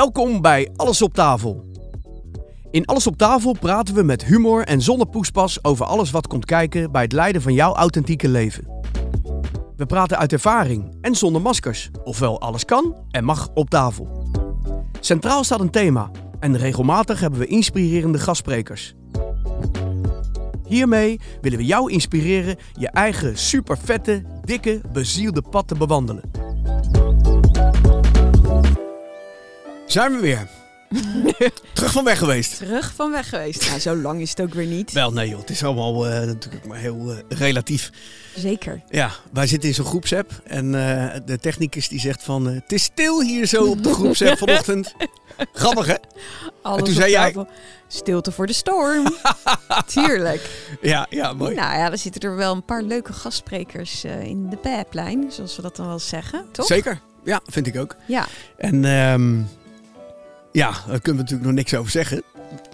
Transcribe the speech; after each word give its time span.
Welkom 0.00 0.40
bij 0.40 0.70
Alles 0.76 1.02
op 1.02 1.14
tafel. 1.14 1.64
In 2.70 2.84
Alles 2.84 3.06
op 3.06 3.16
tafel 3.16 3.52
praten 3.52 3.94
we 3.94 4.02
met 4.02 4.24
humor 4.24 4.64
en 4.64 4.82
zonder 4.82 5.06
poespas 5.06 5.64
over 5.64 5.86
alles 5.86 6.10
wat 6.10 6.26
komt 6.26 6.44
kijken 6.44 6.92
bij 6.92 7.02
het 7.02 7.12
leiden 7.12 7.42
van 7.42 7.52
jouw 7.52 7.74
authentieke 7.74 8.28
leven. 8.28 8.82
We 9.76 9.86
praten 9.86 10.18
uit 10.18 10.32
ervaring 10.32 10.96
en 11.00 11.14
zonder 11.14 11.42
maskers, 11.42 11.90
ofwel 12.04 12.40
alles 12.40 12.64
kan 12.64 12.96
en 13.10 13.24
mag 13.24 13.48
op 13.54 13.70
tafel. 13.70 14.28
Centraal 15.00 15.44
staat 15.44 15.60
een 15.60 15.70
thema 15.70 16.10
en 16.38 16.56
regelmatig 16.56 17.20
hebben 17.20 17.40
we 17.40 17.46
inspirerende 17.46 18.18
gastsprekers. 18.18 18.94
Hiermee 20.66 21.20
willen 21.40 21.58
we 21.58 21.64
jou 21.64 21.92
inspireren 21.92 22.56
je 22.72 22.88
eigen 22.88 23.38
supervette, 23.38 24.22
dikke, 24.44 24.80
bezielde 24.92 25.42
pad 25.42 25.68
te 25.68 25.74
bewandelen. 25.74 26.49
Zijn 29.90 30.12
we 30.12 30.20
weer. 30.20 30.46
Terug 31.74 31.92
van 31.92 32.04
weg 32.04 32.18
geweest. 32.18 32.56
Terug 32.56 32.92
van 32.94 33.10
weg 33.10 33.28
geweest. 33.28 33.68
Nou, 33.68 33.80
zo 33.80 33.96
lang 33.96 34.20
is 34.20 34.30
het 34.30 34.40
ook 34.40 34.54
weer 34.54 34.66
niet. 34.66 34.92
Wel, 34.92 35.12
nee 35.12 35.28
joh, 35.28 35.40
het 35.40 35.50
is 35.50 35.64
allemaal 35.64 36.06
eh, 36.06 36.26
natuurlijk 36.26 36.64
maar 36.66 36.78
heel 36.78 37.10
eh, 37.10 37.38
relatief. 37.38 37.90
Zeker. 38.36 38.82
Ja, 38.88 39.10
wij 39.32 39.46
zitten 39.46 39.68
in 39.68 39.74
zo'n 39.74 39.84
groepsapp 39.84 40.40
en 40.44 40.74
eh, 40.74 41.20
de 41.24 41.38
technicus 41.38 41.88
die 41.88 42.00
zegt 42.00 42.22
van... 42.22 42.46
het 42.46 42.72
is 42.72 42.82
stil 42.82 43.22
hier 43.22 43.46
zo 43.46 43.64
op 43.64 43.82
de 43.82 43.92
groepsapp 43.92 44.38
vanochtend. 44.46 44.94
Grappig 45.52 45.86
hè? 45.86 45.96
Alles 46.62 46.78
toen 46.78 46.88
op 46.88 46.94
zei 46.94 47.10
jij-. 47.10 47.46
Stilte 47.88 48.32
voor 48.32 48.46
de 48.46 48.52
storm. 48.52 49.16
Tuurlijk. 49.86 50.50
Ja, 50.80 51.06
ja, 51.08 51.32
mooi. 51.32 51.54
Nou 51.54 51.78
ja, 51.78 51.90
er 51.90 51.98
zitten 51.98 52.20
er 52.20 52.36
wel 52.36 52.54
een 52.54 52.64
paar 52.64 52.82
leuke 52.82 53.12
gastsprekers 53.12 54.04
in 54.04 54.50
de 54.50 54.56
pijplijn, 54.56 55.32
zoals 55.32 55.56
we 55.56 55.62
dat 55.62 55.76
dan 55.76 55.86
wel 55.86 55.98
zeggen, 55.98 56.46
toch? 56.52 56.66
Zeker. 56.66 57.00
Ja, 57.24 57.40
vind 57.46 57.66
ik 57.66 57.76
ook. 57.76 57.96
Ja. 58.06 58.26
En 58.56 58.84
ehm, 58.84 59.42
ja, 60.52 60.70
daar 60.70 61.00
kunnen 61.00 61.02
we 61.02 61.12
natuurlijk 61.30 61.42
nog 61.44 61.52
niks 61.52 61.74
over 61.74 61.90
zeggen. 61.90 62.22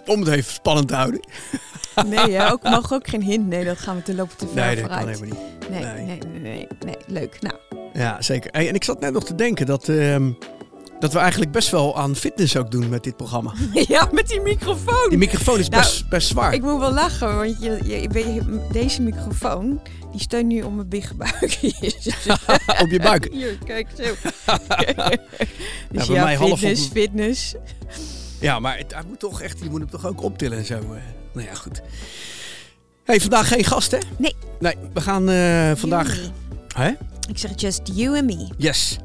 Om 0.05 0.19
het 0.19 0.29
even 0.29 0.53
spannend 0.53 0.87
te 0.87 0.95
houden. 0.95 1.19
Nee, 2.07 2.31
hè, 2.31 2.51
ook, 2.51 2.63
mogen 2.63 2.95
ook 2.95 3.07
geen 3.07 3.21
hint. 3.21 3.47
Nee, 3.47 3.65
dat 3.65 3.77
gaan 3.77 3.95
we 3.95 4.01
te 4.01 4.15
lopen 4.15 4.37
te 4.37 4.47
ver 4.47 4.55
Nee, 4.65 4.75
dat 4.75 4.87
kan 4.87 4.97
vooruit. 4.97 5.19
helemaal 5.19 5.39
niet. 5.59 5.69
nee, 5.69 5.83
nee. 5.83 6.05
nee, 6.05 6.17
nee, 6.41 6.41
nee, 6.41 6.67
nee. 6.85 6.95
Leuk. 7.07 7.37
Nou, 7.41 7.55
Ja, 7.93 8.21
zeker. 8.21 8.51
Hey, 8.51 8.67
en 8.69 8.75
ik 8.75 8.83
zat 8.83 8.99
net 8.99 9.13
nog 9.13 9.23
te 9.23 9.35
denken 9.35 9.65
dat, 9.65 9.89
ehm, 9.89 10.31
dat 10.99 11.13
we 11.13 11.19
eigenlijk 11.19 11.51
best 11.51 11.69
wel 11.69 11.97
aan 11.97 12.15
fitness 12.15 12.57
ook 12.57 12.71
doen 12.71 12.89
met 12.89 13.03
dit 13.03 13.15
programma. 13.17 13.53
ja, 13.87 14.09
met 14.11 14.27
die 14.27 14.41
microfoon. 14.41 15.09
Die 15.09 15.17
microfoon 15.17 15.59
is 15.59 15.69
Nou, 15.69 15.81
best, 15.83 16.09
best 16.09 16.27
zwaar. 16.27 16.53
Ik 16.53 16.61
moet 16.61 16.79
wel 16.79 16.91
lachen, 16.93 17.35
want 17.35 17.61
je, 17.61 17.79
je, 17.83 18.01
je- 18.01 18.67
deze 18.71 19.01
microfoon, 19.01 19.81
die 20.17 20.25
steunt 20.25 20.47
nu 20.47 20.61
op 20.61 20.75
mijn 20.75 20.87
bigbuik. 20.89 21.41
Op 22.81 22.89
je 22.89 22.99
buik. 23.01 23.27
Hier, 23.33 23.57
kijk 23.65 23.87
zo. 23.97 24.03
dus 25.91 26.07
ja, 26.07 26.23
mij 26.23 26.35
half 26.35 26.51
op 26.51 26.57
fitness, 26.57 26.87
fitness. 26.87 27.55
Ja, 28.39 28.59
maar 28.59 28.77
het, 28.77 28.93
hij 28.93 29.03
moet 29.07 29.19
toch 29.19 29.41
echt, 29.41 29.59
je 29.63 29.69
moet 29.69 29.79
hem 29.79 29.89
toch 29.89 30.05
ook 30.05 30.23
optillen 30.23 30.57
en 30.57 30.65
zo. 30.65 30.73
eh. 30.75 31.01
Nou 31.33 31.47
ja, 31.47 31.53
goed. 31.53 31.81
hey, 33.03 33.19
vandaag 33.19 33.47
geen 33.47 33.63
gast, 33.63 33.91
hè? 33.91 33.97
Nee. 34.17 34.35
Nee, 34.59 34.75
we 34.93 35.01
gaan 35.01 35.29
eh, 35.29 35.71
vandaag... 35.75 36.19
Hè? 36.75 36.91
Ik 37.29 37.37
zeg 37.37 37.51
just 37.55 37.81
you 37.93 38.15
and 38.17 38.25
me. 38.25 38.47
Yes. 38.57 38.97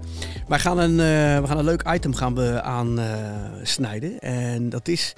Wij 0.49 0.59
gaan 0.59 0.79
een, 0.79 0.91
eh, 1.01 1.41
we 1.41 1.47
gaan 1.47 1.59
een 1.59 1.65
leuk 1.65 1.83
item 1.89 2.15
gaan 2.15 2.35
we 2.35 2.63
aan 2.63 2.99
eh, 2.99 3.07
snijden. 3.63 4.19
En 4.21 4.69
dat 4.69 4.89
is, 4.89 5.13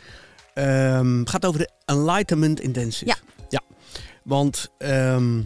ehm, 0.54 1.24
gaat 1.24 1.44
over 1.46 1.60
de 1.60 1.70
Enlightenment 1.84 2.60
Intensive. 2.60 3.06
Ja. 3.06 3.16
Ja. 3.48 3.60
Want, 4.22 4.70
ehm, 4.78 5.40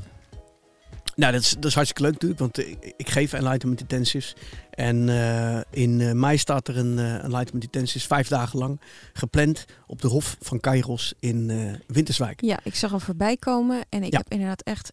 nou, 1.19 1.33
dat 1.33 1.41
is, 1.43 1.51
dat 1.51 1.65
is 1.65 1.75
hartstikke 1.75 2.03
leuk 2.03 2.13
natuurlijk, 2.13 2.41
want 2.41 2.59
eh, 2.59 2.71
ik, 2.71 2.95
ik 2.97 3.09
geef 3.09 3.33
Enlightenment 3.33 3.81
Intensives. 3.81 4.35
En 4.71 5.09
eh, 5.09 5.61
in 5.83 6.01
eh, 6.01 6.13
mei 6.13 6.39
staat 6.39 6.69
er 6.69 6.77
een 6.77 6.99
eh, 6.99 7.15
Enlightenment 7.15 7.65
Intensive, 7.65 8.07
vijf 8.07 8.29
dagen 8.29 8.59
lang, 8.59 8.81
gepland 9.13 9.65
op 9.87 10.01
de 10.01 10.09
Hof 10.09 10.37
van 10.41 10.61
Kairos 10.61 11.15
in 11.21 11.51
eh, 11.51 11.73
Winterswijk. 11.87 12.41
Ja, 12.43 12.61
ik 12.63 12.75
zag 12.75 12.91
hem 12.91 13.01
voorbij 13.01 13.37
komen 13.37 13.81
en 13.89 14.03
ik 14.03 14.13
Ja. 14.13 14.19
heb 14.19 14.29
inderdaad 14.33 14.63
echt, 14.63 14.93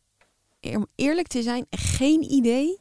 om 0.62 0.88
eerlijk 0.96 1.28
te 1.28 1.42
zijn, 1.42 1.66
geen 1.70 2.32
idee 2.32 2.80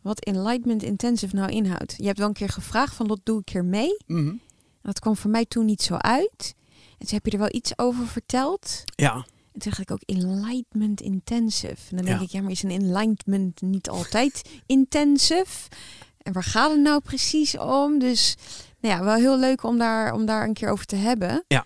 wat 0.00 0.24
Enlightenment 0.24 0.82
Intensive 0.82 1.34
nou 1.34 1.50
inhoudt. 1.50 1.94
Je 1.96 2.06
hebt 2.06 2.18
wel 2.18 2.28
een 2.28 2.34
keer 2.34 2.48
gevraagd 2.48 2.94
van, 2.94 3.06
dat 3.06 3.20
doe 3.22 3.40
ik 3.40 3.48
hier 3.48 3.64
mee? 3.64 3.96
Mhm. 4.06 4.34
Dat 4.82 4.98
kwam 4.98 5.16
voor 5.16 5.30
mij 5.30 5.44
toen 5.44 5.64
niet 5.64 5.82
zo 5.82 5.94
uit. 5.94 6.54
En 6.98 7.06
toen 7.08 7.14
heb 7.14 7.24
je 7.26 7.30
er 7.32 7.38
wel 7.38 7.52
iets 7.54 7.78
over 7.78 8.06
verteld. 8.06 8.82
Ja, 8.96 9.26
En 9.52 9.60
toen 9.60 9.70
dacht 9.70 9.78
ik 9.78 9.90
ook 9.90 10.02
enlightenment 10.06 11.00
intensive. 11.00 11.76
En 11.90 11.96
dan 11.96 12.04
denk 12.04 12.18
Ja. 12.18 12.24
ik, 12.24 12.30
ja, 12.30 12.40
maar 12.42 12.50
is 12.50 12.62
een 12.62 12.70
enlightenment 12.70 13.60
niet 13.60 13.88
altijd 13.88 14.42
intensive? 14.66 15.68
En 16.22 16.32
waar 16.32 16.42
gaat 16.44 16.70
het 16.70 16.80
nou 16.80 17.00
precies 17.00 17.58
om? 17.58 17.98
Dus 17.98 18.36
nou 18.80 18.94
ja, 18.94 19.04
wel 19.04 19.14
heel 19.14 19.38
leuk 19.38 19.62
om 19.62 19.78
daar, 19.78 20.12
om 20.12 20.26
daar 20.26 20.44
een 20.44 20.54
keer 20.54 20.70
over 20.70 20.86
te 20.86 20.96
hebben. 20.96 21.44
Ja. 21.48 21.64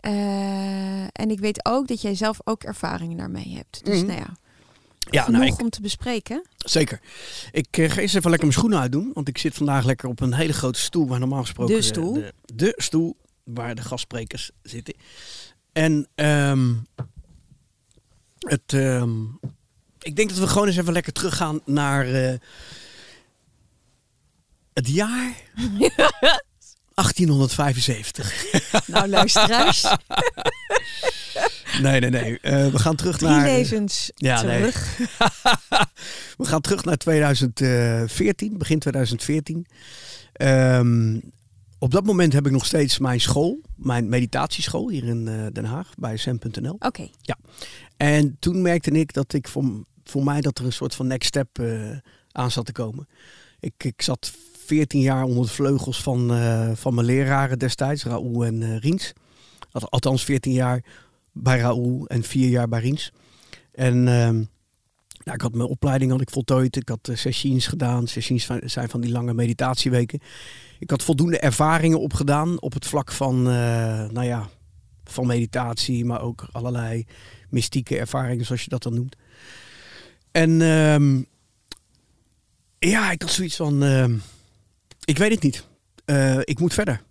Eh, 0.00 1.02
en 1.02 1.30
ik 1.30 1.40
weet 1.40 1.64
ook 1.66 1.88
dat 1.88 2.00
jij 2.02 2.14
zelf 2.14 2.38
ook 2.44 2.62
ervaringen 2.62 3.16
daarmee 3.16 3.54
hebt. 3.56 3.84
Dus 3.84 3.96
Mhm. 3.98 4.06
nou 4.06 4.18
ja, 4.18 4.36
ja 5.10 5.22
genoeg 5.22 5.40
nou, 5.40 5.52
ik, 5.52 5.60
om 5.60 5.70
te 5.70 5.80
bespreken. 5.80 6.42
Zeker. 6.56 7.00
Ik 7.52 7.78
eh, 7.78 7.90
ga 7.90 8.00
eerst 8.00 8.14
even 8.14 8.30
lekker 8.30 8.48
mijn 8.48 8.58
schoenen 8.58 8.78
uitdoen. 8.80 9.10
Want 9.14 9.28
ik 9.28 9.38
zit 9.38 9.54
vandaag 9.54 9.84
lekker 9.84 10.08
op 10.08 10.20
een 10.20 10.34
hele 10.34 10.52
grote 10.52 10.80
stoel. 10.80 11.06
Waar 11.06 11.18
normaal 11.18 11.40
gesproken... 11.40 11.74
De 11.74 11.82
stoel? 11.82 12.12
De, 12.12 12.32
de 12.54 12.72
stoel 12.76 13.16
waar 13.44 13.74
de 13.74 13.82
gastsprekers 13.82 14.50
zitten. 14.62 14.94
En 15.74 16.08
ehm, 16.14 16.72
het, 18.38 18.72
ehm, 18.72 19.22
ik 19.98 20.16
denk 20.16 20.28
dat 20.28 20.38
we 20.38 20.46
gewoon 20.46 20.66
eens 20.66 20.76
even 20.76 20.92
lekker 20.92 21.12
teruggaan 21.12 21.60
naar 21.64 22.06
eh, 22.06 22.34
het 24.72 24.88
jaar 24.88 25.34
1875. 26.94 28.44
Nou, 28.86 29.08
luisteraars, 29.08 29.86
Nee, 31.82 32.00
nee, 32.00 32.10
nee. 32.10 32.38
Eh, 32.40 32.66
we 32.66 32.78
gaan 32.78 32.96
terug 32.96 33.18
drie 33.18 33.30
naar... 33.30 33.44
levens 33.44 34.10
Ja, 34.14 34.42
nee. 34.42 34.58
terug. 34.58 34.98
We 36.38 36.44
gaan 36.44 36.60
terug 36.60 36.84
naar 36.84 36.96
2014, 36.96 38.58
begin 38.58 38.78
2014. 38.78 39.66
Ehm, 40.32 41.18
op 41.84 41.90
dat 41.90 42.04
moment 42.04 42.32
heb 42.32 42.46
ik 42.46 42.52
nog 42.52 42.64
steeds 42.66 42.98
mijn 42.98 43.20
school, 43.20 43.60
mijn 43.76 44.08
meditatieschool 44.08 44.88
hier 44.88 45.04
in 45.04 45.28
eh, 45.28 45.46
Den 45.52 45.64
Haag 45.64 45.94
bij 45.98 46.16
sem.nl. 46.16 46.76
Oké, 46.78 47.08
En 47.96 48.36
toen 48.38 48.62
merkte 48.62 48.90
ik 48.90 49.12
dat 49.12 49.32
ik 49.32 49.48
voor, 49.48 49.84
voor 50.04 50.24
mij 50.24 50.40
dat 50.40 50.58
er 50.58 50.64
een 50.64 50.72
soort 50.72 50.94
van 50.94 51.06
next 51.06 51.28
step 51.28 51.58
eh, 51.58 51.90
aan 52.32 52.50
zat 52.50 52.66
te 52.66 52.72
komen. 52.72 53.08
Ik, 53.60 53.84
ik 53.84 54.02
zat 54.02 54.32
14 54.66 55.00
jaar 55.00 55.24
onder 55.24 55.44
de 55.44 55.50
vleugels 55.50 56.02
van, 56.02 56.32
eh, 56.34 56.70
van 56.74 56.94
mijn 56.94 57.06
leraren 57.06 57.58
destijds, 57.58 58.04
Raoul 58.04 58.44
en 58.44 58.78
Riens. 58.78 59.12
Al- 59.72 59.88
Althans 59.90 60.24
14 60.24 60.52
jaar 60.52 60.84
bij 61.32 61.58
Raoul 61.58 62.06
en 62.06 62.22
4 62.22 62.48
jaar 62.48 62.68
bij 62.68 62.80
Riens. 62.80 63.12
En 63.72 64.08
ehm, 64.08 64.44
ik 65.32 65.40
had 65.40 65.54
mijn 65.54 65.68
opleiding 65.68 66.10
had 66.10 66.20
ik 66.20 66.30
voltooid. 66.30 66.76
Ik 66.76 66.88
had 66.88 67.08
uh, 67.08 67.16
sessions 67.16 67.66
gedaan. 67.66 68.06
Sessions 68.06 68.44
van- 68.44 68.60
zijn 68.64 68.88
van 68.88 69.00
die 69.00 69.10
lange 69.10 69.34
meditatieweken. 69.34 70.20
Ik 70.78 70.90
had 70.90 71.02
voldoende 71.02 71.38
ervaringen 71.38 72.00
opgedaan 72.00 72.60
op 72.60 72.72
het 72.72 72.86
vlak 72.86 73.12
van, 73.12 73.36
eh, 73.48 74.08
nou 74.08 74.22
ja, 74.24 74.48
van 75.04 75.26
meditatie, 75.26 76.04
maar 76.04 76.20
ook 76.20 76.46
allerlei 76.52 77.06
mystieke 77.50 77.98
ervaringen, 77.98 78.44
zoals 78.44 78.62
je 78.62 78.68
dat 78.68 78.82
dan 78.82 78.94
noemt. 78.94 79.16
En 80.30 80.62
ehm, 80.62 81.22
ja, 82.78 83.10
ik 83.10 83.22
had 83.22 83.30
zoiets 83.30 83.56
van, 83.56 83.82
ehm, 83.82 84.16
ik 85.04 85.18
weet 85.18 85.30
het 85.32 85.42
niet. 85.42 85.66
Eh, 86.04 86.38
ik 86.40 86.58
moet 86.58 86.74
verder. 86.74 87.02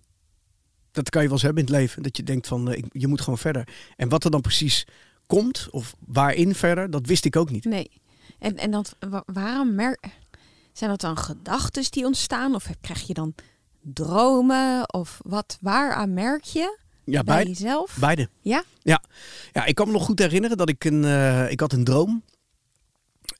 Dat 0.92 1.10
kan 1.10 1.20
je 1.22 1.26
wel 1.28 1.36
eens 1.36 1.46
hebben 1.46 1.66
in 1.66 1.72
het 1.72 1.80
leven. 1.80 2.02
Dat 2.02 2.16
je 2.16 2.22
denkt 2.22 2.46
van, 2.46 2.84
je 2.92 3.06
moet 3.06 3.20
gewoon 3.20 3.38
verder. 3.38 3.68
En 3.96 4.08
wat 4.08 4.24
er 4.24 4.30
dan 4.30 4.40
precies 4.40 4.86
komt, 5.26 5.68
of 5.70 5.94
waarin 6.06 6.54
verder, 6.54 6.90
dat 6.90 7.06
wist 7.06 7.24
ik 7.24 7.36
ook 7.36 7.50
niet. 7.50 7.64
nee. 7.64 7.90
En, 8.44 8.56
en 8.58 8.70
dat, 8.70 8.96
wa- 9.10 9.22
waarom 9.26 9.74
merk... 9.74 10.06
Zijn 10.72 10.90
dat 10.90 11.00
dan 11.00 11.18
gedachten 11.18 11.84
die 11.90 12.04
ontstaan? 12.06 12.54
Of 12.54 12.66
krijg 12.80 13.06
je 13.06 13.14
dan 13.14 13.34
dromen? 13.80 14.92
Of 14.94 15.20
wat, 15.24 15.58
waaraan 15.60 16.14
merk 16.14 16.44
je 16.44 16.78
Ja, 17.04 17.22
bij 17.22 17.44
jezelf? 17.44 17.96
beide. 18.00 18.28
Ja? 18.40 18.64
Ja. 18.82 19.02
Ja, 19.52 19.64
ik 19.64 19.74
kan 19.74 19.86
me 19.86 19.92
nog 19.92 20.04
goed 20.04 20.18
herinneren 20.18 20.56
dat 20.56 20.68
ik 20.68 20.84
een, 20.84 21.04
eh, 21.04 21.50
ik 21.50 21.60
had 21.60 21.72
een 21.72 21.84
droom. 21.84 22.22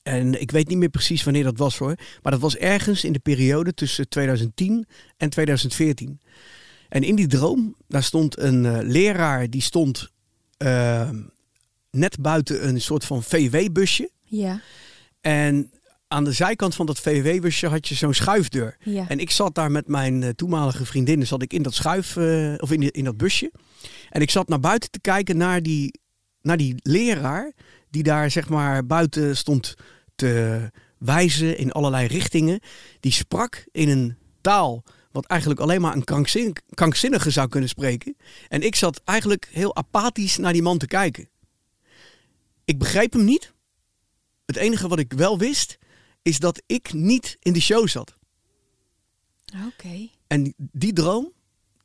En 0.03 0.41
ik 0.41 0.51
weet 0.51 0.67
niet 0.67 0.77
meer 0.77 0.89
precies 0.89 1.23
wanneer 1.23 1.43
dat 1.43 1.57
was 1.57 1.77
hoor. 1.77 1.95
Maar 2.21 2.31
dat 2.31 2.41
was 2.41 2.55
ergens 2.55 3.03
in 3.03 3.13
de 3.13 3.19
periode 3.19 3.73
tussen 3.73 4.09
2010 4.09 4.87
en 5.17 5.29
2014. 5.29 6.19
En 6.89 7.03
in 7.03 7.15
die 7.15 7.27
droom, 7.27 7.75
daar 7.87 8.03
stond 8.03 8.39
een 8.39 8.65
eh, 8.65 8.77
leraar 8.81 9.49
die 9.49 9.61
stond 9.61 10.09
eh, 10.57 11.09
net 11.91 12.19
buiten 12.21 12.67
een 12.67 12.81
soort 12.81 13.05
van 13.05 13.23
VW-busje. 13.23 14.09
Ja. 14.23 14.61
En 15.25 15.71
aan 16.07 16.23
de 16.23 16.31
zijkant 16.31 16.75
van 16.75 16.85
dat 16.85 16.99
VW-busje 16.99 17.67
had 17.67 17.87
je 17.87 17.95
zo'n 17.95 18.13
schuifdeur. 18.13 18.77
Ja. 18.83 19.09
En 19.09 19.19
ik 19.19 19.31
zat 19.31 19.55
daar 19.55 19.71
met 19.71 19.87
mijn 19.87 20.23
eh, 20.23 20.29
toenmalige 20.29 20.85
vriendinnen, 20.85 21.27
zat 21.27 21.41
ik 21.41 21.53
in 21.53 21.61
dat 21.63 21.73
schuif, 21.73 22.15
eh, 22.17 22.53
of 22.57 22.71
in, 22.71 22.79
die- 22.79 22.91
in 22.91 23.03
dat 23.03 23.17
busje. 23.17 23.51
En 24.09 24.21
ik 24.21 24.29
zat 24.29 24.47
naar 24.47 24.59
buiten 24.59 24.91
te 24.91 24.99
kijken 24.99 25.37
naar 25.37 25.61
die, 25.63 25.99
naar 26.41 26.57
die 26.57 26.75
leraar, 26.77 27.51
die 27.89 28.03
daar 28.03 28.31
zeg 28.31 28.49
maar 28.49 28.85
buiten 28.85 29.37
stond 29.37 29.73
te 30.15 30.71
wijzen 30.97 31.57
in 31.57 31.71
allerlei 31.71 32.07
richtingen. 32.07 32.59
Die 32.99 33.11
sprak 33.11 33.65
in 33.71 33.89
een 33.89 34.17
taal 34.41 34.83
wat 35.11 35.25
eigenlijk 35.25 35.59
alleen 35.59 35.81
maar 35.81 35.95
een 35.95 36.03
krankzin, 36.03 36.55
krankzinnige 36.73 37.29
zou 37.29 37.47
kunnen 37.47 37.69
spreken. 37.69 38.15
En 38.47 38.61
ik 38.61 38.75
zat 38.75 39.01
eigenlijk 39.05 39.49
heel 39.51 39.75
apathisch 39.75 40.37
naar 40.37 40.53
die 40.53 40.61
man 40.61 40.77
te 40.77 40.87
kijken. 40.87 41.29
Ik 42.65 42.77
begreep 42.79 43.13
hem 43.13 43.23
niet. 43.25 43.53
Het 44.45 44.55
enige 44.55 44.87
wat 44.87 44.99
ik 44.99 45.13
wel 45.13 45.37
wist, 45.37 45.77
is 46.21 46.39
dat 46.39 46.61
ik 46.65 46.93
niet 46.93 47.37
in 47.39 47.53
de 47.53 47.61
show 47.61 47.87
zat. 47.87 48.15
Oké. 49.67 50.07
En 50.27 50.53
die 50.57 50.93
droom, 50.93 51.31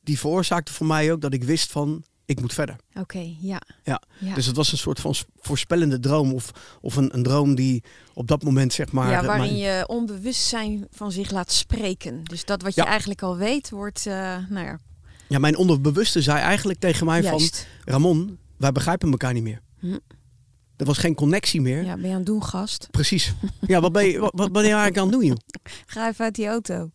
die 0.03 0.19
veroorzaakte 0.19 0.73
voor 0.73 0.87
mij 0.87 1.11
ook 1.11 1.21
dat 1.21 1.33
ik 1.33 1.43
wist 1.43 1.71
van, 1.71 2.03
ik 2.25 2.41
moet 2.41 2.53
verder. 2.53 2.75
Oké, 2.93 3.35
ja. 3.39 3.61
Ja. 3.83 4.01
Ja. 4.19 4.33
Dus 4.33 4.45
het 4.45 4.55
was 4.55 4.71
een 4.71 4.77
soort 4.77 4.99
van 4.99 5.15
voorspellende 5.39 5.99
droom. 5.99 6.33
Of, 6.33 6.51
of 6.81 6.95
een, 6.95 7.15
een 7.15 7.23
droom 7.23 7.55
die 7.55 7.83
op 8.13 8.27
dat 8.27 8.43
moment, 8.43 8.73
zeg 8.73 8.91
maar... 8.91 9.09
ja, 9.09 9.19
eh, 9.19 9.25
waarin 9.25 9.45
mijn- 9.45 9.57
je 9.57 9.87
onbewustzijn 9.87 10.87
van 10.91 11.11
zich 11.11 11.31
laat 11.31 11.51
spreken. 11.51 12.23
Dus 12.23 12.45
dat 12.45 12.61
wat 12.61 12.75
je 12.75 12.83
eigenlijk 12.83 13.21
al 13.21 13.37
weet, 13.37 13.69
wordt, 13.69 14.05
eh, 14.05 14.13
nou 14.49 14.65
ja, 14.65 14.79
ja, 15.27 15.39
mijn 15.39 15.55
onderbewuste 15.57 16.21
zei 16.21 16.39
eigenlijk 16.39 16.79
tegen 16.79 17.05
mij 17.05 17.23
van... 17.23 17.49
Ramon, 17.85 18.37
wij 18.57 18.71
begrijpen 18.71 19.11
elkaar 19.11 19.33
niet 19.33 19.43
meer. 19.43 19.61
Hm. 19.79 19.97
Er 20.81 20.87
was 20.87 20.97
geen 20.97 21.15
connectie 21.15 21.61
meer. 21.61 21.83
Ja, 21.83 21.95
ben 21.95 22.05
je 22.05 22.09
aan 22.09 22.15
het 22.15 22.25
doen, 22.25 22.43
gast? 22.43 22.87
Precies. 22.91 23.33
Ja, 23.67 23.81
wat 23.81 23.91
ben 23.91 24.05
je, 24.05 24.19
wat, 24.19 24.31
wat 24.35 24.51
ben 24.51 24.61
je 24.61 24.67
eigenlijk 24.67 24.97
aan 24.97 25.03
het 25.03 25.13
doen, 25.13 25.25
joh? 25.25 25.37
Ga 25.85 26.07
even 26.07 26.25
uit 26.25 26.35
die 26.35 26.47
auto. 26.47 26.91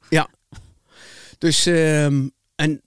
Dus, 1.39 1.67
ehm, 1.67 2.29
en 2.55 2.83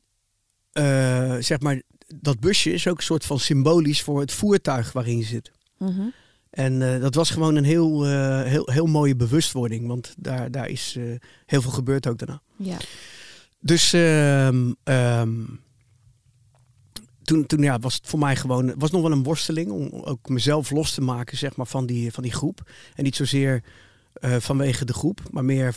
eh, 0.72 1.36
zeg 1.40 1.60
maar, 1.60 1.81
dat 2.16 2.40
busje 2.40 2.74
is 2.74 2.88
ook 2.88 2.98
een 2.98 3.04
soort 3.04 3.25
van 3.25 3.40
symbolisch 3.40 4.01
voor 4.01 4.19
het 4.19 4.31
voertuig 4.31 4.92
waarin 4.92 5.18
je 5.18 5.24
zit. 5.24 5.51
Mhm. 5.78 6.07
En 6.50 6.94
eh, 6.94 7.02
dat 7.02 7.16
was 7.16 7.30
gewoon 7.30 7.56
een 7.56 7.63
heel, 7.63 8.06
eh, 8.06 8.44
heel, 8.44 8.69
heel 8.72 8.86
mooie 8.86 9.16
bewustwording, 9.16 9.88
want 9.88 10.16
daar, 10.18 10.52
daar 10.52 10.69
is 10.69 10.98
heel 11.45 11.62
veel 11.62 11.72
gebeurd 11.72 12.07
ook 12.07 12.18
daarna. 12.18 12.42
Ja. 12.56 12.78
Dus 13.60 13.94
ehm, 13.94 14.72
toen, 17.30 17.46
toen 17.46 17.62
ja, 17.62 17.80
was 17.80 17.94
het 17.94 18.08
voor 18.08 18.20
mij 18.20 18.36
gewoon, 18.36 18.74
was 18.78 18.92
nog 18.92 19.02
wel 19.02 19.12
een 19.12 19.24
worsteling 19.24 19.72
om 19.72 19.90
ook 19.92 20.30
mezelf 20.30 20.72
los 20.72 20.94
te 20.94 21.02
maken 21.02 21.38
zeg 21.38 21.56
maar, 21.56 21.66
van, 21.66 21.86
die, 21.86 22.12
van 22.12 22.24
die 22.24 22.31
groep. 22.31 22.72
En 22.96 23.04
niet 23.04 23.16
zozeer 23.16 23.64
eh, 24.14 24.36
vanwege 24.36 24.86
de 24.86 24.94
groep, 24.94 25.22
maar 25.31 25.46
meer 25.46 25.76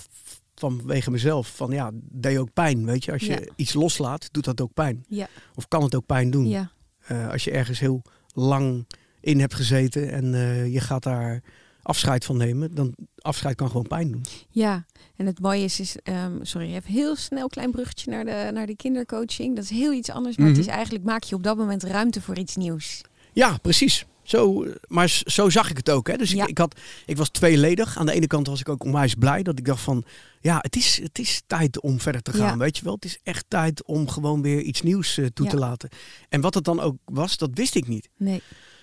vanwege 0.54 1.10
mezelf. 1.10 1.56
Van 1.56 1.70
ja, 1.70 1.90
deed 1.94 2.38
ook 2.38 2.52
pijn, 2.52 2.84
weet 2.86 3.04
je. 3.04 3.12
Als 3.12 3.22
je 3.22 3.32
Ja. 3.32 3.40
iets 3.56 3.74
loslaat, 3.74 4.28
doet 4.32 4.44
dat 4.44 4.60
ook 4.60 4.74
pijn. 4.74 5.04
Ja. 5.08 5.28
Of 5.54 5.68
kan 5.68 5.82
het 5.82 5.94
ook 5.94 6.06
pijn 6.06 6.30
doen. 6.30 6.48
Ja. 6.48 6.70
Eh, 6.98 7.28
als 7.30 7.44
je 7.44 7.50
ergens 7.50 7.78
heel 7.80 8.02
lang 8.34 8.86
in 9.20 9.40
hebt 9.40 9.54
gezeten 9.54 10.12
en 10.12 10.34
eh, 10.34 10.72
je 10.72 10.80
gaat 10.80 11.02
daar 11.02 11.42
afscheid 11.82 12.24
van 12.24 12.36
nemen, 12.36 12.74
dan 12.74 12.94
afscheid 13.22 13.54
kan 13.56 13.66
gewoon 13.66 13.86
pijn 13.86 14.10
doen. 14.12 14.24
Ja, 14.50 14.84
en 15.16 15.26
het 15.26 15.40
mooie 15.40 15.64
is, 15.64 15.80
is 15.80 15.96
ehm, 16.02 16.38
sorry, 16.42 16.74
even 16.74 16.92
heel 16.92 17.16
snel 17.16 17.48
klein 17.48 17.70
bruggetje 17.70 18.10
naar 18.10 18.24
de, 18.24 18.50
naar 18.52 18.66
de 18.66 18.76
kindercoaching. 18.76 19.54
Dat 19.56 19.64
is 19.64 19.70
heel 19.70 19.92
iets 19.92 20.10
anders, 20.10 20.36
maar 20.36 20.46
Mhm. 20.48 20.56
het 20.56 20.66
is 20.66 20.72
eigenlijk 20.72 21.04
maak 21.04 21.22
je 21.22 21.34
op 21.34 21.42
dat 21.42 21.56
moment 21.56 21.82
ruimte 21.82 22.20
voor 22.20 22.38
iets 22.38 22.56
nieuws. 22.56 23.00
Ja, 23.32 23.56
precies. 23.56 24.06
Zo, 24.22 24.66
maar 24.88 25.22
zo 25.24 25.50
zag 25.50 25.70
ik 25.70 25.76
het 25.76 25.90
ook. 25.90 26.06
Hè. 26.08 26.16
Dus 26.16 26.30
Ja. 26.30 26.42
ik, 26.42 26.48
ik, 26.48 26.58
had, 26.58 26.80
ik 27.06 27.16
was 27.16 27.28
tweeledig. 27.28 27.98
Aan 27.98 28.06
de 28.06 28.12
ene 28.12 28.26
kant 28.26 28.46
was 28.46 28.60
ik 28.60 28.68
ook 28.68 28.84
onwijs 28.84 29.14
blij 29.14 29.42
dat 29.42 29.58
ik 29.58 29.64
dacht 29.64 29.82
van... 29.82 30.04
Ja, 30.40 30.58
het 30.60 30.76
is, 30.76 31.00
het 31.02 31.18
is 31.18 31.42
tijd 31.46 31.80
om 31.80 32.00
verder 32.00 32.22
te 32.22 32.32
gaan, 32.32 32.46
Ja. 32.46 32.56
weet 32.56 32.76
je 32.76 32.84
wel. 32.84 32.94
Het 32.94 33.04
is 33.04 33.18
echt 33.22 33.44
tijd 33.48 33.84
om 33.84 34.08
gewoon 34.08 34.42
weer 34.42 34.60
iets 34.60 34.82
nieuws 34.82 35.18
eh, 35.18 35.26
toe 35.26 35.44
Ja. 35.44 35.50
te 35.52 35.58
laten. 35.58 35.88
En 36.28 36.40
wat 36.40 36.54
het 36.54 36.64
dan 36.64 36.80
ook 36.80 36.96
was, 37.04 37.36
dat 37.36 37.50
wist 37.54 37.74
ik 37.74 37.88
niet. 37.88 38.08
Nee. 38.16 38.42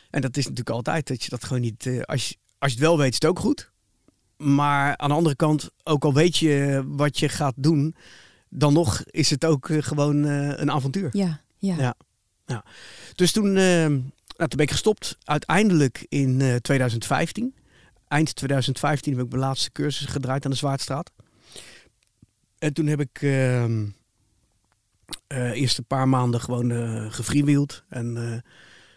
En 0.09 0.21
dat 0.21 0.37
is 0.37 0.43
natuurlijk 0.43 0.75
altijd 0.75 1.07
dat 1.07 1.23
je 1.23 1.29
dat 1.29 1.43
gewoon 1.43 1.61
niet... 1.61 1.85
eh, 1.85 2.01
als, 2.01 2.27
je, 2.29 2.35
als 2.57 2.71
je 2.71 2.77
het 2.77 2.87
wel 2.87 2.97
weet, 2.97 3.09
is 3.09 3.13
het 3.15 3.25
ook 3.25 3.39
goed. 3.39 3.71
Maar 4.43 4.97
aan 4.97 5.09
de 5.09 5.15
andere 5.15 5.35
kant, 5.35 5.69
ook 5.83 6.03
al 6.03 6.13
weet 6.13 6.37
je 6.37 6.83
wat 6.87 7.19
je 7.19 7.29
gaat 7.29 7.55
doen... 7.55 7.95
dan 8.49 8.73
nog 8.73 9.03
is 9.05 9.29
het 9.29 9.45
ook 9.45 9.69
eh, 9.69 9.81
gewoon 9.81 10.25
eh, 10.25 10.57
een 10.57 10.71
avontuur. 10.71 11.09
Ja, 11.11 11.41
ja. 11.57 11.95
Ja. 12.49 12.63
Dus 13.15 13.31
toen, 13.31 13.47
eh, 13.47 13.87
nou, 13.87 14.03
toen 14.37 14.47
ben 14.49 14.59
ik 14.59 14.71
gestopt. 14.71 15.17
Uiteindelijk 15.23 16.05
in 16.09 16.41
eh, 16.41 16.55
2015. 16.55 17.55
Eind 18.07 18.35
2015 18.35 19.13
heb 19.13 19.25
ik 19.25 19.29
mijn 19.29 19.41
laatste 19.41 19.71
cursus 19.71 20.07
gedraaid 20.07 20.45
aan 20.45 20.51
de 20.51 20.57
Zwaardstraat. 20.57 21.11
En 22.57 22.73
toen 22.73 22.87
heb 22.87 22.99
ik 22.99 23.21
ehm, 23.21 23.87
eh, 25.27 25.51
eerst 25.51 25.77
een 25.77 25.85
paar 25.85 26.09
maanden 26.09 26.41
gewoon 26.41 26.71
gefreewheeld. 27.11 27.83
En 27.89 28.43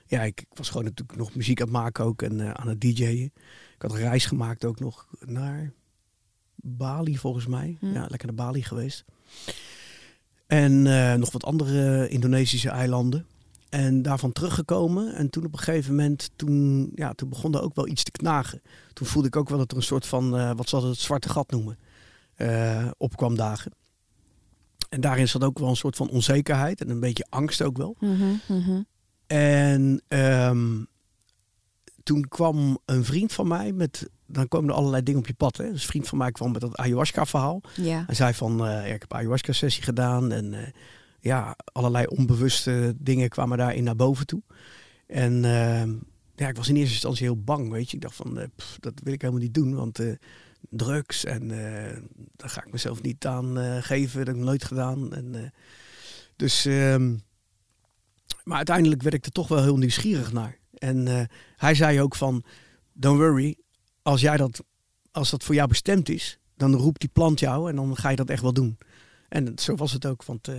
ja, 0.07 0.23
ik, 0.23 0.41
ik 0.41 0.47
was 0.55 0.69
gewoon 0.69 0.85
natuurlijk 0.85 1.19
nog 1.19 1.35
muziek 1.35 1.61
aan 1.61 1.67
het 1.67 1.77
maken 1.77 2.05
ook 2.05 2.23
en 2.23 2.57
aan 2.57 2.69
het 2.69 2.81
DJ'en. 2.81 3.33
Ik 3.83 3.91
had 3.91 3.99
een 3.99 4.07
reis 4.07 4.27
gemaakt 4.27 4.65
ook 4.65 4.81
nog 4.81 5.07
naar 5.21 5.73
Bali 6.55 7.19
volgens 7.19 7.47
mij. 7.47 7.77
Hm. 7.81 7.93
Ja, 7.93 8.07
lekker 8.09 8.27
naar 8.27 8.47
Bali 8.47 8.63
geweest. 8.63 9.05
En 10.47 10.87
eh, 10.87 11.15
nog 11.15 11.33
wat 11.33 11.45
andere 11.45 12.09
Indonesische 12.09 12.69
eilanden. 12.69 13.27
En 13.69 14.03
daarvan 14.03 14.33
teruggekomen. 14.33 15.15
En 15.15 15.31
toen 15.31 15.45
op 15.45 15.53
een 15.53 15.59
gegeven 15.59 15.95
moment, 15.95 16.31
toen, 16.37 16.91
ja, 16.95 17.13
toen 17.13 17.29
begon 17.29 17.55
er 17.55 17.63
ook 17.63 17.75
wel 17.75 17.89
iets 17.89 18.03
te 18.03 18.11
knagen. 18.11 18.63
Toen 18.93 19.07
voelde 19.07 19.29
ik 19.29 19.37
ook 19.37 19.49
wel 19.49 19.59
dat 19.59 19.71
er 19.71 19.77
een 19.77 19.83
soort 19.83 20.07
van, 20.07 20.37
eh, 20.37 20.53
wat 20.57 20.69
ze 20.69 20.75
altijd 20.75 20.93
het 20.93 21.03
zwarte 21.03 21.29
gat 21.29 21.51
noemen, 21.51 21.79
eh, 22.35 22.91
opkwam 22.97 23.37
dagen. 23.37 23.73
En 24.89 25.01
daarin 25.01 25.29
zat 25.29 25.45
ook 25.45 25.59
wel 25.59 25.69
een 25.69 25.77
soort 25.77 25.97
van 25.97 26.11
onzekerheid 26.11 26.81
en 26.81 26.91
een 26.91 27.01
beetje 27.01 27.27
angst 27.29 27.63
ook 27.63 27.77
wel. 27.77 27.97
Mhm, 27.99 28.35
mhm. 28.49 28.83
En 29.27 30.03
ehm, 30.09 30.85
toen 32.03 32.29
kwam 32.29 32.79
een 32.85 33.05
vriend 33.05 33.33
van 33.33 33.49
mij 33.49 33.73
met, 33.73 34.09
dan 34.27 34.49
komen 34.49 34.71
er 34.71 34.77
allerlei 34.77 35.03
dingen 35.03 35.21
op 35.21 35.27
je 35.27 35.35
pad. 35.35 35.57
Hè? 35.57 35.71
Dus 35.71 35.83
een 35.83 35.89
vriend 35.89 36.09
van 36.09 36.19
mij 36.19 36.33
kwam 36.33 36.53
met 36.53 36.61
dat 36.61 36.77
ayahuasca 36.77 37.27
verhaal. 37.27 37.61
Ja. 37.77 38.03
Hij 38.07 38.15
zei 38.15 38.35
van, 38.35 38.67
eh, 38.67 38.73
ja, 38.73 38.95
ik 38.95 39.01
heb 39.01 39.13
een 39.13 39.19
ayahuasca 39.19 39.53
sessie 39.53 39.83
gedaan 39.83 40.33
en 40.33 40.55
eh, 40.55 40.73
ja, 41.21 41.57
allerlei 41.65 42.07
onbewuste 42.07 42.95
dingen 42.99 43.29
kwamen 43.29 43.59
daarin 43.59 43.85
naar 43.85 43.97
boven 43.97 44.27
toe. 44.27 44.43
En 45.07 45.45
ehm, 45.45 45.95
ja, 46.37 46.49
ik 46.49 46.57
was 46.57 46.69
in 46.69 46.77
eerste 46.77 46.93
instantie 46.93 47.27
heel 47.27 47.43
bang, 47.43 47.71
weet 47.71 47.91
je. 47.91 47.97
Ik 47.97 48.03
dacht 48.03 48.17
van, 48.17 48.39
eh, 48.39 48.47
pff, 48.57 48.77
dat 48.81 49.01
wil 49.03 49.13
ik 49.13 49.21
helemaal 49.21 49.43
niet 49.43 49.55
doen, 49.55 49.75
want 49.75 50.01
drugs 50.71 51.25
en 51.25 51.49
daar 52.37 52.51
ga 52.51 52.65
ik 52.65 52.73
mezelf 52.73 53.03
niet 53.03 53.27
aan 53.27 53.83
geven. 53.83 54.19
Dat 54.19 54.27
heb 54.27 54.37
ik 54.37 54.43
nooit 54.43 54.65
gedaan. 54.65 55.13
En, 55.13 55.53
dus, 56.37 56.65
ehm, 56.67 57.17
maar 58.45 58.57
uiteindelijk 58.57 59.03
werd 59.03 59.15
ik 59.15 59.25
er 59.25 59.33
toch 59.33 59.49
wel 59.49 59.63
heel 59.63 59.77
nieuwsgierig 59.77 60.33
naar. 60.33 60.61
En 60.83 61.09
eh, 61.09 61.23
hij 61.57 61.75
zei 61.75 62.01
ook 62.01 62.15
van, 62.17 62.45
don't 62.93 63.19
worry, 63.19 63.57
als 64.03 64.21
jij 64.21 64.37
dat, 64.37 64.63
als 65.11 65.31
dat 65.31 65.45
voor 65.45 65.55
jou 65.55 65.69
bestemd 65.69 66.09
is, 66.09 66.39
dan 66.57 66.75
roept 66.75 67.01
die 67.01 67.11
plant 67.13 67.41
jou 67.41 67.69
en 67.71 67.77
dan 67.77 67.97
ga 67.97 68.11
je 68.11 68.17
dat 68.17 68.31
echt 68.31 68.43
wel 68.43 68.53
doen. 68.53 68.79
En 69.29 69.53
zo 69.59 69.75
was 69.75 69.93
het 69.93 70.07
ook, 70.07 70.25
want 70.25 70.49
eh, 70.49 70.55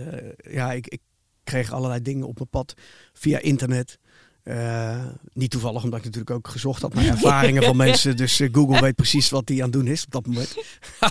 ja, 0.52 0.72
ik, 0.72 0.86
ik 0.88 1.00
kreeg 1.44 1.72
allerlei 1.72 2.02
dingen 2.02 2.26
op 2.26 2.36
mijn 2.36 2.48
pad 2.48 2.74
via 3.12 3.38
internet. 3.38 3.98
Eh, 4.42 5.04
niet 5.32 5.50
toevallig, 5.50 5.82
omdat 5.82 5.98
ik 5.98 6.04
natuurlijk 6.04 6.30
ook 6.36 6.48
gezocht 6.48 6.82
had 6.82 6.94
naar 6.94 7.06
ervaringen 7.14 7.62
van 7.62 7.76
mensen. 7.76 8.16
Dus 8.16 8.40
Google 8.52 8.80
weet 8.80 8.94
precies 8.94 9.30
wat 9.30 9.46
die 9.46 9.58
aan 9.62 9.70
het 9.70 9.78
doen 9.78 9.86
is 9.86 10.04
op 10.04 10.10
dat 10.10 10.26
moment. 10.26 10.56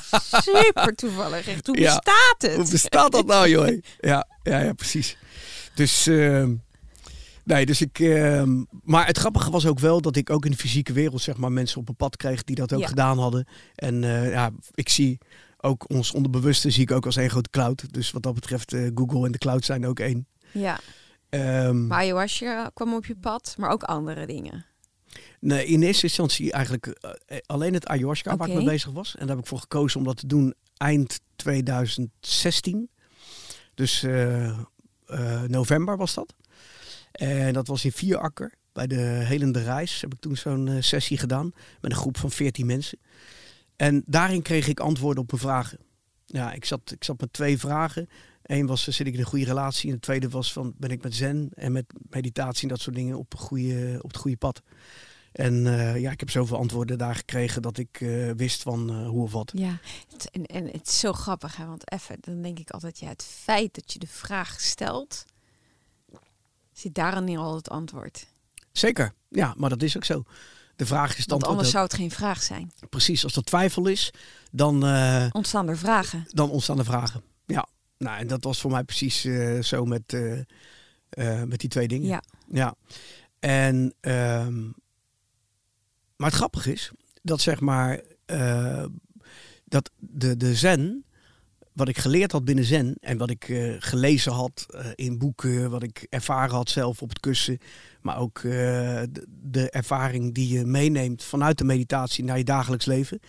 Super 0.44 0.96
toevallig. 0.96 1.48
Echt, 1.48 1.68
hoe 1.68 1.80
Ja. 1.80 1.86
bestaat 1.96 2.36
het? 2.38 2.56
Hoe 2.56 2.70
bestaat 2.70 3.12
dat 3.12 3.26
nou, 3.26 3.50
joh? 3.50 3.68
Ja, 4.00 4.28
ja, 4.44 4.60
ja 4.60 4.74
precies. 4.74 5.18
Dus, 5.76 6.08
ehm, 6.08 6.54
nee, 7.44 7.66
dus 7.66 7.82
ik. 7.82 8.00
ehm, 8.00 8.64
maar 8.84 9.06
het 9.08 9.18
grappige 9.18 9.52
was 9.52 9.66
ook 9.66 9.80
wel 9.80 10.02
dat 10.02 10.16
ik 10.16 10.30
ook 10.30 10.46
in 10.46 10.52
de 10.52 10.58
fysieke 10.58 10.94
wereld, 10.94 11.22
zeg 11.22 11.38
maar, 11.38 11.52
mensen 11.52 11.78
op 11.80 11.86
mijn 11.86 11.98
pad 11.98 12.16
kreeg 12.18 12.44
die 12.44 12.56
dat 12.56 12.74
ook 12.74 12.80
Ja. 12.80 12.88
gedaan 12.88 13.20
hadden. 13.20 13.48
En 13.76 14.04
eh, 14.04 14.32
ja, 14.32 14.52
ik 14.74 14.90
zie 14.90 15.18
ook 15.58 15.90
ons 15.90 16.12
onderbewuste 16.12 16.70
zie 16.70 16.82
ik 16.82 16.92
ook 16.92 17.06
als 17.06 17.16
één 17.16 17.30
grote 17.30 17.50
cloud. 17.50 17.94
Dus 17.94 18.12
wat 18.12 18.24
dat 18.24 18.34
betreft, 18.34 18.74
eh, 18.74 18.90
Google 18.96 19.26
en 19.26 19.32
de 19.32 19.38
cloud 19.38 19.66
zijn 19.66 19.86
ook 19.86 20.00
één. 20.00 20.28
Ja. 20.52 20.80
Ehm, 21.30 21.88
Maar 21.88 21.98
ayahuasca 22.00 22.72
kwam 22.74 22.94
op 22.94 23.06
je 23.06 23.16
pad, 23.16 23.56
maar 23.58 23.70
ook 23.72 23.84
andere 23.84 24.26
dingen. 24.26 24.66
Nee, 25.40 25.66
in 25.66 25.84
eerste 25.84 26.04
instantie 26.04 26.52
eigenlijk 26.52 26.86
eh, 26.88 27.38
alleen 27.46 27.74
het 27.74 27.88
ayahuasca 27.88 28.38
waar 28.38 28.48
ik 28.50 28.54
mee 28.56 28.66
bezig 28.66 28.92
was. 28.92 29.14
En 29.16 29.20
daar 29.20 29.36
heb 29.36 29.44
ik 29.46 29.50
voor 29.50 29.60
gekozen 29.60 30.00
om 30.00 30.06
dat 30.06 30.18
te 30.18 30.28
doen 30.28 30.54
eind 30.78 31.20
2016. 31.36 32.90
Dus 33.74 34.06
november 35.48 35.98
was 35.98 36.14
dat. 36.14 36.34
En 37.14 37.54
dat 37.54 37.68
was 37.68 37.86
in 37.86 37.92
Vierakker. 37.92 38.54
Bij 38.72 38.88
de 38.88 39.00
Helende 39.02 39.64
Reis 39.64 40.02
heb 40.02 40.14
ik 40.14 40.20
toen 40.20 40.38
zo'n 40.38 40.68
eh, 40.68 40.82
sessie 40.82 41.18
gedaan. 41.18 41.52
Met 41.82 41.92
een 41.92 41.98
groep 41.98 42.18
van 42.18 42.32
14 42.32 42.66
mensen. 42.66 43.00
En 43.76 44.04
daarin 44.06 44.42
kreeg 44.42 44.68
ik 44.68 44.80
antwoorden 44.80 45.24
op 45.24 45.32
mijn 45.32 45.44
vragen. 45.44 45.80
Ja, 46.26 46.54
ik 46.54 46.66
zat, 46.66 46.92
ik 46.92 47.04
zat 47.04 47.20
met 47.20 47.34
twee 47.34 47.58
vragen. 47.58 48.10
Eén 48.44 48.66
was, 48.66 48.84
zit 48.84 49.08
ik 49.08 49.14
in 49.14 49.20
een 49.20 49.26
goede 49.26 49.46
relatie? 49.46 49.90
En 49.90 49.96
de 49.96 50.02
tweede 50.02 50.30
was, 50.30 50.54
van, 50.54 50.74
ben 50.78 50.90
ik 50.90 51.04
met 51.04 51.16
zen 51.16 51.50
en 51.54 51.72
met 51.72 51.86
meditatie 52.10 52.64
en 52.64 52.70
dat 52.70 52.80
soort 52.80 52.96
dingen 52.96 53.18
op, 53.18 53.36
goede, 53.36 54.00
op 54.02 54.12
het 54.12 54.22
goede 54.22 54.38
pad? 54.38 54.62
En 55.34 55.68
eh, 55.68 56.00
ja, 56.02 56.12
ik 56.12 56.20
heb 56.20 56.30
zoveel 56.30 56.58
antwoorden 56.58 56.98
daar 56.98 57.16
gekregen 57.16 57.62
dat 57.62 57.78
ik 57.78 58.02
eh, 58.02 58.32
wist 58.32 58.62
van 58.62 58.90
eh, 58.90 59.08
hoe 59.08 59.24
of 59.24 59.32
wat. 59.32 59.52
Ja, 59.56 59.80
en, 60.32 60.46
en 60.46 60.66
het 60.66 60.88
is 60.88 61.00
zo 61.00 61.14
grappig, 61.14 61.56
hè? 61.56 61.66
want 61.66 61.92
even, 61.92 62.18
dan 62.20 62.42
denk 62.42 62.60
ik 62.60 62.70
altijd, 62.70 63.00
ja, 63.00 63.08
het 63.08 63.24
feit 63.24 63.76
dat 63.76 63.94
je 63.94 64.00
de 64.00 64.08
vraag 64.08 64.62
stelt, 64.62 65.26
zit 66.74 66.96
daarin 66.96 67.38
al 67.38 67.56
het 67.56 67.70
antwoord. 67.70 68.26
Zeker, 68.72 69.14
ja, 69.30 69.54
maar 69.58 69.70
dat 69.70 69.82
is 69.82 69.96
ook 69.96 70.06
zo. 70.06 70.24
De 70.76 70.86
vraag 70.86 71.18
is 71.18 71.26
Want 71.26 71.42
dan 71.42 71.50
anders 71.50 71.70
zou 71.70 71.84
het 71.84 71.94
geen 71.94 72.12
vraag 72.12 72.42
zijn. 72.44 72.72
precies 72.90 73.24
als 73.24 73.36
er 73.36 73.44
twijfel 73.44 73.88
is, 73.88 74.12
dan, 74.52 74.86
eh, 74.86 75.28
Ontstaan 75.32 75.68
er 75.70 75.78
vragen. 75.78 76.26
dan 76.30 76.50
ontstaan 76.50 76.78
er 76.80 76.86
vragen. 76.86 77.24
Ja, 77.46 77.68
Nou, 77.98 78.20
en 78.20 78.28
dat 78.28 78.44
was 78.44 78.62
voor 78.62 78.72
mij 78.72 78.84
precies 78.84 79.26
eh, 79.26 79.62
zo 79.62 79.86
met, 79.86 80.14
eh, 81.10 81.44
met 81.44 81.60
die 81.60 81.70
twee 81.70 81.88
dingen. 81.88 82.08
Ja. 82.08 82.24
Ja. 82.48 82.76
En, 83.40 83.94
ehm, 84.00 84.64
maar 86.16 86.28
het 86.30 86.34
grappige 86.34 86.72
is 86.72 86.92
dat 87.22 87.42
zeg 87.42 87.60
maar 87.60 88.02
dat 89.66 89.92
de, 89.98 90.38
de 90.38 90.56
zen, 90.56 91.06
wat 91.74 91.88
ik 91.88 91.98
geleerd 91.98 92.32
had 92.32 92.46
binnen 92.46 92.66
zen 92.66 92.96
en 93.00 93.18
wat 93.18 93.30
ik 93.30 93.50
eh, 93.50 93.74
gelezen 93.80 94.32
had 94.32 94.66
eh, 94.70 94.86
in 94.96 95.18
boeken, 95.18 95.70
wat 95.70 95.84
ik 95.84 96.08
ervaren 96.10 96.56
had 96.56 96.70
zelf 96.70 97.02
op 97.02 97.10
het 97.10 97.20
kussen, 97.20 97.58
maar 98.02 98.18
ook 98.18 98.38
eh, 98.38 99.02
de, 99.28 99.70
ervaring 99.70 100.34
die 100.34 100.48
je 100.48 100.66
meeneemt 100.66 101.24
vanuit 101.24 101.58
de 101.58 101.64
meditatie 101.64 102.24
naar 102.24 102.38
je 102.38 102.44
dagelijks 102.44 102.86
leven, 102.86 103.20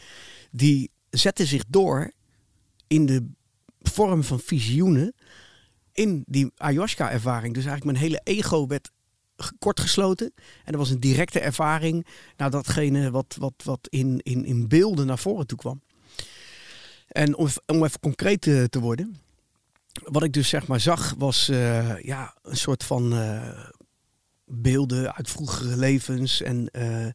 die 0.51 0.91
zette 1.11 1.47
zich 1.47 1.65
door 1.69 2.13
in 2.87 3.07
de 3.07 3.27
vorm 3.81 4.25
van 4.25 4.41
visioenen 4.41 5.15
in 5.93 6.23
die 6.27 6.53
ayahuasca-ervaring. 6.57 7.55
Dus 7.55 7.65
eigenlijk 7.65 7.99
mijn 7.99 8.05
hele 8.05 8.21
ego 8.25 8.67
werd 8.67 8.91
kortgesloten. 9.59 10.33
En 10.65 10.73
er 10.73 10.79
was 10.79 10.91
een 10.91 11.01
directe 11.01 11.41
ervaring 11.41 12.07
naar 12.37 12.51
datgene 12.51 13.11
wat, 13.11 13.37
wat, 13.39 13.55
wat 13.65 13.87
in, 13.89 14.21
in, 14.23 14.45
in 14.45 14.69
beelden 14.69 15.07
naar 15.07 15.19
voren 15.19 15.47
toe 15.47 15.59
kwam. 15.59 15.83
En 17.15 17.37
om, 17.37 17.49
om 17.67 17.85
even 17.85 18.01
concreet 18.01 18.41
te, 18.41 18.67
te 18.71 18.81
worden. 18.81 19.17
Wat 20.05 20.23
ik 20.23 20.33
dus 20.33 20.49
zeg 20.49 20.67
maar 20.67 20.81
zag 20.81 21.15
was 21.19 21.49
eh, 21.49 22.03
ja, 22.03 22.35
een 22.43 22.57
soort 22.57 22.85
van 22.85 23.13
eh, 23.13 23.59
beelden 24.47 25.15
uit 25.15 25.31
vroegere 25.31 25.77
levens. 25.77 26.43
En, 26.43 26.71
eh, 26.71 27.07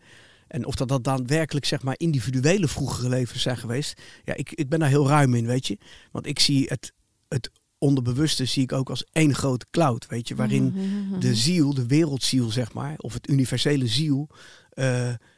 en 0.48 0.66
of 0.66 0.76
dat, 0.76 0.88
dat 0.88 1.04
daadwerkelijk 1.04 1.66
zeg 1.66 1.84
maar 1.84 1.96
individuele 1.98 2.68
vroegere 2.68 3.10
levens 3.10 3.42
zijn 3.42 3.58
geweest. 3.58 4.02
Ja, 4.24 4.34
ik, 4.34 4.52
ik 4.52 4.70
ben 4.70 4.80
daar 4.80 4.90
heel 4.90 5.08
ruim 5.08 5.34
in, 5.34 5.46
weet 5.46 5.68
je. 5.68 5.78
Want 6.12 6.26
ik 6.26 6.40
zie 6.40 6.66
het, 6.68 6.94
het 7.28 7.52
onderbewuste 7.78 8.46
zie 8.46 8.64
ik 8.64 8.72
ook 8.72 8.90
als 8.90 9.06
één 9.12 9.36
grote 9.36 9.66
cloud, 9.72 10.08
weet 10.08 10.28
je. 10.28 10.36
Waarin 10.36 10.74
Mhm, 10.76 11.20
de 11.20 11.36
ziel, 11.36 11.74
de 11.74 11.86
wereldziel 11.86 12.50
zeg 12.50 12.74
maar, 12.74 12.94
of 12.98 13.14
het 13.14 13.30
universele 13.30 13.88
ziel, 13.88 14.30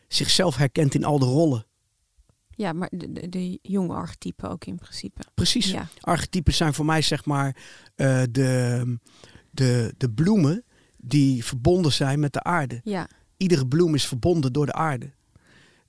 zichzelf 0.08 0.56
herkent 0.56 0.96
in 0.96 1.04
al 1.04 1.20
de 1.20 1.26
rollen. 1.26 1.66
Ja, 2.62 2.74
maar 2.74 2.90
de, 2.92 3.12
de, 3.12 3.30
de 3.30 3.60
jonge 3.62 3.94
archetypen 3.94 4.50
ook 4.50 4.66
in 4.66 4.76
principe. 4.76 5.22
Precies. 5.34 5.72
Ja. 5.72 5.88
Archetypen 6.00 6.54
zijn 6.54 6.74
voor 6.74 6.86
mij 6.86 7.02
zeg 7.02 7.26
maar 7.26 7.56
eh, 7.96 8.24
de, 8.32 8.98
de, 9.52 9.94
de 9.98 10.10
bloemen 10.10 10.64
die 10.98 11.46
verbonden 11.46 11.92
zijn 11.92 12.20
met 12.20 12.34
de 12.34 12.44
aarde. 12.44 12.82
Ja. 12.84 13.08
Iedere 13.38 13.68
bloem 13.68 13.96
is 13.96 14.08
verbonden 14.08 14.54
door 14.54 14.66
de 14.66 14.74
aarde. 14.74 15.12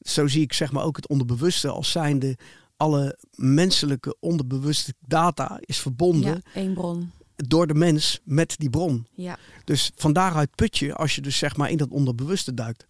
Zo 0.01 0.27
zie 0.27 0.43
ik 0.43 0.53
zeg 0.53 0.73
maar 0.73 0.85
ook 0.85 0.97
het 0.97 1.09
onderbewuste 1.09 1.69
als 1.69 1.91
zijnde 1.91 2.37
alle 2.77 3.19
menselijke 3.35 4.17
onderbewuste 4.21 4.95
data 5.07 5.59
is 5.61 5.79
verbonden 5.79 6.43
ja, 6.45 6.61
één 6.61 6.75
bron. 6.75 7.11
door 7.37 7.67
de 7.67 7.75
mens 7.75 8.21
met 8.25 8.55
die 8.59 8.71
bron. 8.71 9.07
Ja. 9.15 9.39
Dus 9.65 9.93
van 9.95 10.13
daaruit 10.13 10.55
put 10.55 10.79
je 10.79 10.95
als 10.95 11.15
je 11.15 11.21
dus 11.21 11.39
zeg 11.39 11.57
maar 11.57 11.71
in 11.71 11.77
dat 11.77 11.91
onderbewuste 11.91 12.55
duikt. 12.55 12.87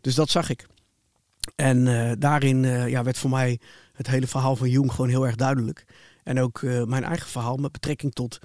Dus 0.00 0.14
dat 0.14 0.30
zag 0.30 0.50
ik. 0.50 0.66
En 1.54 1.86
eh, 1.88 2.12
daarin 2.18 2.64
eh, 2.64 2.88
ja, 2.88 3.02
werd 3.02 3.18
voor 3.18 3.30
mij 3.30 3.60
het 3.92 4.06
hele 4.06 4.26
verhaal 4.26 4.56
van 4.56 4.70
Jung 4.70 4.90
gewoon 4.92 5.08
heel 5.08 5.26
erg 5.26 5.36
duidelijk. 5.36 5.84
En 6.24 6.40
ook 6.40 6.62
eh, 6.62 6.84
mijn 6.84 7.04
eigen 7.04 7.28
verhaal 7.28 7.56
met 7.56 7.72
betrekking 7.72 8.12
tot 8.12 8.38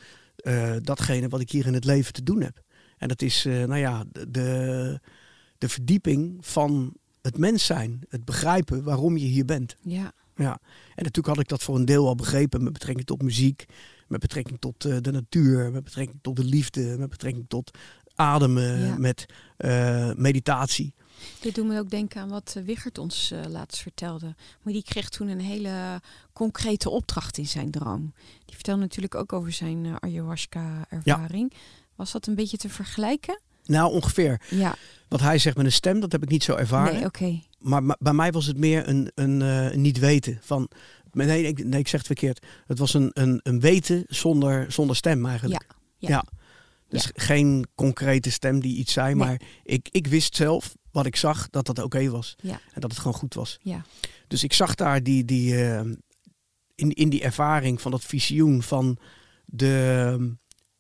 datgene 0.82 1.28
wat 1.28 1.40
ik 1.40 1.52
hier 1.52 1.66
in 1.66 1.74
het 1.74 1.86
leven 1.86 2.14
te 2.14 2.24
doen 2.24 2.42
heb. 2.42 2.62
En 2.98 3.08
dat 3.08 3.22
is, 3.22 3.44
nou 3.44 3.78
ja, 3.78 4.04
de- 4.12 5.00
de, 5.58 5.70
verdieping 5.70 6.38
van 6.40 6.94
het 7.22 7.38
mens 7.38 7.66
zijn. 7.66 8.00
Het 8.10 8.26
begrijpen 8.26 8.84
waarom 8.84 9.18
je 9.18 9.26
hier 9.26 9.46
bent. 9.46 9.76
Ja. 9.82 10.12
Ja, 10.36 10.60
en 10.96 11.04
natuurlijk 11.04 11.28
had 11.28 11.40
ik 11.40 11.48
dat 11.48 11.64
voor 11.64 11.76
een 11.76 11.86
deel 11.86 12.08
al 12.08 12.16
begrepen 12.16 12.64
met 12.64 12.74
betrekking 12.74 13.06
tot 13.08 13.22
muziek, 13.22 13.66
met 14.08 14.20
betrekking 14.20 14.60
tot 14.60 14.82
de 14.82 15.12
natuur, 15.12 15.72
met 15.72 15.84
betrekking 15.84 16.20
tot 16.22 16.36
de 16.36 16.44
liefde, 16.44 16.96
met 16.98 17.10
betrekking 17.10 17.46
tot 17.48 17.78
ademen, 18.16 18.80
Ja. 18.80 18.98
met 18.98 19.26
meditatie. 20.18 20.94
Dit 21.40 21.56
doet 21.56 21.66
me 21.68 21.80
ook 21.80 21.90
denken 21.90 22.22
aan 22.22 22.30
wat 22.30 22.54
eh, 22.58 22.64
Wichert 22.64 22.98
ons 22.98 23.32
eh, 23.32 23.40
laatst 23.50 23.82
vertelde. 23.82 24.36
Maar 24.62 24.74
die 24.74 24.84
kreeg 24.84 25.10
toen 25.10 25.28
een 25.28 25.40
hele 25.42 26.02
concrete 26.34 26.90
opdracht 26.90 27.38
in 27.38 27.48
zijn 27.48 27.72
droom. 27.72 28.14
Die 28.46 28.56
vertelde 28.56 28.82
natuurlijk 28.82 29.16
ook 29.16 29.34
over 29.34 29.52
zijn 29.52 29.86
eh, 29.86 29.96
ayahuasca-ervaring. 30.00 31.54
Was 31.96 32.12
dat 32.12 32.28
een 32.28 32.36
beetje 32.36 32.58
te 32.58 32.70
vergelijken? 32.70 33.40
Nou, 33.66 33.92
ongeveer. 33.92 34.42
Ja, 34.50 34.76
Wat 35.08 35.20
hij 35.20 35.38
zegt 35.38 35.58
met 35.58 35.66
een 35.66 35.72
stem, 35.72 36.00
dat 36.00 36.12
heb 36.12 36.24
ik 36.24 36.30
niet 36.30 36.44
zo 36.44 36.56
ervaren. 36.56 36.94
nee, 36.94 37.06
oké. 37.06 37.42
Maar 37.60 37.84
ma- 37.84 37.98
bij 38.00 38.14
mij 38.14 38.32
was 38.32 38.46
het 38.46 38.58
meer 38.58 38.88
een, 38.88 39.12
een, 39.16 39.82
niet 39.82 40.00
weten. 40.00 40.40
Van, 40.42 40.70
nee, 41.12 41.44
ik, 41.44 41.64
nee, 41.66 41.80
ik 41.80 41.88
zeg 41.88 42.00
het 42.00 42.08
verkeerd. 42.08 42.46
Het 42.68 42.80
was 42.80 42.94
een, 42.94 43.10
een, 43.14 43.40
een 43.44 43.60
weten 43.60 44.04
zonder, 44.08 44.72
zonder 44.72 44.96
stem 44.96 45.26
eigenlijk. 45.26 45.66
Ja, 45.98 46.08
ja. 46.10 46.24
Dus 46.92 47.10
geen 47.14 47.68
concrete 47.76 48.32
stem 48.32 48.60
die 48.60 48.76
iets 48.76 48.94
zei. 48.94 49.08
Nee. 49.08 49.16
Maar 49.16 49.42
ik, 49.64 49.88
ik 49.92 50.08
wist 50.08 50.36
zelf 50.36 50.76
wat 50.92 51.06
ik 51.06 51.16
zag, 51.16 51.50
dat 51.50 51.66
dat 51.66 51.80
oké 51.80 52.10
was. 52.10 52.36
Ja. 52.42 52.60
En 52.74 52.82
dat 52.82 52.92
het 52.92 53.00
gewoon 53.00 53.18
goed 53.18 53.34
was. 53.34 53.60
Ja. 53.62 53.86
Dus 54.28 54.44
ik 54.44 54.54
zag 54.54 54.76
daar 54.76 55.04
die, 55.04 55.26
die, 55.26 55.66
eh, 55.66 55.80
in, 56.76 56.92
in 56.92 57.10
die 57.10 57.22
ervaring 57.22 57.82
van 57.82 57.92
dat 57.92 58.04
visioen 58.04 58.64
van 58.64 58.98
de, 59.46 60.36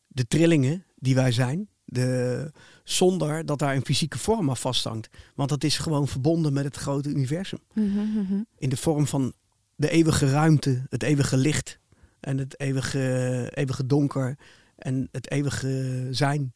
de 0.07 0.27
trillingen 0.27 0.85
die 0.95 1.15
wij 1.15 1.31
zijn. 1.31 1.69
De, 1.85 2.51
zonder 2.83 3.45
dat 3.45 3.59
daar 3.59 3.75
een 3.75 3.85
fysieke 3.85 4.17
vorm 4.17 4.49
aan 4.49 4.57
vasthangt. 4.57 5.09
Want 5.35 5.49
dat 5.49 5.63
is 5.63 5.77
gewoon 5.77 6.07
verbonden 6.07 6.53
met 6.53 6.63
het 6.63 6.75
grote 6.75 7.09
universum. 7.09 7.59
Mhm, 7.73 7.87
mhm. 7.87 8.41
In 8.57 8.69
de 8.69 8.77
vorm 8.77 9.07
van 9.07 9.33
de 9.75 9.89
eeuwige 9.89 10.29
ruimte, 10.29 10.85
het 10.89 11.03
eeuwige 11.03 11.37
licht. 11.37 11.79
En 12.19 12.37
het 12.37 12.59
eeuwige, 12.59 13.51
eeuwige 13.53 13.85
donker. 13.85 14.37
En 14.81 15.07
het 15.11 15.31
eeuwige 15.31 16.07
zijn. 16.11 16.53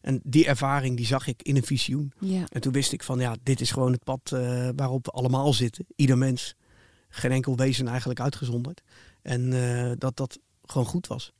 En 0.00 0.20
die 0.24 0.46
ervaring 0.46 0.96
die 0.96 1.06
zag 1.06 1.26
ik 1.26 1.42
in 1.42 1.56
een 1.56 1.62
visioen. 1.62 2.12
Ja. 2.20 2.44
En 2.48 2.60
toen 2.60 2.72
wist 2.72 2.92
ik 2.92 3.02
van 3.02 3.18
ja, 3.18 3.36
dit 3.42 3.60
is 3.60 3.70
gewoon 3.70 3.92
het 3.92 4.04
pad 4.04 4.32
eh, 4.32 4.68
waarop 4.76 5.04
we 5.04 5.10
allemaal 5.10 5.52
zitten. 5.52 5.86
Ieder 5.96 6.18
mens. 6.18 6.54
Geen 7.08 7.32
enkel 7.32 7.56
wezen 7.56 7.88
eigenlijk 7.88 8.20
uitgezonderd. 8.20 8.82
En 9.22 9.52
eh, 9.52 9.92
dat 9.98 10.16
dat 10.16 10.38
gewoon 10.64 10.86
goed 10.86 11.06
was. 11.06 11.32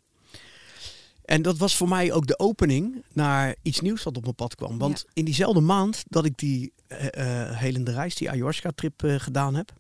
En 1.24 1.42
dat 1.42 1.58
was 1.58 1.76
voor 1.76 1.88
mij 1.88 2.12
ook 2.12 2.26
de 2.26 2.38
opening 2.38 3.04
naar 3.12 3.54
iets 3.62 3.80
nieuws 3.80 4.02
wat 4.02 4.16
op 4.16 4.22
mijn 4.22 4.34
pad 4.34 4.54
kwam. 4.54 4.78
Want 4.78 5.04
in 5.12 5.24
diezelfde 5.24 5.60
maand 5.60 6.04
dat 6.08 6.24
ik 6.24 6.36
die 6.36 6.72
eh, 6.86 7.58
helende 7.58 7.92
reis, 7.92 8.14
die 8.14 8.30
ayahuasca-trip 8.30 9.02
gedaan 9.04 9.54
heb. 9.54 9.72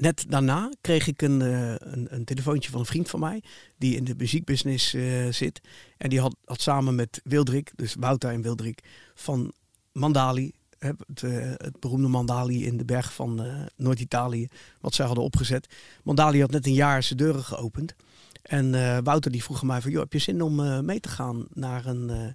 Net 0.00 0.24
daarna 0.28 0.70
kreeg 0.80 1.06
ik 1.06 1.22
een, 1.22 1.42
eh, 1.42 1.74
een, 1.78 2.06
een 2.10 2.24
telefoontje 2.24 2.70
van 2.70 2.80
een 2.80 2.86
vriend 2.86 3.10
van 3.10 3.20
mij. 3.20 3.42
Die 3.78 3.96
in 3.96 4.04
de 4.04 4.14
muziekbusiness 4.16 4.94
eh, 4.94 5.28
zit. 5.28 5.60
En 5.96 6.10
die 6.10 6.20
had, 6.20 6.36
had 6.44 6.60
samen 6.60 6.94
met 6.94 7.20
Wildrik, 7.24 7.72
dus 7.76 7.94
Wouter 7.98 8.30
en 8.30 8.42
Wildrik, 8.42 8.80
van 9.14 9.52
Mandali. 9.92 10.52
Het, 10.78 11.22
eh, 11.22 11.52
het 11.56 11.80
beroemde 11.80 12.08
Mandali 12.08 12.66
in 12.66 12.76
de 12.76 12.84
berg 12.84 13.12
van 13.12 13.46
Noord-Italië. 13.76 14.48
Wat 14.80 14.94
zij 14.94 15.06
hadden 15.06 15.24
opgezet. 15.24 15.74
Mandali 16.02 16.40
had 16.40 16.50
net 16.50 16.66
een 16.66 16.72
jaar 16.72 17.02
zijn 17.02 17.18
deuren 17.18 17.44
geopend. 17.44 17.94
En 18.42 18.70
Wouter 19.04 19.30
die 19.30 19.42
vroeg 19.42 19.62
mij 19.62 19.80
van, 19.80 19.90
joh, 19.90 20.00
heb 20.00 20.12
je 20.12 20.18
zin 20.18 20.42
om 20.42 20.84
mee 20.84 21.00
te 21.00 21.08
gaan 21.08 21.46
naar 21.52 21.86
een, 21.86 22.34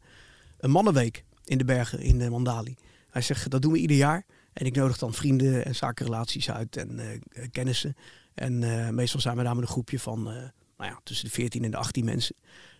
een 0.60 0.72
mannenweek 0.72 1.24
in 1.46 1.58
de 1.58 1.66
bergen 1.66 2.00
in 2.00 2.30
Mandali? 2.32 2.76
Hij 3.10 3.22
zegt, 3.22 3.50
dat 3.50 3.62
doen 3.62 3.72
we 3.72 3.78
ieder 3.78 3.98
jaar. 3.98 4.26
En 4.60 4.66
ik 4.66 4.76
nodig 4.76 4.98
dan 4.98 5.14
vrienden 5.14 5.66
en 5.66 5.76
zakenrelaties 5.76 6.52
uit 6.52 6.78
en 6.78 7.00
eh, 7.00 7.48
kennissen. 7.52 7.96
En 8.34 8.64
eh, 8.64 8.90
meestal 8.90 9.20
zijn 9.20 9.38
we 9.38 9.44
daar 9.44 9.56
met 9.56 9.64
een 9.64 9.70
groepje 9.70 10.00
van 10.00 10.20
eh, 10.20 10.34
nou 10.78 10.92
ja, 10.92 11.00
tussen 11.04 11.26
de 11.26 11.32
14 11.32 11.64
en 11.64 11.72
de 11.72 11.78
18 11.78 12.06
mensen. 12.06 12.36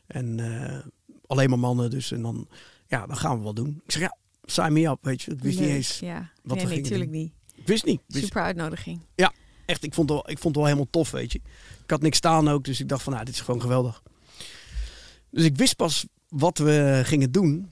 En 0.08 0.40
alleen 1.28 1.50
maar 1.50 1.60
mannen 1.60 1.90
dus. 1.90 2.12
En 2.12 2.22
dan, 2.22 2.48
ja, 2.88 3.06
dan 3.06 3.18
gaan 3.18 3.38
we 3.38 3.44
wel 3.44 3.54
doen. 3.54 3.82
Ik 3.86 3.92
zeg, 3.92 4.02
ja, 4.02 4.18
sign 4.44 4.74
me 4.74 4.88
up, 4.88 4.98
weet 5.02 5.22
je. 5.22 5.32
Ik 5.32 5.42
wist 5.42 5.60
niet 5.60 5.68
Leuk, 5.68 5.76
eens. 5.78 6.00
Ja. 6.00 6.18
wat 6.18 6.26
nee, 6.26 6.34
we 6.44 6.56
nee, 6.56 6.66
gingen 6.66 6.82
natuurlijk 6.82 7.12
niet. 7.12 7.32
Ik 7.56 7.68
wist 7.68 7.86
niet. 7.86 8.02
Wist- 8.08 8.26
Super 8.26 8.42
uitnodiging. 8.42 9.02
echt, 9.66 9.84
ik 9.84 9.94
vond, 9.94 10.10
het 10.10 10.20
wel, 10.20 10.30
ik 10.30 10.40
vond 10.40 10.44
het 10.44 10.56
wel 10.56 10.66
helemaal 10.66 10.90
tof, 10.90 11.12
weet 11.12 11.32
je. 11.32 11.40
Ik 11.84 11.90
had 11.90 12.02
niks 12.02 12.18
staan 12.18 12.48
ook, 12.48 12.64
dus 12.64 12.80
ik 12.80 12.88
dacht 12.88 13.04
van, 13.04 13.14
nou, 13.14 13.26
dit 13.26 13.34
is 13.34 13.42
gewoon 13.42 13.62
geweldig. 13.62 14.04
Dus 15.30 15.44
ik 15.44 15.58
wist 15.58 15.76
pas 15.76 16.06
wat 16.28 16.58
we 16.58 17.02
gingen 17.04 17.32
doen 17.32 17.72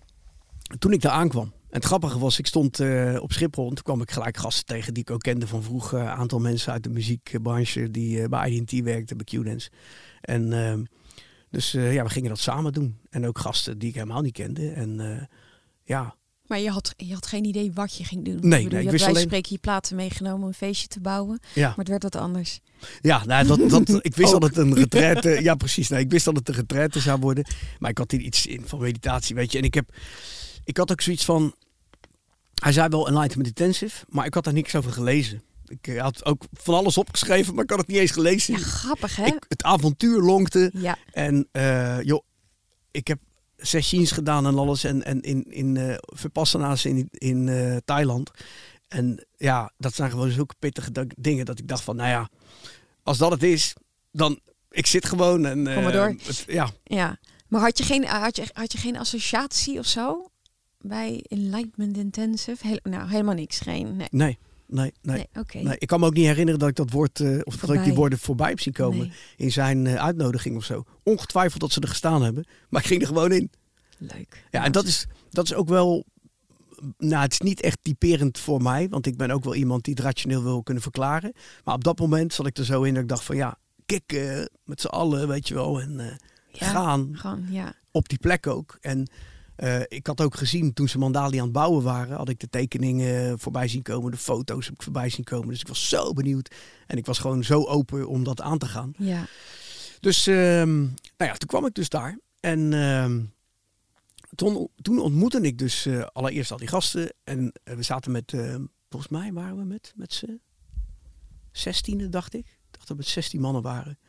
toen 0.79 0.93
ik 0.93 1.01
daar 1.01 1.11
aankwam. 1.11 1.53
En 1.69 1.75
het 1.75 1.85
grappige 1.85 2.19
was, 2.19 2.39
ik 2.39 2.47
stond 2.47 2.79
eh, 2.79 3.17
op 3.19 3.31
Schiphol 3.31 3.69
en 3.69 3.75
toen 3.75 3.83
kwam 3.83 4.01
ik 4.01 4.11
gelijk 4.11 4.37
gasten 4.37 4.65
tegen 4.65 4.93
die 4.93 5.03
ik 5.03 5.11
ook 5.11 5.21
kende 5.21 5.47
van 5.47 5.63
vroeger. 5.63 5.99
Een 5.99 6.07
aantal 6.07 6.39
mensen 6.39 6.71
uit 6.71 6.83
de 6.83 6.89
muziekbranche 6.89 7.91
die 7.91 8.21
eh, 8.21 8.29
bij 8.29 8.49
IDT 8.51 8.83
werkten, 8.83 9.17
bij 9.17 9.25
Q-Dance. 9.25 9.69
En 10.21 10.53
ehm, 10.53 10.83
dus 11.49 11.73
eh, 11.73 11.93
ja, 11.93 12.03
we 12.03 12.09
gingen 12.09 12.29
dat 12.29 12.39
samen 12.39 12.73
doen. 12.73 12.97
En 13.09 13.27
ook 13.27 13.39
gasten 13.39 13.77
die 13.77 13.89
ik 13.89 13.95
helemaal 13.95 14.21
niet 14.21 14.33
kende. 14.33 14.69
En 14.69 15.29
ja, 15.83 16.15
Maar 16.47 16.59
je 16.59 16.69
had, 16.69 16.93
je 16.97 17.13
had 17.13 17.27
geen 17.27 17.45
idee 17.45 17.71
wat 17.73 17.97
je 17.97 18.03
ging 18.03 18.25
doen. 18.25 18.39
Nee, 18.39 18.63
bedoel, 18.63 18.69
nee, 18.77 18.83
ik 18.83 18.91
wist 18.91 19.05
alleen- 19.05 19.21
spreken 19.21 19.51
je 19.51 19.57
platen 19.57 19.95
meegenomen 19.95 20.41
om 20.41 20.47
een 20.47 20.53
feestje 20.53 20.87
te 20.87 20.99
bouwen. 20.99 21.39
ja. 21.53 21.67
Maar 21.67 21.77
het 21.77 21.87
werd 21.87 22.03
wat 22.03 22.15
anders. 22.15 22.59
Ja, 23.01 23.25
nou, 23.25 23.47
dat, 23.47 23.69
dat, 23.69 23.89
ik 24.05 24.15
wist 24.15 24.31
dat 24.31 24.43
het 24.43 24.57
een 24.57 24.73
retraite... 24.75 25.29
Ja, 25.41 25.55
precies. 25.55 25.89
Nou, 25.89 26.01
ik 26.01 26.11
wist 26.11 26.25
dat 26.25 26.35
het 26.35 26.49
een 26.49 26.55
retraite 26.55 26.99
zou 26.99 27.19
worden. 27.19 27.45
Maar 27.79 27.89
ik 27.89 27.97
had 27.97 28.11
hier 28.11 28.19
iets 28.21 28.45
in 28.45 28.65
van 28.65 28.79
meditatie, 28.79 29.35
weet 29.35 29.51
je. 29.51 29.57
En 29.57 29.63
ik, 29.63 29.73
heb, 29.73 29.89
ik 30.67 30.77
had 30.77 30.91
ook 30.91 31.01
zoiets 31.01 31.25
van... 31.25 31.55
Hij 32.53 32.71
zei 32.71 32.87
wel 32.87 33.07
Enlightenment 33.07 33.47
Intensive, 33.47 34.05
maar 34.09 34.25
ik 34.25 34.33
had 34.33 34.43
daar 34.43 34.53
niks 34.53 34.75
over 34.75 34.91
gelezen. 34.91 35.43
Ik 35.67 35.97
had 35.97 36.25
ook 36.25 36.43
van 36.53 36.75
alles 36.75 36.97
opgeschreven, 36.97 37.53
maar 37.55 37.63
ik 37.63 37.69
had 37.69 37.79
het 37.79 37.87
niet 37.87 37.97
eens 37.97 38.11
gelezen. 38.11 38.53
Ja, 38.53 38.59
grappig 38.59 39.15
hè? 39.15 39.25
Ik, 39.25 39.45
het 39.47 39.63
avontuur 39.63 40.21
lonkte. 40.21 40.71
ja, 40.73 40.97
En 41.11 41.47
uh, 41.51 42.01
joh, 42.01 42.23
ik 42.91 43.07
heb 43.07 43.19
sessies 43.57 44.11
gedaan 44.11 44.45
en 44.45 44.57
alles. 44.57 44.83
En, 44.83 45.03
en 45.03 45.21
in, 45.21 45.43
in 45.43 45.75
uh, 45.75 45.95
Vipassana's 45.99 46.85
in, 46.85 47.07
in 47.11 47.47
uh, 47.47 47.77
Thailand. 47.85 48.31
En 48.87 49.25
ja, 49.37 49.71
dat 49.77 49.93
zijn 49.93 50.11
gewoon 50.11 50.31
zulke 50.31 50.55
pittige 50.59 51.07
dingen 51.17 51.45
dat 51.45 51.59
ik 51.59 51.67
dacht 51.67 51.83
van, 51.83 51.95
nou 51.95 52.09
ja, 52.09 52.29
als 53.03 53.17
dat 53.17 53.31
het 53.31 53.43
is, 53.43 53.73
dan 54.11 54.39
ik 54.69 54.85
zit 54.85 55.05
gewoon 55.05 55.45
en 55.45 55.63
Kom 55.63 55.83
maar 55.83 55.91
door. 55.91 56.15
Het, 56.23 56.43
ja. 56.47 56.69
ja. 56.83 57.19
Maar 57.47 57.61
had 57.61 57.77
je, 57.77 57.83
geen, 57.83 58.05
had, 58.05 58.35
je, 58.35 58.43
had 58.53 58.71
je 58.71 58.77
geen 58.77 58.97
associatie 58.97 59.79
of 59.79 59.85
zo 59.85 60.31
bij 60.81 61.23
Enlightenment 61.27 61.97
Intensive? 61.97 62.67
Heel, 62.67 62.79
nou, 62.83 63.09
helemaal 63.09 63.33
niks. 63.33 63.59
Geen, 63.59 63.95
nee. 63.95 64.07
Nee. 64.11 64.37
Nee, 64.69 64.93
nee. 65.01 65.15
nee, 65.15 65.27
okay. 65.43 65.61
nee, 65.61 65.77
ik 65.77 65.87
kan 65.87 65.99
me 65.99 66.05
ook 66.05 66.13
niet 66.13 66.25
herinneren 66.25 66.59
dat 66.59 66.69
ik 66.69 66.75
dat 66.75 66.91
woord 66.91 67.19
uh, 67.19 67.39
of 67.43 67.53
voorbij. 67.53 67.67
dat 67.67 67.77
ik 67.77 67.83
die 67.83 67.93
woorden 67.93 68.19
voorbij 68.19 68.49
heb 68.49 68.59
zien 68.59 68.73
komen 68.73 68.97
Nee. 68.97 69.11
in 69.37 69.51
zijn 69.51 69.85
uh, 69.85 69.95
uitnodiging 69.95 70.55
of 70.55 70.63
zo. 70.63 70.83
Ongetwijfeld 71.03 71.61
dat 71.61 71.71
ze 71.71 71.79
er 71.79 71.87
gestaan 71.87 72.21
hebben, 72.23 72.47
maar 72.69 72.81
ik 72.81 72.87
ging 72.87 73.01
er 73.01 73.07
gewoon 73.07 73.31
in. 73.31 73.51
Leuk. 73.97 74.43
Ja, 74.51 74.63
en 74.63 74.71
dat 74.71 74.85
is, 74.85 75.07
dat 75.29 75.45
is 75.45 75.53
ook 75.53 75.69
wel. 75.69 76.05
Nou, 76.97 77.21
het 77.23 77.31
is 77.31 77.39
niet 77.39 77.61
echt 77.61 77.77
typerend 77.81 78.37
voor 78.39 78.61
mij, 78.61 78.89
want 78.89 79.05
ik 79.05 79.17
ben 79.17 79.31
ook 79.31 79.43
wel 79.43 79.55
iemand 79.55 79.83
die 79.83 79.93
het 79.93 80.03
rationeel 80.03 80.43
wil 80.43 80.63
kunnen 80.63 80.83
verklaren. 80.83 81.33
Maar 81.63 81.75
op 81.75 81.83
dat 81.83 81.99
moment 81.99 82.33
zat 82.33 82.47
ik 82.47 82.57
er 82.57 82.65
zo 82.65 82.83
in 82.83 82.93
dat 82.93 83.03
ik 83.03 83.09
dacht 83.09 83.23
van 83.23 83.35
ja, 83.35 83.57
kikken 83.85 84.49
met 84.63 84.81
z'n 84.81 84.87
allen, 84.87 85.27
weet 85.27 85.47
je 85.47 85.53
wel, 85.53 85.81
en 85.81 85.99
uh, 85.99 86.05
ja, 86.51 86.67
gaan 86.67 87.09
gewoon, 87.13 87.45
ja. 87.49 87.73
op 87.91 88.09
die 88.09 88.17
plek 88.17 88.47
ook. 88.47 88.77
En 88.81 89.09
uh, 89.57 89.79
ik 89.87 90.07
had 90.07 90.21
ook 90.21 90.35
gezien 90.35 90.73
toen 90.73 90.87
ze 90.87 90.97
Mandali 90.97 91.37
aan 91.37 91.43
het 91.43 91.51
bouwen 91.51 91.83
waren, 91.83 92.17
had 92.17 92.29
ik 92.29 92.39
de 92.39 92.49
tekeningen 92.49 93.39
voorbij 93.39 93.67
zien 93.67 93.81
komen, 93.81 94.11
de 94.11 94.17
foto's 94.17 94.65
heb 94.65 94.73
ik 94.73 94.83
voorbij 94.83 95.09
zien 95.09 95.25
komen. 95.25 95.47
Dus 95.47 95.59
ik 95.59 95.67
was 95.67 95.89
zo 95.89 96.13
benieuwd 96.13 96.55
en 96.87 96.97
ik 96.97 97.05
was 97.05 97.19
gewoon 97.19 97.43
zo 97.43 97.63
open 97.63 98.07
om 98.07 98.23
dat 98.23 98.41
aan 98.41 98.57
te 98.57 98.65
gaan. 98.65 98.93
Ja. 98.97 99.25
Dus, 99.99 100.27
uh, 100.27 100.35
nou 100.63 100.91
ja, 101.17 101.33
toen 101.33 101.47
kwam 101.47 101.65
ik 101.65 101.73
dus 101.73 101.89
daar 101.89 102.19
en 102.39 102.71
uh, 102.71 103.15
toen, 104.35 104.69
toen, 104.81 104.99
ontmoette 104.99 105.41
ik 105.41 105.57
dus 105.57 105.85
uh, 105.85 106.05
allereerst 106.13 106.51
al 106.51 106.57
die 106.57 106.67
gasten 106.67 107.13
en 107.23 107.53
we 107.63 107.83
zaten 107.83 108.11
met, 108.11 108.33
volgens 108.89 109.11
mij 109.11 109.33
waren 109.33 109.57
we 109.57 109.63
met, 109.63 109.93
met 109.95 110.13
z'n 110.13 110.39
zestiende, 111.51 112.09
dacht 112.09 112.33
ik. 112.33 112.45
Ik 112.45 112.73
dacht 112.73 112.87
dat 112.87 112.97
we 112.97 113.03
16 113.03 113.41
mannen 113.41 113.61
waren. 113.61 113.99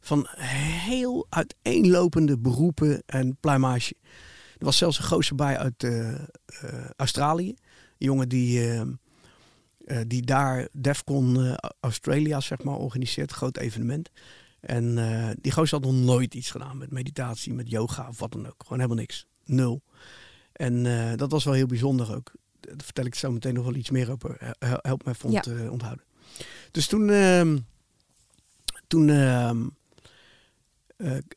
Van 0.00 0.26
heel 0.30 1.26
uiteenlopende 1.28 2.38
beroepen 2.38 3.02
en 3.06 3.36
pluimage. 3.40 3.94
Er 4.58 4.64
was 4.64 4.76
zelfs 4.76 4.98
een 4.98 5.04
gozer 5.04 5.36
bij 5.36 5.58
uit 5.58 5.82
uh, 5.82 6.08
uh, 6.08 6.18
Australië. 6.96 7.48
Een 7.48 8.06
jongen 8.06 8.28
die, 8.28 8.62
uh, 8.62 8.82
die 10.06 10.22
daar 10.22 10.68
Defcon 10.72 11.56
Australia 11.80 12.40
zeg 12.40 12.62
maar, 12.62 12.76
organiseert. 12.76 13.30
Een 13.30 13.36
groot 13.36 13.56
evenement. 13.56 14.10
En 14.60 14.94
die 15.40 15.52
gozer 15.52 15.78
had 15.78 15.92
nog 15.92 16.04
nooit 16.04 16.34
iets 16.34 16.50
gedaan 16.50 16.78
met 16.78 16.90
meditatie, 16.90 17.54
met 17.54 17.70
yoga 17.70 18.08
of 18.08 18.18
wat 18.18 18.32
dan 18.32 18.46
ook. 18.46 18.62
Gewoon 18.62 18.78
helemaal 18.78 19.00
niks. 19.00 19.26
Nul. 19.44 19.82
En 20.52 20.82
dat 21.16 21.30
was 21.30 21.44
wel 21.44 21.54
heel 21.54 21.66
bijzonder 21.66 22.14
ook. 22.14 22.32
Daar 22.60 22.74
vertel 22.76 23.04
ik 23.04 23.14
zo 23.14 23.32
meteen 23.32 23.54
nog 23.54 23.64
wel 23.64 23.74
iets 23.74 23.90
meer 23.90 24.10
over. 24.10 24.54
Help 24.58 25.04
mij 25.04 25.14
vond 25.14 25.44
ja. 25.44 25.70
onthouden. 25.70 26.04
Dus 26.70 26.86
toen, 26.86 27.10
ehm, 27.10 27.58
toen 28.86 29.08
ehm, 29.10 29.66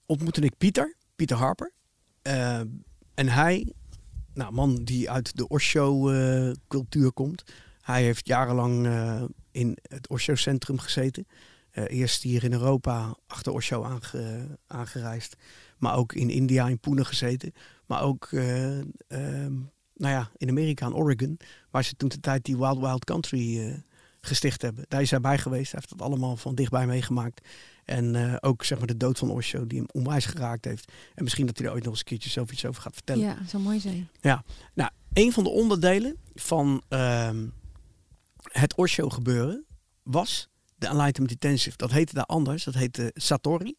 ontmoette 0.05 0.41
ik 0.41 0.57
Pieter. 0.57 0.95
Pieter 1.15 1.37
Harper. 1.37 1.71
En 3.19 3.27
hij, 3.27 3.73
nou 4.33 4.53
man 4.53 4.83
die 4.83 5.09
uit 5.09 5.37
de 5.37 5.47
Osho-cultuur 5.47 7.11
komt. 7.11 7.43
Hij 7.81 8.03
heeft 8.03 8.27
jarenlang 8.27 8.85
uh, 8.85 9.23
in 9.51 9.77
het 9.81 10.09
Osho-centrum 10.09 10.79
gezeten. 10.79 11.27
Uh, 11.71 11.83
eerst 11.87 12.23
hier 12.23 12.43
in 12.43 12.51
Europa 12.51 13.17
achter 13.27 13.53
Osho 13.53 13.83
aange, 13.83 14.47
aangereisd. 14.67 15.35
Maar 15.77 15.95
ook 15.95 16.13
in 16.13 16.29
India, 16.29 16.67
in 16.67 16.79
Pune 16.79 17.05
gezeten. 17.05 17.53
Maar 17.85 18.01
ook 18.01 18.27
nou 18.31 20.13
ja, 20.13 20.31
in 20.37 20.49
Amerika, 20.49 20.85
in 20.85 20.93
Oregon. 20.93 21.39
Waar 21.69 21.83
ze 21.83 21.95
toen 21.95 22.09
de 22.09 22.19
tijd 22.19 22.45
die 22.45 22.57
Wild 22.57 22.79
Wild 22.79 23.05
Country 23.05 23.81
gesticht 24.21 24.61
hebben. 24.61 24.85
Daar 24.87 25.01
is 25.01 25.11
hij 25.11 25.21
bij 25.21 25.37
geweest. 25.37 25.71
Hij 25.71 25.81
heeft 25.81 25.97
dat 25.97 26.07
allemaal 26.07 26.37
van 26.37 26.55
dichtbij 26.55 26.87
meegemaakt. 26.87 27.47
En 27.89 28.13
uh, 28.13 28.35
ook 28.39 28.63
zeg 28.63 28.77
maar 28.77 28.87
de 28.87 28.97
dood 28.97 29.17
van 29.17 29.29
Osho 29.29 29.67
die 29.67 29.77
hem 29.77 29.87
onwijs 29.91 30.25
geraakt 30.25 30.65
heeft. 30.65 30.91
En 31.15 31.23
misschien 31.23 31.45
dat 31.45 31.57
hij 31.57 31.67
er 31.67 31.73
ooit 31.73 31.83
nog 31.83 31.91
eens 31.91 31.99
een 31.99 32.05
keertje 32.05 32.29
zelf 32.29 32.51
iets 32.51 32.65
over 32.65 32.81
gaat 32.81 32.93
vertellen. 32.93 33.25
Ja, 33.25 33.37
zou 33.47 33.63
mooi 33.63 33.79
zijn. 33.79 34.09
Ja, 34.21 34.43
nou, 34.73 34.89
een 35.13 35.31
van 35.31 35.43
de 35.43 35.49
onderdelen 35.49 36.17
van 36.33 36.83
uh, 36.89 37.29
het 38.41 38.75
Osho 38.75 39.09
gebeuren 39.09 39.65
was 40.03 40.49
de 40.75 40.87
Enlightenment 40.87 41.31
Intensive. 41.31 41.77
Dat 41.77 41.91
heette 41.91 42.13
daar 42.13 42.25
anders. 42.25 42.63
Dat 42.63 42.73
heette 42.73 43.11
Satori. 43.13 43.75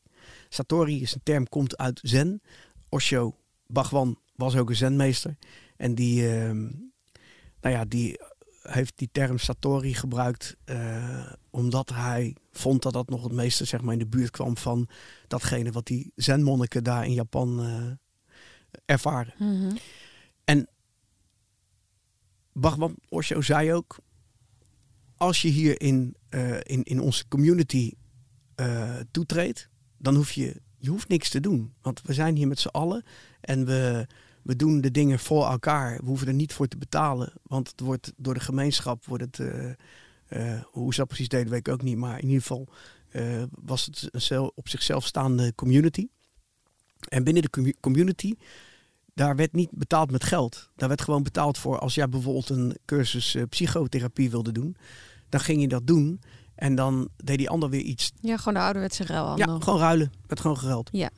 Satori 0.49 1.01
is 1.01 1.15
een 1.15 1.23
term, 1.23 1.49
komt 1.49 1.77
uit 1.77 2.01
Zen. 2.03 2.43
Osho 2.89 3.37
Bhagwan 3.67 4.19
was 4.35 4.57
ook 4.57 4.69
een 4.69 4.77
Zenmeester. 4.77 5.37
En 5.77 5.95
die, 5.95 6.23
uh, 6.23 6.51
nou 7.61 7.75
ja, 7.75 7.85
die 7.85 8.21
heeft 8.63 8.99
die 8.99 9.09
term 9.13 9.39
Satori 9.39 9.95
gebruikt 9.95 10.57
uh, 10.65 11.33
omdat 11.51 11.89
hij 11.89 12.37
vond 12.51 12.83
dat 12.83 12.93
dat 12.93 13.09
nog 13.09 13.23
het 13.23 13.33
meeste 13.33 13.65
zeg 13.65 13.81
maar, 13.81 13.93
in 13.93 13.99
de 13.99 14.07
buurt 14.07 14.31
kwam 14.31 14.57
van 14.57 14.89
datgene 15.27 15.73
wat 15.73 15.87
die 15.87 16.13
zenmonniken 16.17 16.85
daar 16.85 17.05
in 17.05 17.13
Japan 17.13 17.67
uh, 17.67 17.93
ervaren. 18.85 19.35
Mm 19.39 19.61
-hmm. 19.61 19.79
En 20.45 20.69
Bhagwan 22.53 22.97
Osho 23.09 23.41
zei 23.41 23.73
ook, 23.73 23.99
als 25.17 25.43
je 25.43 25.49
hier 25.49 25.81
in, 25.81 26.17
uh, 26.31 26.55
in, 26.63 26.83
in 26.83 27.01
onze 27.01 27.29
community 27.29 27.93
toetreedt, 29.11 29.69
dan 29.99 30.15
hoef 30.15 30.33
je, 30.33 30.61
je 30.77 30.91
hoeft 30.91 31.09
niks 31.09 31.29
te 31.29 31.41
doen. 31.41 31.75
Want 31.81 32.03
we 32.03 32.13
zijn 32.13 32.37
hier 32.37 32.49
met 32.49 32.59
z'n 32.59 32.69
allen 32.69 33.05
en 33.41 33.67
we, 33.67 34.07
we 34.43 34.57
doen 34.57 34.81
de 34.81 34.91
dingen 34.91 35.19
voor 35.19 35.47
elkaar. 35.47 35.99
We 35.99 36.07
hoeven 36.07 36.27
er 36.27 36.35
niet 36.35 36.53
voor 36.53 36.67
te 36.67 36.79
betalen. 36.79 37.33
Want 37.43 37.71
het 37.71 37.81
wordt 37.81 38.13
door 38.17 38.35
de 38.35 38.41
gemeenschap 38.41 39.05
wordt 39.05 39.25
het. 39.25 39.39
Uh, 39.39 39.73
uh, 40.29 40.63
hoe 40.65 40.93
ze 40.93 40.99
dat 40.99 41.09
precies 41.09 41.29
deden, 41.29 41.51
weet 41.51 41.67
ik 41.67 41.73
ook 41.73 41.83
niet. 41.83 41.97
Maar 41.97 42.19
in 42.19 42.27
ieder 42.27 42.41
geval 42.41 42.69
uh, 43.13 43.43
was 43.51 43.85
het 43.85 44.09
een 44.29 44.53
op 44.55 44.69
zichzelf 44.69 45.07
staande 45.07 45.55
community. 45.55 46.09
En 47.09 47.25
binnen 47.25 47.43
de 47.43 47.75
community, 47.81 48.35
daar 49.15 49.37
werd 49.37 49.53
niet 49.53 49.71
betaald 49.73 50.11
met 50.11 50.25
geld. 50.25 50.71
Daar 50.77 50.89
werd 50.89 51.01
gewoon 51.01 51.23
betaald 51.23 51.59
voor 51.59 51.79
als 51.79 51.95
jij 51.95 52.09
bijvoorbeeld 52.09 52.49
een 52.49 52.77
cursus 52.85 53.37
psychotherapie 53.49 54.31
wilde 54.31 54.53
doen. 54.53 54.77
Dan 55.29 55.41
ging 55.41 55.61
je 55.61 55.69
dat 55.69 55.87
doen. 55.87 56.21
En 56.55 56.75
dan 56.75 57.09
deed 57.17 57.39
die 57.39 57.51
ander 57.51 57.71
weer 57.71 57.81
iets. 57.81 58.13
Ja, 58.21 58.37
gewoon 58.37 58.55
de 58.55 58.61
ouderwetse 58.61 59.05
ruilhandel. 59.05 59.55
Ja, 59.55 59.61
gewoon 59.61 59.79
ruilen. 59.79 60.13
Werd 60.27 60.41
gewoon 60.41 60.59
geruild. 60.59 60.89
Ja. 60.93 61.11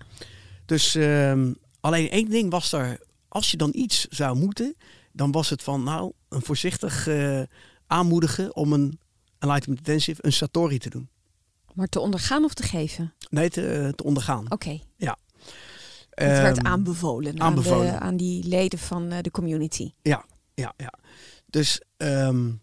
Dus 0.66 0.94
um, 0.94 1.56
alleen 1.80 2.10
één 2.10 2.30
ding 2.30 2.50
was 2.50 2.72
er 2.72 3.00
als 3.32 3.50
je 3.50 3.56
dan 3.56 3.70
iets 3.74 4.06
zou 4.08 4.36
moeten, 4.36 4.76
dan 5.12 5.30
was 5.30 5.50
het 5.50 5.62
van 5.62 5.82
nou 5.82 6.12
een 6.28 6.42
voorzichtig 6.42 7.08
uh, 7.08 7.42
aanmoedigen 7.86 8.56
om 8.56 8.72
een 8.72 8.98
Enlightenment 9.38 9.86
Intensive, 9.86 10.24
een 10.24 10.32
Satori 10.32 10.78
te 10.78 10.90
doen. 10.90 11.08
Maar 11.74 11.86
te 11.86 12.00
ondergaan 12.00 12.44
of 12.44 12.54
te 12.54 12.62
geven? 12.62 13.14
Nee, 13.30 13.50
te, 13.50 13.92
te 13.96 14.04
ondergaan. 14.04 14.44
Oké. 14.44 14.52
Okay. 14.54 14.82
Ja. 14.96 15.18
Het 16.10 16.36
um, 16.36 16.42
werd 16.42 16.62
aanbevolen, 16.62 17.40
aanbevolen. 17.40 17.92
Aan, 17.92 17.98
de, 17.98 18.04
aan, 18.04 18.16
die 18.16 18.44
leden 18.48 18.78
van 18.78 19.12
uh, 19.12 19.18
de 19.20 19.30
community. 19.30 19.92
Ja, 20.02 20.24
ja, 20.54 20.74
ja. 20.76 20.92
Dus 21.46 21.80
um, 21.96 22.62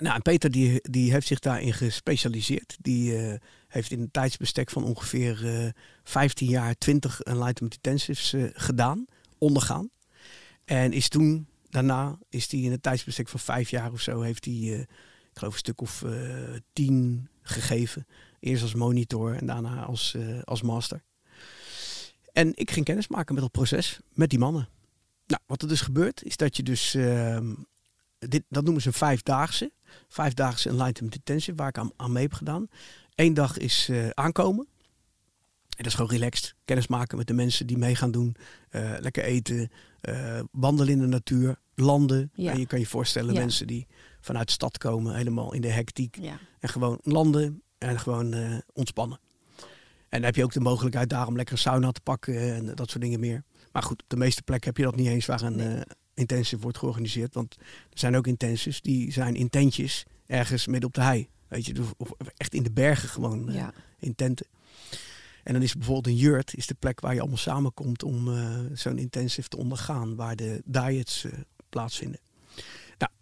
nou, 0.00 0.14
en 0.14 0.22
Peter 0.22 0.50
die, 0.50 0.80
die 0.90 1.12
heeft 1.12 1.26
zich 1.26 1.38
daarin 1.38 1.72
gespecialiseerd. 1.72 2.76
Die 2.80 3.22
uh, 3.22 3.34
heeft 3.68 3.90
in 3.90 4.00
een 4.00 4.10
tijdsbestek 4.10 4.70
van 4.70 4.84
ongeveer 4.84 5.44
uh, 5.44 5.70
15 6.04 6.48
jaar 6.48 6.74
20 6.78 7.20
Enlightenment 7.20 7.74
Intensives 7.74 8.34
gedaan 8.52 9.06
ondergaan. 9.38 9.90
En 10.64 10.92
is 10.92 11.08
toen, 11.08 11.46
daarna, 11.70 12.18
is 12.28 12.50
hij 12.50 12.60
in 12.60 12.72
een 12.72 12.80
tijdsbestek 12.80 13.28
van 13.28 13.40
vijf 13.40 13.70
jaar 13.70 13.92
of 13.92 14.00
zo, 14.00 14.20
heeft 14.20 14.44
hij, 14.44 14.54
uh, 14.54 14.78
ik 14.80 14.88
geloof, 15.32 15.52
een 15.52 15.58
stuk 15.58 15.80
of 15.80 16.02
uh, 16.02 16.12
tien 16.72 17.28
gegeven. 17.42 18.06
Eerst 18.40 18.62
als 18.62 18.74
monitor 18.74 19.34
en 19.34 19.46
daarna 19.46 19.84
als, 19.84 20.14
uh, 20.16 20.42
als 20.42 20.62
master. 20.62 21.02
En 22.32 22.52
ik 22.54 22.70
ging 22.70 22.84
kennis 22.84 23.08
maken 23.08 23.34
met 23.34 23.42
het 23.42 23.52
proces, 23.52 24.00
met 24.12 24.30
die 24.30 24.38
mannen. 24.38 24.68
Nou, 25.26 25.42
wat 25.46 25.62
er 25.62 25.68
dus 25.68 25.80
gebeurt, 25.80 26.22
is 26.24 26.36
dat 26.36 26.56
je 26.56 26.62
dus, 26.62 26.94
ehm, 26.94 27.54
dit, 28.18 28.42
dat 28.48 28.64
noemen 28.64 28.82
ze 28.82 28.88
een 28.88 28.94
vijfdaagse. 28.94 29.72
Vijfdaagse 30.08 30.68
Enlightenment 30.68 31.14
Intensive, 31.14 31.56
waar 31.56 31.68
ik 31.68 31.78
aan, 31.78 31.90
aan 31.96 32.12
mee 32.12 32.22
heb 32.22 32.32
gedaan. 32.32 32.68
Eén 33.14 33.34
dag 33.34 33.58
is 33.58 33.90
aankomen. 34.14 34.68
En 35.78 35.84
dat 35.84 35.92
is 35.92 35.94
gewoon 35.94 36.10
relaxed. 36.10 36.54
Kennis 36.64 36.86
maken 36.86 37.18
met 37.18 37.26
de 37.26 37.32
mensen 37.32 37.66
die 37.66 37.78
mee 37.78 37.94
gaan 37.94 38.10
doen. 38.10 38.36
Uh, 38.70 38.94
lekker 39.00 39.24
eten. 39.24 39.70
Uh, 40.08 40.40
wandelen 40.52 40.92
in 40.92 40.98
de 40.98 41.06
natuur. 41.06 41.58
Landen. 41.74 42.30
Ja. 42.34 42.52
En 42.52 42.58
je 42.58 42.66
kan 42.66 42.78
je 42.78 42.86
voorstellen 42.86 43.34
Ja. 43.34 43.40
mensen 43.40 43.66
die 43.66 43.86
vanuit 44.20 44.46
de 44.46 44.52
stad 44.52 44.78
komen. 44.78 45.14
Helemaal 45.14 45.54
in 45.54 45.60
de 45.60 45.68
hectiek. 45.70 46.16
Ja. 46.20 46.38
En 46.60 46.68
gewoon 46.68 46.98
landen. 47.02 47.62
En 47.78 47.98
gewoon 48.00 48.34
uh, 48.34 48.58
ontspannen. 48.72 49.18
En 49.58 49.64
dan 50.08 50.22
heb 50.22 50.34
je 50.36 50.44
ook 50.44 50.52
de 50.52 50.60
mogelijkheid 50.60 51.08
daarom 51.10 51.36
lekker 51.36 51.54
een 51.54 51.60
sauna 51.60 51.92
te 51.92 52.00
pakken. 52.00 52.54
En 52.54 52.74
dat 52.74 52.90
soort 52.90 53.02
dingen 53.02 53.20
meer. 53.20 53.42
Maar 53.72 53.82
goed, 53.82 54.02
op 54.02 54.08
de 54.08 54.16
meeste 54.16 54.42
plekken 54.42 54.68
heb 54.68 54.78
je 54.78 54.84
dat 54.84 54.96
niet 54.96 55.06
eens 55.06 55.26
waar 55.26 55.42
een 55.42 55.56
Nee. 55.56 55.82
intensive 56.14 56.62
wordt 56.62 56.78
georganiseerd. 56.78 57.34
Want 57.34 57.56
er 57.90 57.98
zijn 57.98 58.16
ook 58.16 58.26
intensives 58.26 58.80
die 58.80 59.12
zijn 59.12 59.34
in 59.34 59.50
tentjes 59.50 60.04
ergens 60.26 60.66
midden 60.66 60.88
op 60.88 60.94
de 60.94 61.02
hei. 61.02 61.28
Weet 61.48 61.66
je, 61.66 61.74
dus- 61.74 61.86
of 61.96 62.12
echt 62.36 62.54
in 62.54 62.62
de 62.62 62.70
bergen 62.72 63.08
gewoon, 63.08 63.48
eh, 63.48 63.54
Ja. 63.54 63.72
in 63.98 64.14
tenten. 64.14 64.46
En 65.48 65.54
dan 65.54 65.62
is 65.62 65.74
bijvoorbeeld 65.74 66.06
een 66.06 66.16
yurt 66.16 66.54
is 66.54 66.66
de 66.66 66.74
plek 66.74 67.00
waar 67.00 67.14
je 67.14 67.20
allemaal 67.20 67.38
samenkomt 67.38 68.02
om 68.02 68.34
eh, 68.34 68.58
zo'n 68.72 68.98
intensive 68.98 69.48
te 69.48 69.56
ondergaan, 69.56 70.16
waar 70.16 70.36
de 70.36 70.62
diets 70.64 71.24
eh, 71.24 71.32
plaatsvinden. 71.68 72.20
Nou, 72.98 73.12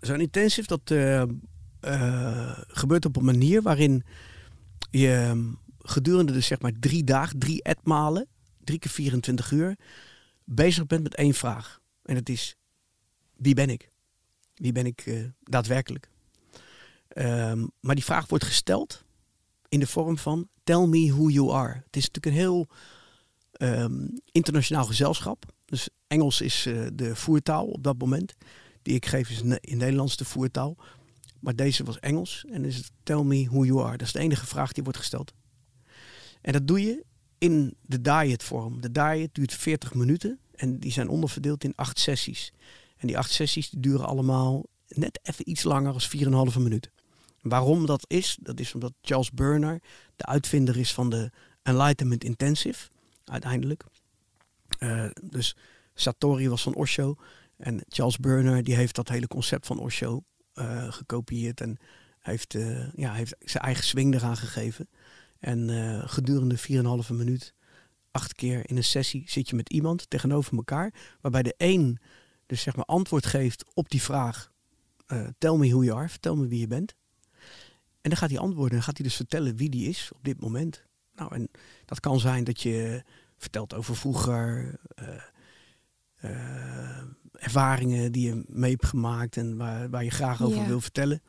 zo'n 0.00 0.20
intensive 0.20 0.66
dat 0.66 0.90
eh, 0.90 2.58
gebeurt 2.68 3.04
op 3.04 3.16
een 3.16 3.24
manier 3.24 3.62
waarin 3.62 4.04
je 4.90 5.12
ehm, 5.12 5.44
gedurende 5.78 6.32
dus 6.32 6.46
zeg 6.46 6.60
maar 6.60 6.72
drie 6.80 7.04
dagen, 7.04 7.38
drie 7.38 7.62
etmalen, 7.62 8.26
drie 8.64 8.78
keer 8.78 8.90
24 8.90 9.50
uur, 9.50 9.76
bezig 10.44 10.86
bent 10.86 11.02
met 11.02 11.14
één 11.14 11.34
vraag. 11.34 11.80
En 12.02 12.14
dat 12.14 12.28
is, 12.28 12.56
wie 13.36 13.54
ben 13.54 13.70
ik? 13.70 13.90
Wie 14.54 14.72
ben 14.72 14.86
ik 14.86 15.30
daadwerkelijk? 15.42 16.08
Ehm, 17.08 17.66
maar 17.80 17.94
die 17.94 18.04
vraag 18.04 18.28
wordt 18.28 18.44
gesteld 18.44 19.04
in 19.68 19.80
de 19.80 19.86
vorm 19.86 20.18
van 20.18 20.48
tell 20.64 20.86
me 20.86 21.12
who 21.12 21.28
you 21.28 21.52
are. 21.52 21.82
Het 21.86 21.96
is 21.96 22.10
natuurlijk 22.10 22.26
een 22.26 22.42
heel 22.42 22.66
ehm, 23.52 24.08
internationaal 24.32 24.84
gezelschap. 24.84 25.44
Dus 25.64 25.88
Engels 26.06 26.40
is 26.40 26.66
eh, 26.66 26.86
de 26.92 27.16
voertaal 27.16 27.66
op 27.66 27.82
dat 27.82 27.98
moment. 27.98 28.34
Die 28.82 28.94
ik 28.94 29.06
geef 29.06 29.30
is 29.30 29.40
in 29.60 29.76
Nederlands 29.76 30.16
de 30.16 30.24
voertaal. 30.24 30.76
Maar 31.40 31.56
deze 31.56 31.84
was 31.84 31.98
Engels. 31.98 32.44
En 32.50 32.64
is 32.64 32.76
het 32.76 32.90
tell 33.02 33.22
me 33.22 33.44
who 33.44 33.64
you 33.64 33.82
are. 33.82 33.96
Dat 33.96 34.06
is 34.06 34.12
de 34.12 34.18
enige 34.18 34.46
vraag 34.46 34.72
die 34.72 34.82
wordt 34.82 34.98
gesteld. 34.98 35.32
En 36.40 36.52
dat 36.52 36.66
doe 36.66 36.80
je 36.80 37.04
in 37.38 37.76
de 37.82 38.00
diet 38.00 38.42
vorm. 38.42 38.80
De 38.80 38.92
diet 38.92 39.34
duurt 39.34 39.54
40 39.54 39.94
minuten. 39.94 40.38
En 40.54 40.78
die 40.78 40.92
zijn 40.92 41.08
onderverdeeld 41.08 41.64
in 41.64 41.72
acht 41.74 41.98
sessies. 41.98 42.52
En 42.96 43.06
die 43.06 43.18
acht 43.18 43.30
sessies 43.30 43.70
die 43.70 43.80
duren 43.80 44.06
allemaal 44.06 44.64
net 44.88 45.20
even 45.22 45.50
iets 45.50 45.62
langer 45.62 45.92
als 45.92 46.16
4,5 46.16 46.22
minuut. 46.58 46.90
Waarom 47.48 47.86
dat 47.86 48.04
is, 48.06 48.38
dat 48.40 48.60
is 48.60 48.74
omdat 48.74 48.92
Charles 49.00 49.30
Burner 49.30 49.82
de 50.16 50.26
uitvinder 50.26 50.76
is 50.76 50.94
van 50.94 51.10
de 51.10 51.30
Enlightenment 51.62 52.24
Intensive, 52.24 52.88
uiteindelijk. 53.24 53.84
Eh, 54.78 55.10
dus 55.22 55.56
Satori 55.94 56.48
was 56.48 56.62
van 56.62 56.74
Osho 56.74 57.16
en 57.56 57.84
Charles 57.88 58.18
Burner 58.18 58.64
die 58.64 58.74
heeft 58.74 58.94
dat 58.94 59.08
hele 59.08 59.26
concept 59.26 59.66
van 59.66 59.78
Osho 59.78 60.22
eh, 60.52 60.92
gekopieerd 60.92 61.60
en 61.60 61.78
heeft, 62.18 62.54
eh, 62.54 62.92
ja, 62.92 63.12
heeft 63.12 63.36
zijn 63.38 63.64
eigen 63.64 63.84
swing 63.84 64.14
eraan 64.14 64.36
gegeven. 64.36 64.88
En 65.38 65.70
gedurende 66.08 66.56
4,5 66.58 67.10
minuut, 67.10 67.54
acht 68.10 68.34
keer 68.34 68.68
in 68.68 68.76
een 68.76 68.84
sessie, 68.84 69.24
zit 69.26 69.48
je 69.48 69.56
met 69.56 69.70
iemand 69.70 70.10
tegenover 70.10 70.56
elkaar, 70.56 70.94
waarbij 71.20 71.42
de 71.42 71.54
een 71.56 71.98
dus 72.46 72.62
zeg 72.62 72.76
maar 72.76 72.84
antwoord 72.84 73.26
geeft 73.26 73.64
op 73.74 73.88
die 73.88 74.02
vraag, 74.02 74.52
tell 75.38 75.56
me 75.56 75.68
who 75.68 75.84
you 75.84 75.98
are, 75.98 76.08
vertel 76.08 76.36
me 76.36 76.46
wie 76.46 76.60
je 76.60 76.66
bent. 76.66 76.94
En 78.06 78.12
dan 78.12 78.20
gaat 78.20 78.30
hij 78.30 78.38
antwoorden 78.38 78.78
en 78.78 78.84
gaat 78.84 78.96
hij 78.96 79.06
dus 79.06 79.16
vertellen 79.16 79.56
wie 79.56 79.70
die 79.70 79.88
is 79.88 80.10
op 80.14 80.24
dit 80.24 80.40
moment. 80.40 80.82
Nou, 81.14 81.34
en 81.34 81.48
dat 81.84 82.00
kan 82.00 82.20
zijn 82.20 82.44
dat 82.44 82.60
je 82.60 83.02
vertelt 83.36 83.74
over 83.74 83.96
vroeger, 83.96 84.74
eh, 84.94 85.22
eh, 86.14 87.02
ervaringen 87.32 88.12
die 88.12 88.26
je 88.26 88.44
mee 88.46 88.70
hebt 88.70 88.86
gemaakt 88.86 89.36
en 89.36 89.56
waar, 89.56 89.90
waar 89.90 90.04
je 90.04 90.10
graag 90.10 90.42
over 90.42 90.66
wil 90.66 90.80
vertellen. 90.80 91.22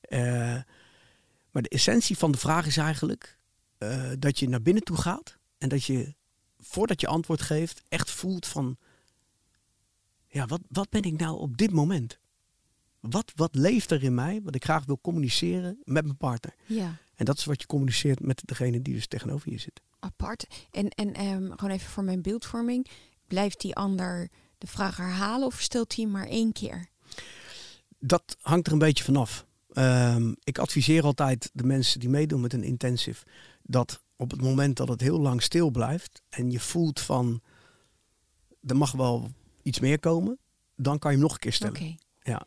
Eh, 0.00 0.20
maar 1.50 1.62
de 1.62 1.68
essentie 1.68 2.18
van 2.18 2.32
de 2.32 2.38
vraag 2.38 2.66
is 2.66 2.76
eigenlijk 2.76 3.38
dat 4.18 4.38
je 4.38 4.48
naar 4.48 4.62
binnen 4.62 4.82
toe 4.82 4.96
gaat 4.96 5.38
en 5.58 5.68
dat 5.68 5.84
je, 5.84 6.14
voordat 6.58 7.00
je 7.00 7.06
antwoord 7.06 7.42
geeft, 7.42 7.82
echt 7.88 8.10
voelt 8.10 8.46
van, 8.46 8.76
ja, 10.26 10.46
wat, 10.46 10.60
wat 10.68 10.90
ben 10.90 11.02
ik 11.02 11.18
nou 11.20 11.38
op 11.38 11.56
dit 11.56 11.72
moment? 11.72 12.20
Wat, 13.02 13.32
wat 13.34 13.54
leeft 13.54 13.90
er 13.90 14.02
in 14.02 14.14
mij, 14.14 14.40
wat 14.42 14.54
ik 14.54 14.64
graag 14.64 14.84
wil 14.84 14.98
communiceren 15.00 15.78
met 15.84 16.04
mijn 16.04 16.16
partner? 16.16 16.54
Ja. 16.66 16.96
En 17.14 17.24
dat 17.24 17.38
is 17.38 17.44
wat 17.44 17.60
je 17.60 17.66
communiceert 17.66 18.20
met 18.20 18.42
degene 18.44 18.82
die 18.82 18.94
dus 18.94 19.06
tegenover 19.06 19.50
je 19.50 19.58
zit. 19.58 19.80
apart. 20.00 20.46
En, 20.70 20.88
en 20.88 21.14
ehm, 21.14 21.50
gewoon 21.50 21.70
even 21.70 21.90
voor 21.90 22.04
mijn 22.04 22.22
beeldvorming. 22.22 22.86
Blijft 23.26 23.60
die 23.60 23.74
ander 23.74 24.28
de 24.58 24.66
vraag 24.66 24.96
herhalen 24.96 25.46
of 25.46 25.60
stelt 25.60 25.96
hij 25.96 26.06
maar 26.06 26.26
één 26.26 26.52
keer? 26.52 26.88
Dat 27.98 28.36
hangt 28.40 28.66
er 28.66 28.72
een 28.72 28.78
beetje 28.78 29.04
vanaf. 29.04 29.46
Ehm 29.72 30.32
ik 30.44 30.58
adviseer 30.58 31.02
altijd 31.04 31.50
de 31.52 31.64
mensen 31.64 32.00
die 32.00 32.08
meedoen 32.08 32.40
met 32.40 32.52
een 32.52 32.62
intensive 32.64 33.24
dat 33.62 34.02
op 34.16 34.30
het 34.30 34.40
moment 34.42 34.76
dat 34.76 34.88
het 34.88 35.00
heel 35.00 35.20
lang 35.20 35.42
stil 35.42 35.70
blijft 35.70 36.22
en 36.28 36.50
je 36.50 36.60
voelt 36.60 37.00
van 37.00 37.40
er 38.66 38.76
mag 38.76 38.92
wel 38.92 39.30
iets 39.62 39.80
meer 39.80 39.98
komen, 39.98 40.38
dan 40.76 40.98
kan 40.98 41.10
je 41.10 41.16
hem 41.16 41.26
nog 41.26 41.34
een 41.34 41.40
keer 41.40 41.56
Oké. 41.66 41.70
stellen. 41.70 41.98
Ja. 42.22 42.46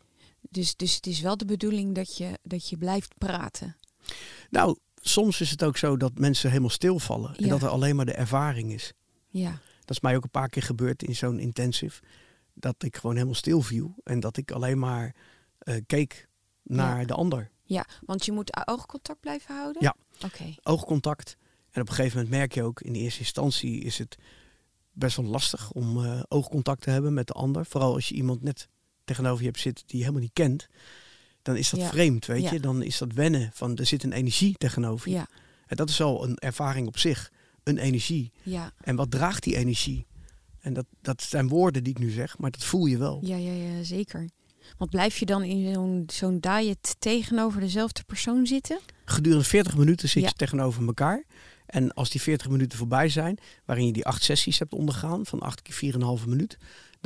Dus, 0.49 0.75
dus 0.75 0.95
het 0.95 1.07
is 1.07 1.19
wel 1.21 1.37
de 1.37 1.45
bedoeling 1.45 1.95
dat 1.95 2.17
je, 2.17 2.39
dat 2.43 2.69
je 2.69 2.77
blijft 2.77 3.17
praten. 3.17 3.75
Nou, 4.49 4.77
soms 4.95 5.41
is 5.41 5.49
het 5.51 5.63
ook 5.63 5.77
zo 5.77 5.97
dat 5.97 6.17
mensen 6.19 6.49
helemaal 6.49 6.69
stilvallen 6.69 7.35
en 7.35 7.43
Ja. 7.43 7.49
dat 7.49 7.61
er 7.61 7.67
alleen 7.67 7.95
maar 7.95 8.05
de 8.05 8.13
ervaring 8.13 8.73
is. 8.73 8.93
Ja. 9.27 9.51
Dat 9.79 9.89
is 9.95 9.99
mij 9.99 10.15
ook 10.15 10.23
een 10.23 10.29
paar 10.29 10.49
keer 10.49 10.63
gebeurd 10.63 11.03
in 11.03 11.15
zo'n 11.15 11.39
intensive. 11.39 12.01
Dat 12.53 12.83
ik 12.83 12.95
gewoon 12.95 13.15
helemaal 13.15 13.35
stil 13.35 13.61
viel. 13.61 13.95
En 14.03 14.19
dat 14.19 14.37
ik 14.37 14.51
alleen 14.51 14.79
maar 14.79 15.15
eh, 15.57 15.75
keek 15.85 16.27
naar 16.63 16.99
Ja. 16.99 17.05
de 17.05 17.13
ander. 17.13 17.51
Ja, 17.63 17.85
want 18.05 18.25
je 18.25 18.31
moet 18.31 18.67
oogcontact 18.67 19.19
blijven 19.19 19.55
houden? 19.55 19.81
Ja. 19.81 19.95
Oké. 20.25 20.55
Oogcontact. 20.63 21.37
En 21.71 21.81
op 21.81 21.87
een 21.89 21.93
gegeven 21.95 22.17
moment 22.17 22.35
merk 22.37 22.53
je 22.53 22.63
ook, 22.63 22.81
in 22.81 22.93
de 22.93 22.99
eerste 22.99 23.19
instantie 23.19 23.81
is 23.81 23.97
het 23.97 24.17
best 24.91 25.17
wel 25.17 25.25
lastig 25.25 25.71
om 25.71 26.05
eh, 26.05 26.21
oogcontact 26.27 26.81
te 26.81 26.89
hebben 26.89 27.13
met 27.13 27.27
de 27.27 27.33
ander. 27.33 27.65
Vooral 27.65 27.93
als 27.93 28.07
je 28.09 28.15
iemand 28.15 28.41
net 28.41 28.67
tegenover 29.05 29.39
je 29.39 29.47
hebt 29.49 29.59
zitten 29.59 29.83
die 29.87 29.97
je 29.97 30.03
helemaal 30.03 30.23
niet 30.23 30.33
kent. 30.33 30.67
Dan 31.41 31.55
is 31.55 31.69
dat 31.69 31.79
Ja. 31.79 31.87
vreemd, 31.87 32.25
weet 32.25 32.41
Ja. 32.43 32.51
je. 32.51 32.59
Dan 32.59 32.81
is 32.83 32.97
dat 32.97 33.13
wennen 33.13 33.49
van 33.53 33.75
er 33.77 33.85
zit 33.85 34.03
een 34.03 34.11
energie 34.13 34.53
tegenover 34.57 35.09
je. 35.09 35.15
Ja. 35.15 35.27
En 35.67 35.75
dat 35.75 35.89
is 35.89 36.01
al 36.01 36.23
een 36.23 36.37
ervaring 36.37 36.87
op 36.87 36.97
zich. 36.97 37.31
Een 37.63 37.77
energie. 37.77 38.31
Ja. 38.43 38.71
En 38.81 38.95
wat 38.95 39.11
draagt 39.11 39.43
die 39.43 39.55
energie? 39.57 40.05
En 40.59 40.73
dat, 40.73 40.85
dat 41.01 41.21
zijn 41.21 41.47
woorden 41.47 41.83
die 41.83 41.93
ik 41.93 41.99
nu 41.99 42.09
zeg, 42.09 42.37
maar 42.37 42.51
dat 42.51 42.63
voel 42.63 42.85
je 42.85 42.97
wel. 42.97 43.19
Ja, 43.23 43.35
ja, 43.35 43.51
ja, 43.51 43.83
zeker. 43.83 44.29
Want 44.77 44.89
blijf 44.91 45.17
je 45.17 45.25
dan 45.25 45.43
in 45.43 45.73
zo'n 45.73 46.03
zo'n 46.13 46.39
diet 46.39 46.95
tegenover 46.99 47.59
dezelfde 47.59 48.03
persoon 48.03 48.47
zitten? 48.47 48.79
Gedurende 49.05 49.45
40 49.45 49.77
minuten 49.77 50.09
zit 50.09 50.23
je 50.23 50.33
tegenover 50.33 50.85
elkaar. 50.87 51.23
En 51.65 51.93
als 51.93 52.09
die 52.09 52.21
40 52.21 52.49
minuten 52.49 52.77
voorbij 52.77 53.09
zijn, 53.09 53.37
waarin 53.65 53.85
je 53.85 53.93
die 53.93 54.05
acht 54.05 54.23
sessies 54.23 54.59
hebt 54.59 54.73
ondergaan, 54.73 55.25
van 55.25 55.39
8 55.39 55.61
keer 55.61 55.75
4,5 56.19 56.25
minuut, 56.27 56.57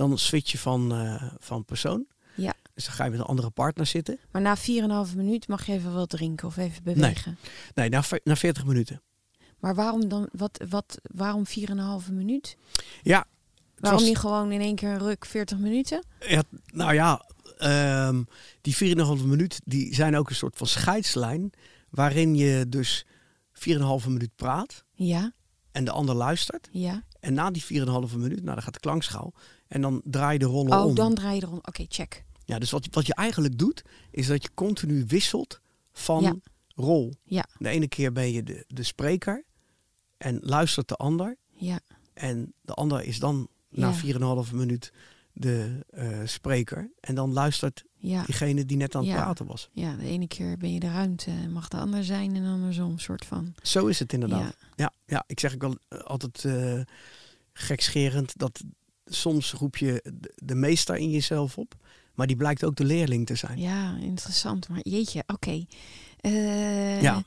dan 0.07 0.17
switch 0.17 0.51
je 0.51 0.57
van, 0.57 0.93
eh, 0.93 1.23
van 1.39 1.65
persoon. 1.65 2.05
Ja. 2.35 2.53
Dus 2.73 2.85
dan 2.85 2.93
ga 2.93 3.03
je 3.03 3.09
met 3.09 3.19
een 3.19 3.25
andere 3.25 3.49
partner 3.49 3.85
zitten. 3.85 4.19
Maar 4.31 4.41
na 4.41 4.57
4,5 4.57 5.15
minuut 5.15 5.47
mag 5.47 5.65
je 5.65 5.73
even 5.73 5.93
wat 5.93 6.09
drinken 6.09 6.47
of 6.47 6.57
even 6.57 6.83
bewegen. 6.83 7.37
Nee, 7.75 7.89
na, 7.89 8.03
na 8.23 8.35
40 8.35 8.65
minuten. 8.65 9.01
Maar 9.59 9.75
waarom 9.75 10.07
dan, 10.07 10.29
wat, 10.31 10.63
wat, 10.69 10.97
waarom 11.15 11.45
4,5 11.47 12.11
minuut? 12.11 12.57
Ja, 13.01 13.25
Waarom 13.75 13.99
was- 13.99 14.09
niet 14.09 14.17
gewoon 14.17 14.51
in 14.51 14.61
één 14.61 14.75
keer 14.75 14.89
een 14.89 14.99
ruk 14.99 15.25
40 15.25 15.57
minuten? 15.57 16.03
ja, 16.27 16.43
nou 16.73 16.93
ja, 16.93 17.25
ehm, 17.57 18.23
die 18.61 18.75
4,5 18.75 19.23
minuut, 19.25 19.59
die 19.65 19.93
zijn 19.95 20.17
ook 20.17 20.29
een 20.29 20.35
soort 20.35 20.57
van 20.57 20.67
scheidslijn, 20.67 21.51
waarin 21.89 22.35
je 22.35 22.65
dus 22.69 23.05
4,5 23.53 24.07
minuut 24.07 24.35
praat 24.35 24.83
Ja, 24.93 25.33
en 25.71 25.85
de 25.85 25.91
ander 25.91 26.15
luistert. 26.15 26.69
ja. 26.71 27.03
En 27.19 27.33
na 27.33 27.51
die 27.51 27.63
4,5 27.63 28.15
minuut, 28.17 28.41
nou 28.43 28.53
dan 28.53 28.61
gaat 28.63 28.73
de 28.73 28.79
klankschouw. 28.79 29.31
En 29.69 29.81
dan 29.81 30.01
draai 30.03 30.33
je 30.33 30.39
de 30.39 30.45
rollen 30.45 30.79
Oh, 30.79 30.85
om. 30.85 30.95
dan 30.95 31.13
draai 31.15 31.35
je 31.35 31.41
erom. 31.45 31.57
Oké, 31.61 31.85
check. 31.87 32.23
Ja, 32.45 32.59
dus 32.59 32.71
wat, 32.71 32.87
wat 32.91 33.05
je 33.05 33.13
eigenlijk 33.13 33.57
doet, 33.57 33.83
is 34.11 34.27
dat 34.27 34.43
je 34.43 34.49
continu 34.53 35.03
wisselt 35.07 35.59
van 35.91 36.21
Ja. 36.21 36.35
rol. 36.75 37.13
Ja. 37.23 37.45
De 37.57 37.69
ene 37.69 37.87
keer 37.87 38.11
ben 38.11 38.31
je 38.31 38.43
de, 38.43 38.63
de 38.67 38.83
spreker 38.83 39.43
en 40.17 40.39
luistert 40.41 40.87
de 40.87 40.95
ander. 40.95 41.37
Ja, 41.49 41.79
En 42.13 42.53
de 42.61 42.73
ander 42.73 43.03
is 43.03 43.19
dan 43.19 43.47
na 43.69 43.93
Ja. 44.03 44.45
4,5 44.45 44.51
minuut 44.53 44.91
de 45.33 45.85
eh, 45.89 46.19
spreker. 46.25 46.91
En 46.99 47.15
dan 47.15 47.33
luistert 47.33 47.83
ja. 47.97 48.23
diegene 48.25 48.65
die 48.65 48.77
net 48.77 48.95
aan 48.95 49.01
het 49.03 49.11
Ja. 49.11 49.15
praten 49.23 49.45
was. 49.45 49.69
Ja, 49.71 49.95
de 49.95 50.05
ene 50.05 50.27
keer 50.27 50.57
ben 50.57 50.73
je 50.73 50.79
de 50.79 50.91
ruimte, 50.91 51.31
mag 51.49 51.67
de 51.67 51.77
ander 51.77 52.03
zijn 52.03 52.35
en 52.35 52.45
andersom, 52.45 52.99
soort 52.99 53.25
van. 53.25 53.53
Zo 53.61 53.85
is 53.87 53.99
het 53.99 54.13
inderdaad. 54.13 54.39
Ja, 54.39 54.51
Ja, 54.75 54.93
ja, 55.05 55.23
ik 55.27 55.39
zeg 55.39 55.53
ook 55.53 55.61
wel 55.61 55.77
eh, 55.87 55.99
altijd 55.99 56.45
eh 56.45 56.81
gekscherend 57.53 58.37
dat 58.37 58.63
soms 59.09 59.53
roep 59.53 59.77
je 59.77 60.03
de, 60.35 60.55
meester 60.55 60.95
in 60.95 61.09
jezelf 61.09 61.57
op. 61.57 61.75
Maar 62.13 62.27
die 62.27 62.35
blijkt 62.35 62.63
ook 62.63 62.75
de 62.75 62.83
leerling 62.83 63.25
te 63.25 63.35
zijn. 63.35 63.59
ja, 63.59 63.97
interessant. 63.97 64.69
Maar 64.69 64.79
jeetje, 64.81 65.23
oké. 65.27 65.65
Eh, 66.17 67.01
Ja. 67.01 67.23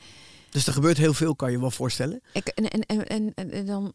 Dus 0.50 0.66
er 0.66 0.72
gebeurt 0.72 0.96
heel 0.96 1.14
veel, 1.14 1.36
kan 1.36 1.50
je 1.50 1.60
wel 1.60 1.70
voorstellen. 1.70 2.20
Ik, 2.32 2.46
en, 2.46 2.68
en, 2.86 3.06
en, 3.06 3.34
en, 3.34 3.66
dan, 3.66 3.92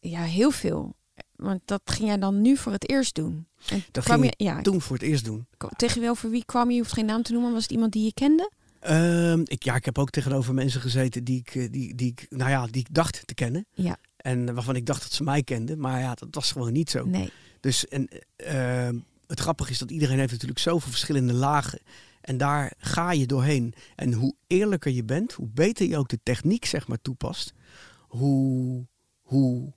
ja, 0.00 0.22
heel 0.22 0.50
veel. 0.50 0.96
Want 1.36 1.60
dat 1.64 1.80
ging 1.84 2.08
jij 2.08 2.18
dan 2.18 2.42
nu 2.42 2.56
voor 2.56 2.72
het 2.72 2.88
eerst 2.88 3.14
doen. 3.14 3.46
En 3.68 3.84
Dat 3.90 4.04
kwam 4.04 4.20
ging 4.20 4.34
je, 4.36 4.44
ja, 4.44 4.62
Toen 4.62 4.80
voor 4.80 4.96
het 4.96 5.04
eerst 5.04 5.24
doen. 5.24 5.46
tegen 5.76 6.00
wel 6.00 6.14
voor 6.14 6.30
wie 6.30 6.44
kwam 6.44 6.68
je? 6.68 6.74
Je 6.74 6.80
hoeft 6.80 6.92
geen 6.92 7.06
naam 7.06 7.22
te 7.22 7.32
noemen. 7.32 7.52
Was 7.52 7.62
het 7.62 7.72
iemand 7.72 7.92
die 7.92 8.04
je 8.04 8.12
kende? 8.14 8.50
Ehm, 8.80 9.40
ik, 9.44 9.62
ja, 9.62 9.74
ik 9.74 9.84
heb 9.84 9.98
ook 9.98 10.10
tegenover 10.10 10.54
mensen 10.54 10.80
gezeten 10.80 11.24
die 11.24 11.38
ik, 11.38 11.54
eh, 11.54 11.68
die, 11.70 11.94
die, 11.94 12.08
ik, 12.10 12.26
nou 12.30 12.50
ja, 12.50 12.66
die 12.66 12.80
ik 12.80 12.94
dacht 12.94 13.22
te 13.26 13.34
kennen. 13.34 13.66
Ja. 13.70 13.96
En 14.28 14.54
waarvan 14.54 14.76
ik 14.76 14.86
dacht 14.86 15.02
dat 15.02 15.12
ze 15.12 15.22
mij 15.22 15.42
kenden. 15.42 15.80
Maar 15.80 16.00
ja, 16.00 16.14
dat 16.14 16.28
was 16.30 16.52
gewoon 16.52 16.72
niet 16.72 16.90
zo. 16.90 17.04
Nee. 17.04 17.30
Dus 17.60 17.88
en, 17.88 18.08
ehm, 18.36 18.98
het 19.26 19.40
grappige 19.40 19.70
is 19.70 19.78
dat 19.78 19.90
iedereen 19.90 20.18
heeft 20.18 20.32
natuurlijk 20.32 20.60
zoveel 20.60 20.90
verschillende 20.90 21.32
lagen. 21.32 21.80
En 22.20 22.36
daar 22.36 22.72
ga 22.78 23.12
je 23.12 23.26
doorheen. 23.26 23.74
En 23.96 24.12
hoe 24.12 24.34
eerlijker 24.46 24.92
je 24.92 25.04
bent, 25.04 25.32
hoe 25.32 25.48
beter 25.48 25.88
je 25.88 25.96
ook 25.96 26.08
de 26.08 26.18
techniek 26.22 26.64
zeg 26.64 26.88
maar 26.88 27.00
toepast, 27.02 27.52
hoe, 27.98 28.86
hoe, 29.20 29.72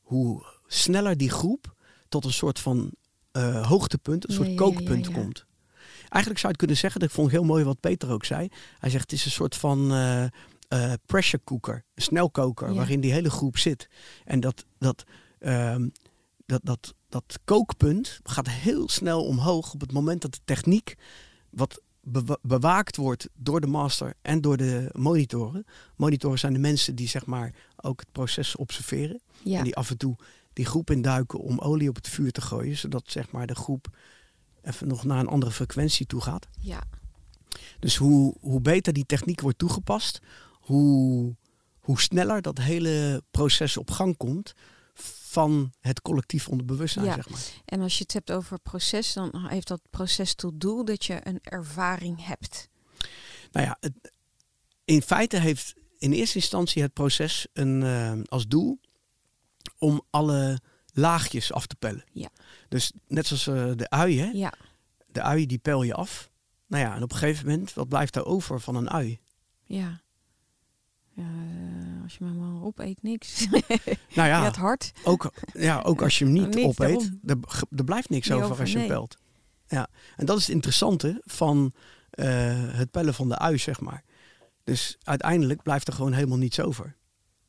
hoe 0.00 0.42
sneller 0.66 1.16
die 1.16 1.30
groep 1.30 1.74
tot 2.08 2.24
een 2.24 2.32
soort 2.32 2.58
van 2.58 2.92
uh, 3.32 3.66
hoogtepunt, 3.66 4.28
een 4.28 4.34
soort 4.34 4.54
kookpunt 4.54 5.10
komt. 5.10 5.46
Eigenlijk 5.98 6.40
zou 6.40 6.40
je 6.40 6.48
het 6.48 6.56
kunnen 6.56 6.76
zeggen, 6.76 7.00
dat 7.00 7.10
vond 7.10 7.26
ik 7.26 7.32
heel 7.32 7.44
mooi 7.44 7.64
wat 7.64 7.80
Peter 7.80 8.10
ook 8.10 8.24
zei. 8.24 8.48
Hij 8.78 8.90
zegt 8.90 9.10
het 9.10 9.12
is 9.12 9.24
een 9.24 9.30
soort 9.30 9.56
van 9.56 9.92
uh, 9.92 10.24
uh, 10.68 10.92
pressure 11.06 11.44
cooker, 11.44 11.84
een 11.94 12.02
snelkoker, 12.02 12.74
waarin 12.74 13.00
die 13.00 13.12
hele 13.12 13.30
groep 13.30 13.58
zit. 13.58 13.88
En 14.24 14.40
dat, 14.40 14.64
dat, 14.78 15.04
um, 15.40 15.92
dat, 16.46 16.60
dat, 16.64 16.94
dat 17.08 17.38
kookpunt 17.44 18.20
gaat 18.22 18.48
heel 18.48 18.88
snel 18.88 19.24
omhoog 19.24 19.72
op 19.72 19.80
het 19.80 19.92
moment 19.92 20.22
dat 20.22 20.32
de 20.32 20.40
techniek, 20.44 20.94
wat 21.50 21.80
bewaakt 22.42 22.96
wordt 22.96 23.28
door 23.34 23.60
de 23.60 23.66
master 23.66 24.14
en 24.22 24.40
door 24.40 24.56
de 24.56 24.90
monitoren. 24.92 25.64
Monitoren 25.96 26.38
zijn 26.38 26.52
de 26.52 26.58
mensen 26.58 26.94
die 26.94 27.08
zeg 27.08 27.26
maar 27.26 27.54
ook 27.76 28.00
het 28.00 28.12
proces 28.12 28.56
observeren. 28.56 29.20
En 29.44 29.64
die 29.64 29.76
af 29.76 29.90
en 29.90 29.96
toe 29.96 30.16
die 30.52 30.66
groep 30.66 30.90
induiken 30.90 31.38
om 31.38 31.58
olie 31.58 31.88
op 31.88 31.94
het 31.94 32.08
vuur 32.08 32.32
te 32.32 32.40
gooien. 32.40 32.76
Zodat 32.76 33.02
zeg 33.06 33.30
maar 33.30 33.46
de 33.46 33.54
groep 33.54 33.96
even 34.62 34.88
nog 34.88 35.04
naar 35.04 35.18
een 35.18 35.26
andere 35.28 35.52
frequentie 35.52 36.06
toe 36.06 36.20
gaat. 36.20 36.48
Ja. 36.60 36.82
Dus 37.78 37.96
hoe, 37.96 38.34
hoe 38.40 38.60
beter 38.60 38.92
die 38.92 39.06
techniek 39.06 39.40
wordt 39.40 39.58
toegepast, 39.58 40.20
hoe, 40.68 41.36
hoe 41.78 42.00
sneller 42.00 42.42
dat 42.42 42.58
hele 42.58 43.22
proces 43.30 43.76
op 43.76 43.90
gang 43.90 44.16
komt 44.16 44.54
van 45.28 45.72
het 45.80 46.02
collectief 46.02 46.48
onderbewustzijn. 46.48 47.04
Ja. 47.04 47.14
Zeg 47.14 47.28
maar. 47.28 47.40
En 47.64 47.80
als 47.80 47.96
je 47.96 48.02
het 48.02 48.12
hebt 48.12 48.32
over 48.32 48.58
proces, 48.58 49.12
dan 49.12 49.46
heeft 49.48 49.68
dat 49.68 49.80
proces 49.90 50.34
tot 50.34 50.60
doel 50.60 50.84
dat 50.84 51.04
je 51.04 51.20
een 51.22 51.38
ervaring 51.42 52.26
hebt. 52.26 52.68
Nou 53.52 53.66
ja, 53.66 53.76
het, 53.80 54.12
in 54.84 55.02
feite 55.02 55.38
heeft 55.38 55.74
in 55.98 56.12
eerste 56.12 56.36
instantie 56.36 56.82
het 56.82 56.92
proces 56.92 57.46
een, 57.52 57.80
uh, 57.82 58.12
als 58.24 58.46
doel 58.46 58.80
om 59.78 60.02
alle 60.10 60.60
laagjes 60.92 61.52
af 61.52 61.66
te 61.66 61.76
pellen. 61.76 62.04
Ja. 62.12 62.28
Dus 62.68 62.92
net 63.06 63.26
zoals 63.26 63.46
uh, 63.46 63.76
de 63.76 63.90
ui, 63.90 64.20
hè? 64.20 64.30
Ja. 64.30 64.52
De 65.06 65.22
ui 65.22 65.46
die 65.46 65.58
pel 65.58 65.82
je 65.82 65.94
af. 65.94 66.30
Nou 66.66 66.84
ja, 66.84 66.94
en 66.94 67.02
op 67.02 67.12
een 67.12 67.18
gegeven 67.18 67.46
moment, 67.46 67.74
wat 67.74 67.88
blijft 67.88 68.16
er 68.16 68.24
over 68.24 68.60
van 68.60 68.74
een 68.74 68.90
ui? 68.90 69.18
Ja. 69.64 70.00
Ja, 71.18 71.24
eh, 71.24 72.02
als 72.02 72.16
je 72.16 72.24
hem 72.24 72.38
maar 72.38 72.62
opeet, 72.62 73.02
niks. 73.02 73.46
Nou 74.14 74.28
ja, 74.28 74.44
het 74.44 74.56
hart. 74.56 74.92
Ook, 75.04 75.32
ja, 75.52 75.80
ook 75.82 76.02
als 76.02 76.18
je 76.18 76.24
hem 76.24 76.32
niet 76.32 76.58
opeet, 76.64 77.10
er, 77.26 77.38
er, 77.76 77.84
blijft 77.84 78.08
niks 78.08 78.30
over, 78.30 78.60
als 78.60 78.72
je 78.72 78.78
hem 78.78 78.86
pelt. 78.86 79.16
Ja, 79.66 79.88
en 80.16 80.26
dat 80.26 80.36
is 80.38 80.46
het 80.46 80.54
interessante 80.54 81.22
van 81.24 81.72
uh, 82.14 82.26
het 82.74 82.90
pellen 82.90 83.14
van 83.14 83.28
de 83.28 83.38
ui, 83.38 83.58
zeg 83.58 83.80
maar. 83.80 84.04
Dus 84.64 84.96
uiteindelijk 85.02 85.62
blijft 85.62 85.88
er 85.88 85.94
gewoon 85.94 86.12
helemaal 86.12 86.38
niets 86.38 86.60
over. 86.60 86.96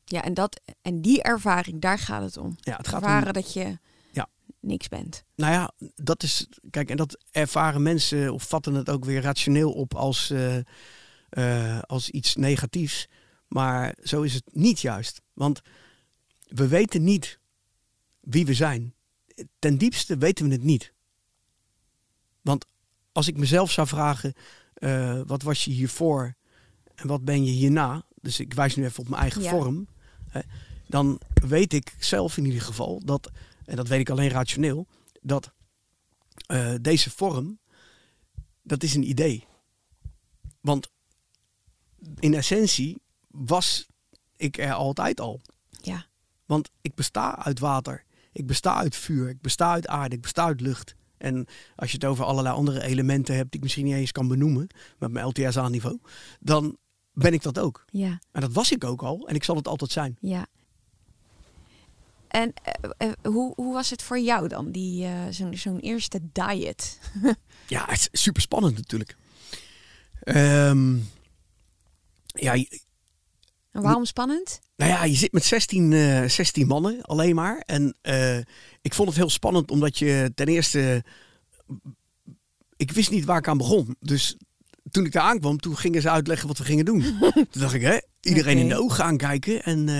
Ja, 0.04 0.22
en, 0.22 0.34
dat, 0.34 0.60
en 0.82 1.00
die 1.00 1.22
ervaring, 1.22 1.80
daar 1.80 1.98
gaat 1.98 2.22
het 2.22 2.36
om. 2.36 2.56
Ja, 2.60 2.76
het 2.76 2.88
gaat 2.88 3.02
ervaren 3.02 3.26
om, 3.26 3.32
dat 3.32 3.52
je 3.52 3.78
ja. 4.12 4.28
niks 4.60 4.88
bent. 4.88 5.24
Nou 5.36 5.52
ja, 5.52 5.70
dat 5.94 6.22
is. 6.22 6.48
Kijk, 6.70 6.90
en 6.90 6.96
dat 6.96 7.24
ervaren 7.30 7.82
mensen 7.82 8.32
of 8.32 8.42
vatten 8.42 8.74
het 8.74 8.90
ook 8.90 9.04
weer 9.04 9.22
rationeel 9.22 9.72
op 9.72 9.94
als, 9.94 10.30
uh, 10.30 10.56
uh, 11.30 11.78
als 11.80 12.10
iets 12.10 12.36
negatiefs. 12.36 13.08
Maar 13.50 13.94
zo 14.02 14.22
is 14.22 14.34
het 14.34 14.44
niet 14.52 14.80
juist. 14.80 15.22
Want 15.32 15.62
we 16.48 16.68
weten 16.68 17.04
niet 17.04 17.38
wie 18.20 18.46
we 18.46 18.54
zijn. 18.54 18.94
Ten 19.58 19.78
diepste 19.78 20.16
weten 20.16 20.46
we 20.46 20.52
het 20.52 20.62
niet. 20.62 20.92
Want 22.40 22.66
als 23.12 23.28
ik 23.28 23.36
mezelf 23.36 23.70
zou 23.70 23.86
vragen, 23.86 24.34
uh, 24.78 25.20
wat 25.26 25.42
was 25.42 25.64
je 25.64 25.70
hiervoor 25.70 26.34
en 26.94 27.06
wat 27.06 27.24
ben 27.24 27.44
je 27.44 27.50
hierna? 27.50 28.06
Dus 28.20 28.40
ik 28.40 28.54
wijs 28.54 28.76
nu 28.76 28.84
even 28.84 29.00
op 29.00 29.08
mijn 29.08 29.22
eigen 29.22 29.42
vorm. 29.42 29.88
Hè, 30.28 30.40
dan 30.86 31.20
weet 31.34 31.72
ik 31.72 31.94
zelf 31.98 32.36
in 32.36 32.44
ieder 32.44 32.60
geval 32.60 33.00
dat, 33.04 33.30
en 33.64 33.76
dat 33.76 33.88
weet 33.88 34.00
ik 34.00 34.10
alleen 34.10 34.30
rationeel, 34.30 34.86
dat 35.20 35.52
uh, 36.50 36.74
deze 36.80 37.10
vorm, 37.10 37.58
dat 38.62 38.82
is 38.82 38.94
een 38.94 39.08
idee. 39.08 39.46
Want 40.60 40.90
in 42.18 42.34
essentie 42.34 43.02
was 43.30 43.86
ik 44.36 44.58
er 44.58 44.72
altijd 44.72 45.20
al. 45.20 45.40
Ja. 45.82 46.06
Want 46.46 46.70
ik 46.80 46.94
besta 46.94 47.38
uit 47.44 47.58
water. 47.58 48.04
Ik 48.32 48.46
besta 48.46 48.74
uit 48.74 48.96
vuur. 48.96 49.28
Ik 49.28 49.40
besta 49.40 49.72
uit 49.72 49.86
aarde. 49.86 50.14
Ik 50.14 50.22
besta 50.22 50.44
uit 50.44 50.60
lucht. 50.60 50.94
En 51.18 51.46
als 51.76 51.90
je 51.90 51.94
het 51.94 52.04
over 52.04 52.24
allerlei 52.24 52.54
andere 52.54 52.82
elementen 52.82 53.34
hebt 53.34 53.50
die 53.50 53.56
ik 53.56 53.62
misschien 53.62 53.84
niet 53.84 53.94
eens 53.94 54.12
kan 54.12 54.28
benoemen 54.28 54.66
met 54.98 55.10
mijn 55.10 55.26
LTSA-niveau, 55.26 55.98
dan 56.40 56.76
ben 57.12 57.32
ik 57.32 57.42
dat 57.42 57.58
ook. 57.58 57.84
Ja. 57.90 58.18
En 58.32 58.40
dat 58.40 58.52
was 58.52 58.72
ik 58.72 58.84
ook 58.84 59.02
al 59.02 59.28
en 59.28 59.34
ik 59.34 59.44
zal 59.44 59.56
het 59.56 59.68
altijd 59.68 59.90
zijn. 59.90 60.16
Ja. 60.20 60.46
En 62.28 62.52
uh, 63.00 63.08
uh, 63.08 63.32
hoe, 63.32 63.52
hoe 63.56 63.74
was 63.74 63.90
het 63.90 64.02
voor 64.02 64.18
jou 64.18 64.48
dan, 64.48 64.70
die 64.70 65.04
uh, 65.04 65.26
zo'n 65.30 65.56
zo'n 65.56 65.78
eerste 65.78 66.20
diet? 66.32 67.00
ja, 67.66 67.84
het 67.86 68.08
is 68.12 68.22
super 68.22 68.42
spannend 68.42 68.76
natuurlijk. 68.76 69.16
Um, 70.24 71.08
ja, 72.26 72.64
en 73.72 73.82
waarom 73.82 74.04
spannend? 74.04 74.60
Nou 74.76 74.90
ja, 74.90 75.04
je 75.04 75.14
zit 75.14 75.32
met 75.32 75.44
16, 75.44 75.90
uh, 75.90 76.24
16 76.24 76.66
mannen 76.66 77.02
alleen 77.02 77.34
maar. 77.34 77.62
En 77.66 77.96
uh, 78.02 78.36
ik 78.80 78.94
vond 78.94 79.08
het 79.08 79.16
heel 79.16 79.30
spannend 79.30 79.70
omdat 79.70 79.98
je 79.98 80.32
ten 80.34 80.46
eerste... 80.46 81.04
Ik 82.76 82.92
wist 82.92 83.10
niet 83.10 83.24
waar 83.24 83.38
ik 83.38 83.48
aan 83.48 83.58
begon. 83.58 83.96
Dus 84.00 84.36
toen 84.90 85.04
ik 85.04 85.12
daar 85.12 85.22
aankwam, 85.22 85.58
toen 85.58 85.76
gingen 85.76 86.02
ze 86.02 86.10
uitleggen 86.10 86.48
wat 86.48 86.58
we 86.58 86.64
gingen 86.64 86.84
doen. 86.84 87.02
toen 87.50 87.60
dacht 87.60 87.74
ik, 87.74 87.82
hè, 87.82 87.98
iedereen 88.20 88.52
okay. 88.52 88.62
in 88.62 88.68
de 88.68 88.80
ogen 88.80 89.04
aankijken. 89.04 89.62
En 89.62 89.78
uh, 89.78 89.94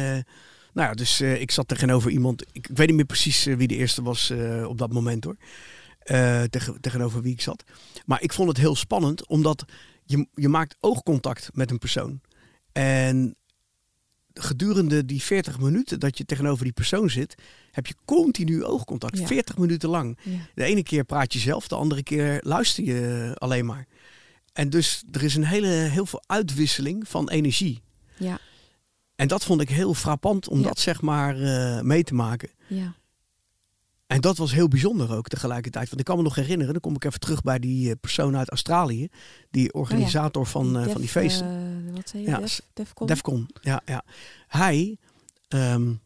nou 0.72 0.88
ja, 0.88 0.94
dus 0.94 1.20
uh, 1.20 1.40
ik 1.40 1.50
zat 1.50 1.68
tegenover 1.68 2.10
iemand. 2.10 2.42
Ik, 2.42 2.48
ik, 2.52 2.76
weet 2.76 2.86
niet 2.86 2.96
meer 2.96 3.04
precies 3.04 3.44
wie 3.44 3.68
de 3.68 3.76
eerste 3.76 4.02
was 4.02 4.32
op 4.66 4.78
dat 4.78 4.92
moment 4.92 5.24
hoor. 5.24 5.36
Tegen, 6.50 6.80
tegenover 6.80 7.22
wie 7.22 7.32
ik 7.32 7.40
zat. 7.40 7.64
Maar 8.06 8.22
ik 8.22 8.32
vond 8.32 8.48
het 8.48 8.58
heel 8.58 8.76
spannend, 8.76 9.26
omdat 9.26 9.64
je, 10.04 10.26
je 10.34 10.48
maakt 10.48 10.76
oogcontact 10.80 11.50
met 11.52 11.70
een 11.70 11.78
persoon. 11.78 12.20
En 12.72 13.36
gedurende 14.34 15.04
die 15.04 15.22
40 15.22 15.58
minuten 15.58 16.00
dat 16.00 16.18
je 16.18 16.24
tegenover 16.24 16.64
die 16.64 16.72
persoon 16.72 17.10
zit, 17.10 17.34
heb 17.70 17.86
je 17.86 17.94
continu 18.04 18.64
oogcontact. 18.64 19.18
Ja. 19.18 19.26
40 19.26 19.58
minuten 19.58 19.88
lang. 19.88 20.18
Ja. 20.22 20.38
De 20.54 20.64
ene 20.64 20.82
keer 20.82 21.04
praat 21.04 21.32
je 21.32 21.38
zelf, 21.38 21.68
de 21.68 21.74
andere 21.74 22.02
keer 22.02 22.40
luister 22.42 22.84
je 22.84 23.30
alleen 23.38 23.66
maar. 23.66 23.86
En 24.52 24.70
dus 24.70 25.04
er 25.12 25.22
is 25.22 25.34
een 25.34 25.44
hele, 25.44 25.66
heel 25.66 26.06
veel 26.06 26.22
uitwisseling 26.26 27.08
van 27.08 27.28
energie. 27.28 27.82
Ja. 28.16 28.38
En 29.16 29.28
dat 29.28 29.44
vond 29.44 29.60
ik 29.60 29.68
heel 29.68 29.94
frappant 29.94 30.48
om 30.48 30.58
ja. 30.58 30.66
dat 30.66 30.78
zeg 30.78 31.00
maar 31.00 31.40
uh, 31.40 31.80
mee 31.80 32.02
te 32.02 32.14
maken. 32.14 32.50
Ja. 32.66 32.94
En 34.10 34.20
dat 34.20 34.36
was 34.36 34.52
heel 34.52 34.68
bijzonder 34.68 35.16
ook 35.16 35.28
tegelijkertijd. 35.28 35.88
Want 35.88 36.00
ik 36.00 36.06
kan 36.06 36.16
me 36.16 36.22
nog 36.22 36.34
herinneren, 36.34 36.72
dan 36.72 36.80
kom 36.80 36.94
ik 36.94 37.04
even 37.04 37.20
terug 37.20 37.42
bij 37.42 37.58
die 37.58 37.96
persoon 37.96 38.36
uit 38.36 38.50
Australië. 38.50 39.08
Die 39.50 39.72
organisator 39.72 40.42
oh 40.42 40.46
ja. 40.46 40.52
van, 40.52 40.76
uh, 40.76 40.82
Def, 40.82 40.92
van 40.92 41.00
die 41.00 41.10
feesten. 41.10 41.46
Uh, 41.86 41.94
wat 41.94 42.08
zei 42.08 42.22
je? 42.22 42.28
Ja, 42.28 42.38
Def, 42.38 42.60
Defcon? 42.72 43.06
Defcon, 43.06 43.48
ja. 43.60 43.82
ja. 43.84 44.04
Hij 44.46 44.98
um, 45.48 46.00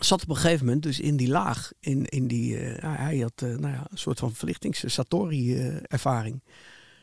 zat 0.00 0.22
op 0.22 0.28
een 0.28 0.36
gegeven 0.36 0.64
moment 0.64 0.82
dus 0.82 1.00
in 1.00 1.16
die 1.16 1.28
laag. 1.28 1.72
In, 1.80 2.04
in 2.04 2.26
die, 2.26 2.60
uh, 2.60 2.96
hij 2.96 3.18
had 3.18 3.40
nou 3.40 3.68
ja, 3.68 3.86
een 3.90 3.98
soort 3.98 4.18
van 4.18 4.34
verlichtings-satori-ervaring. 4.34 6.42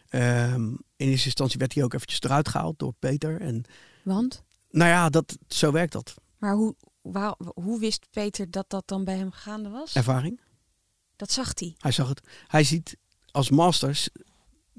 Um, 0.09 0.77
in 0.95 1.07
eerste 1.07 1.25
instantie 1.25 1.59
werd 1.59 1.73
hij 1.73 1.83
ook 1.83 1.93
eventjes 1.93 2.21
eruit 2.21 2.47
gehaald 2.47 2.79
door 2.79 2.93
Peter. 2.99 3.41
En, 3.41 3.63
Want? 4.03 4.43
Nou 4.69 4.89
ja, 4.89 5.09
dat, 5.09 5.37
zo 5.47 5.71
werkt 5.71 5.93
dat. 5.93 6.13
Maar 6.37 6.55
hoe, 6.55 6.75
Waar, 7.03 7.35
hoe 7.53 7.79
wist 7.79 8.07
Peter 8.11 8.51
dat 8.51 8.69
dat 8.69 8.87
dan 8.87 9.03
bij 9.03 9.17
hem 9.17 9.31
gaande 9.31 9.69
was? 9.69 9.95
Ervaring. 9.95 10.41
Dat 11.15 11.31
zag 11.31 11.51
hij. 11.59 11.75
Hij 11.77 11.91
zag 11.91 12.09
het. 12.09 12.21
Hij 12.47 12.63
ziet 12.63 12.97
als 13.31 13.49
masters, 13.49 14.09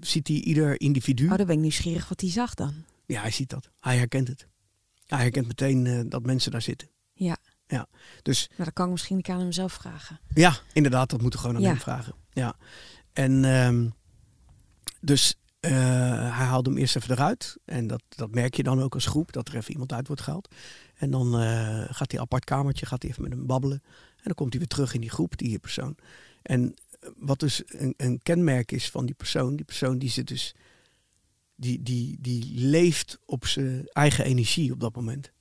ziet 0.00 0.28
hij 0.28 0.36
ieder 0.36 0.80
individu. 0.80 1.28
Oh, 1.30 1.36
dan 1.36 1.46
ben 1.46 1.54
ik 1.56 1.60
nieuwsgierig 1.60 2.08
wat 2.08 2.20
hij 2.20 2.30
zag 2.30 2.54
dan. 2.54 2.74
Ja, 3.06 3.20
hij 3.20 3.30
ziet 3.30 3.48
dat. 3.48 3.70
Hij 3.80 3.96
herkent 3.96 4.28
het. 4.28 4.46
Hij 5.06 5.18
herkent 5.18 5.46
meteen 5.46 5.84
uh, 5.84 6.00
dat 6.06 6.22
mensen 6.22 6.50
daar 6.50 6.62
zitten. 6.62 6.88
Ja. 7.12 7.36
Ja. 7.66 7.88
Dus. 8.22 8.50
Maar 8.56 8.66
dat 8.66 8.74
kan 8.74 8.84
ik 8.84 8.90
misschien 8.90 9.28
aan 9.28 9.38
hem 9.38 9.52
zelf 9.52 9.72
vragen. 9.72 10.20
Ja, 10.34 10.58
inderdaad, 10.72 11.10
dat 11.10 11.20
moeten 11.20 11.40
we 11.40 11.46
gewoon 11.46 11.60
aan 11.60 11.68
ja. 11.68 11.74
hem 11.74 11.82
vragen. 11.82 12.14
Ja. 12.32 12.56
En 13.12 13.44
um, 13.44 13.94
dus 15.00 15.34
uh, 15.64 15.70
hij 16.36 16.46
haalde 16.46 16.70
hem 16.70 16.78
eerst 16.78 16.96
even 16.96 17.10
eruit. 17.10 17.56
En 17.64 17.86
dat, 17.86 18.02
dat 18.08 18.30
merk 18.30 18.54
je 18.54 18.62
dan 18.62 18.80
ook 18.80 18.94
als 18.94 19.06
groep, 19.06 19.32
dat 19.32 19.48
er 19.48 19.56
even 19.56 19.72
iemand 19.72 19.92
uit 19.92 20.06
wordt 20.06 20.22
gehaald. 20.22 20.54
En 20.94 21.10
dan 21.10 21.40
uh, 21.40 21.84
gaat 21.88 22.10
hij 22.10 22.20
apart 22.20 22.44
kamertje, 22.44 22.86
gaat 22.86 23.02
hij 23.02 23.10
even 23.10 23.22
met 23.22 23.32
hem 23.32 23.46
babbelen. 23.46 23.82
En 24.16 24.22
dan 24.22 24.34
komt 24.34 24.50
hij 24.50 24.58
weer 24.58 24.68
terug 24.68 24.94
in 24.94 25.00
die 25.00 25.10
groep, 25.10 25.38
die 25.38 25.58
persoon. 25.58 25.96
En 26.42 26.74
wat 27.16 27.40
dus 27.40 27.62
een, 27.66 27.94
een 27.96 28.20
kenmerk 28.22 28.72
is 28.72 28.90
van 28.90 29.06
die 29.06 29.14
persoon, 29.14 29.56
die 29.56 29.64
persoon 29.64 29.98
die 29.98 30.10
zit 30.10 30.26
dus, 30.26 30.54
die, 31.54 31.82
die, 31.82 32.18
die 32.20 32.58
leeft 32.58 33.18
op 33.24 33.46
zijn 33.46 33.86
eigen 33.86 34.24
energie 34.24 34.72
op 34.72 34.80
dat 34.80 34.94
moment. 34.94 35.32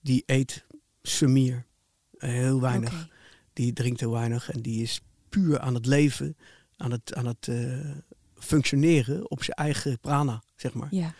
Die 0.00 0.22
eet 0.26 0.64
sumier, 1.02 1.66
heel 2.18 2.60
weinig. 2.60 2.92
Okay. 2.92 3.08
Die 3.52 3.72
drinkt 3.72 4.00
heel 4.00 4.10
weinig 4.10 4.50
en 4.50 4.62
die 4.62 4.82
is 4.82 5.00
puur 5.28 5.60
aan 5.60 5.74
het 5.74 5.86
leven, 5.86 6.36
aan 6.76 6.90
het, 6.90 7.14
aan 7.14 7.26
het 7.26 7.46
uh, 7.46 7.90
functioneren 8.38 9.30
op 9.30 9.42
zijn 9.42 9.56
eigen 9.56 9.98
prana, 10.00 10.42
zeg 10.56 10.74
maar. 10.74 10.88
Ja. 10.90 11.14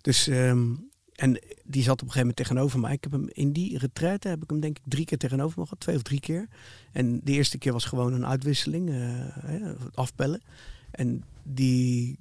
Dus, 0.00 0.26
ehm, 0.26 0.74
en 1.14 1.40
die 1.64 1.82
zat 1.82 2.02
op 2.02 2.06
een 2.06 2.12
gegeven 2.12 2.18
moment 2.20 2.36
tegenover 2.36 2.80
mij. 2.80 2.92
Ik 2.92 3.02
heb 3.02 3.12
hem 3.12 3.28
in 3.28 3.52
die 3.52 3.78
retraite 3.78 4.28
heb 4.28 4.42
ik 4.42 4.50
hem 4.50 4.60
denk 4.60 4.78
ik 4.78 4.84
drie 4.86 5.04
keer 5.04 5.18
tegenover 5.18 5.58
me 5.58 5.64
gehad, 5.64 5.80
twee 5.80 5.96
of 5.96 6.02
drie 6.02 6.20
keer. 6.20 6.48
En 6.92 7.20
de 7.24 7.32
eerste 7.32 7.58
keer 7.58 7.72
was 7.72 7.84
gewoon 7.84 8.12
een 8.12 8.26
uitwisseling, 8.26 8.88
hè, 8.88 9.72
afbellen. 9.94 10.42
En 10.90 11.24
die, 11.42 12.18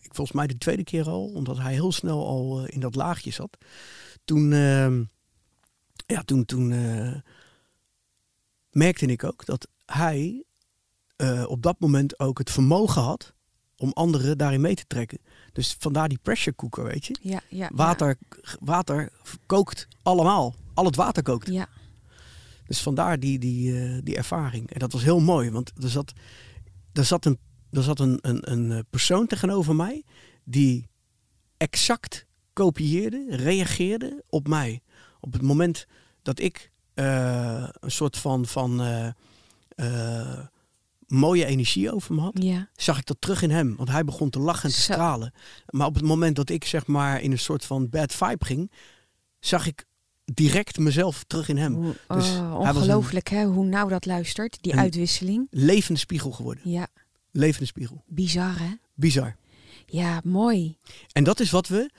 volgens 0.00 0.36
mij 0.36 0.46
de 0.46 0.58
tweede 0.58 0.84
keer 0.84 1.08
al, 1.08 1.26
omdat 1.26 1.58
hij 1.58 1.72
heel 1.72 1.92
snel 1.92 2.26
al 2.26 2.64
eh, 2.64 2.74
in 2.74 2.80
dat 2.80 2.94
laagje 2.94 3.30
zat. 3.30 3.56
Toen, 4.24 4.52
ehm, 4.52 5.04
ja, 6.06 6.22
toen, 6.22 6.44
toen 6.44 6.72
eh, 6.72 7.14
merkte 8.70 9.06
ik 9.06 9.24
ook 9.24 9.44
dat 9.44 9.68
hij 9.86 10.40
op 11.46 11.62
dat 11.62 11.80
moment 11.80 12.20
ook 12.20 12.38
het 12.38 12.50
vermogen 12.50 13.02
had 13.02 13.35
om 13.78 13.92
anderen 13.92 14.38
daarin 14.38 14.60
mee 14.60 14.74
te 14.74 14.86
trekken. 14.86 15.18
Dus 15.52 15.76
vandaar 15.78 16.08
die 16.08 16.18
pressure 16.22 16.56
cooker, 16.56 16.84
weet 16.84 17.06
je. 17.06 17.16
Ja, 17.20 17.40
ja, 17.48 17.70
Water, 17.74 18.16
water 18.60 19.12
kookt 19.46 19.88
allemaal. 20.02 20.54
Al 20.74 20.84
het 20.84 20.96
water 20.96 21.22
kookt. 21.22 21.50
Ja. 21.50 21.68
Dus 22.66 22.80
vandaar 22.82 23.20
die, 23.20 23.38
die, 23.38 23.80
eh, 23.80 23.98
die 24.02 24.16
ervaring. 24.16 24.70
En 24.70 24.78
dat 24.78 24.92
was 24.92 25.02
heel 25.02 25.20
mooi, 25.20 25.50
want 25.50 25.72
er 25.82 25.88
zat, 25.88 26.12
er 26.92 27.04
zat, 27.04 27.24
een, 27.24 27.38
er 27.70 27.82
zat 27.82 28.00
een, 28.00 28.18
een, 28.20 28.52
een 28.52 28.72
eh, 28.72 28.78
persoon 28.90 29.26
tegenover 29.26 29.76
mij 29.76 30.04
die 30.44 30.88
exact 31.56 32.26
kopieerde, 32.52 33.26
reageerde 33.28 34.24
op 34.28 34.48
mij. 34.48 34.82
Op 35.20 35.32
het 35.32 35.42
moment 35.42 35.86
dat 36.22 36.38
ik 36.38 36.70
eh, 36.94 37.68
een 37.80 37.90
soort 37.90 38.16
van, 38.16 38.46
van 38.46 38.80
mooie 41.06 41.44
energie 41.44 41.92
over 41.92 42.14
me 42.14 42.20
had, 42.20 42.42
ja. 42.42 42.68
zag 42.76 42.98
ik 42.98 43.06
dat 43.06 43.16
terug 43.20 43.42
in 43.42 43.50
hem. 43.50 43.76
Want 43.76 43.88
hij 43.90 44.04
begon 44.04 44.30
te 44.30 44.38
lachen 44.38 44.68
en 44.68 44.74
te 44.74 44.80
Zo. 44.82 44.92
stralen. 44.92 45.32
Maar 45.70 45.86
op 45.86 45.94
het 45.94 46.04
moment 46.04 46.36
dat 46.36 46.50
ik 46.50 46.64
zeg 46.64 46.86
maar 46.86 47.20
in 47.20 47.32
een 47.32 47.38
soort 47.38 47.64
van 47.64 47.88
bad 47.88 48.12
vibe 48.12 48.44
ging, 48.44 48.70
zag 49.40 49.66
ik 49.66 49.84
direct 50.24 50.78
mezelf 50.78 51.24
terug 51.26 51.48
in 51.48 51.56
hem. 51.56 51.82
Dus 52.08 52.30
oh, 52.36 52.58
ongelooflijk 52.58 53.28
hè, 53.28 53.44
hoe 53.44 53.64
nauw 53.64 53.88
dat 53.88 54.06
luistert, 54.06 54.58
die 54.60 54.74
uitwisseling. 54.76 55.46
Levende 55.50 56.00
spiegel 56.00 56.30
geworden. 56.30 56.70
Ja, 56.70 56.86
Levende 57.30 57.66
spiegel. 57.66 58.02
bizar 58.06 58.58
hè? 58.58 58.70
Bizar. 58.94 59.36
Ja, 59.86 60.20
mooi. 60.24 60.76
En 61.12 61.24
dat 61.24 61.40
is 61.40 61.50
wat 61.50 61.68
we 61.68 61.90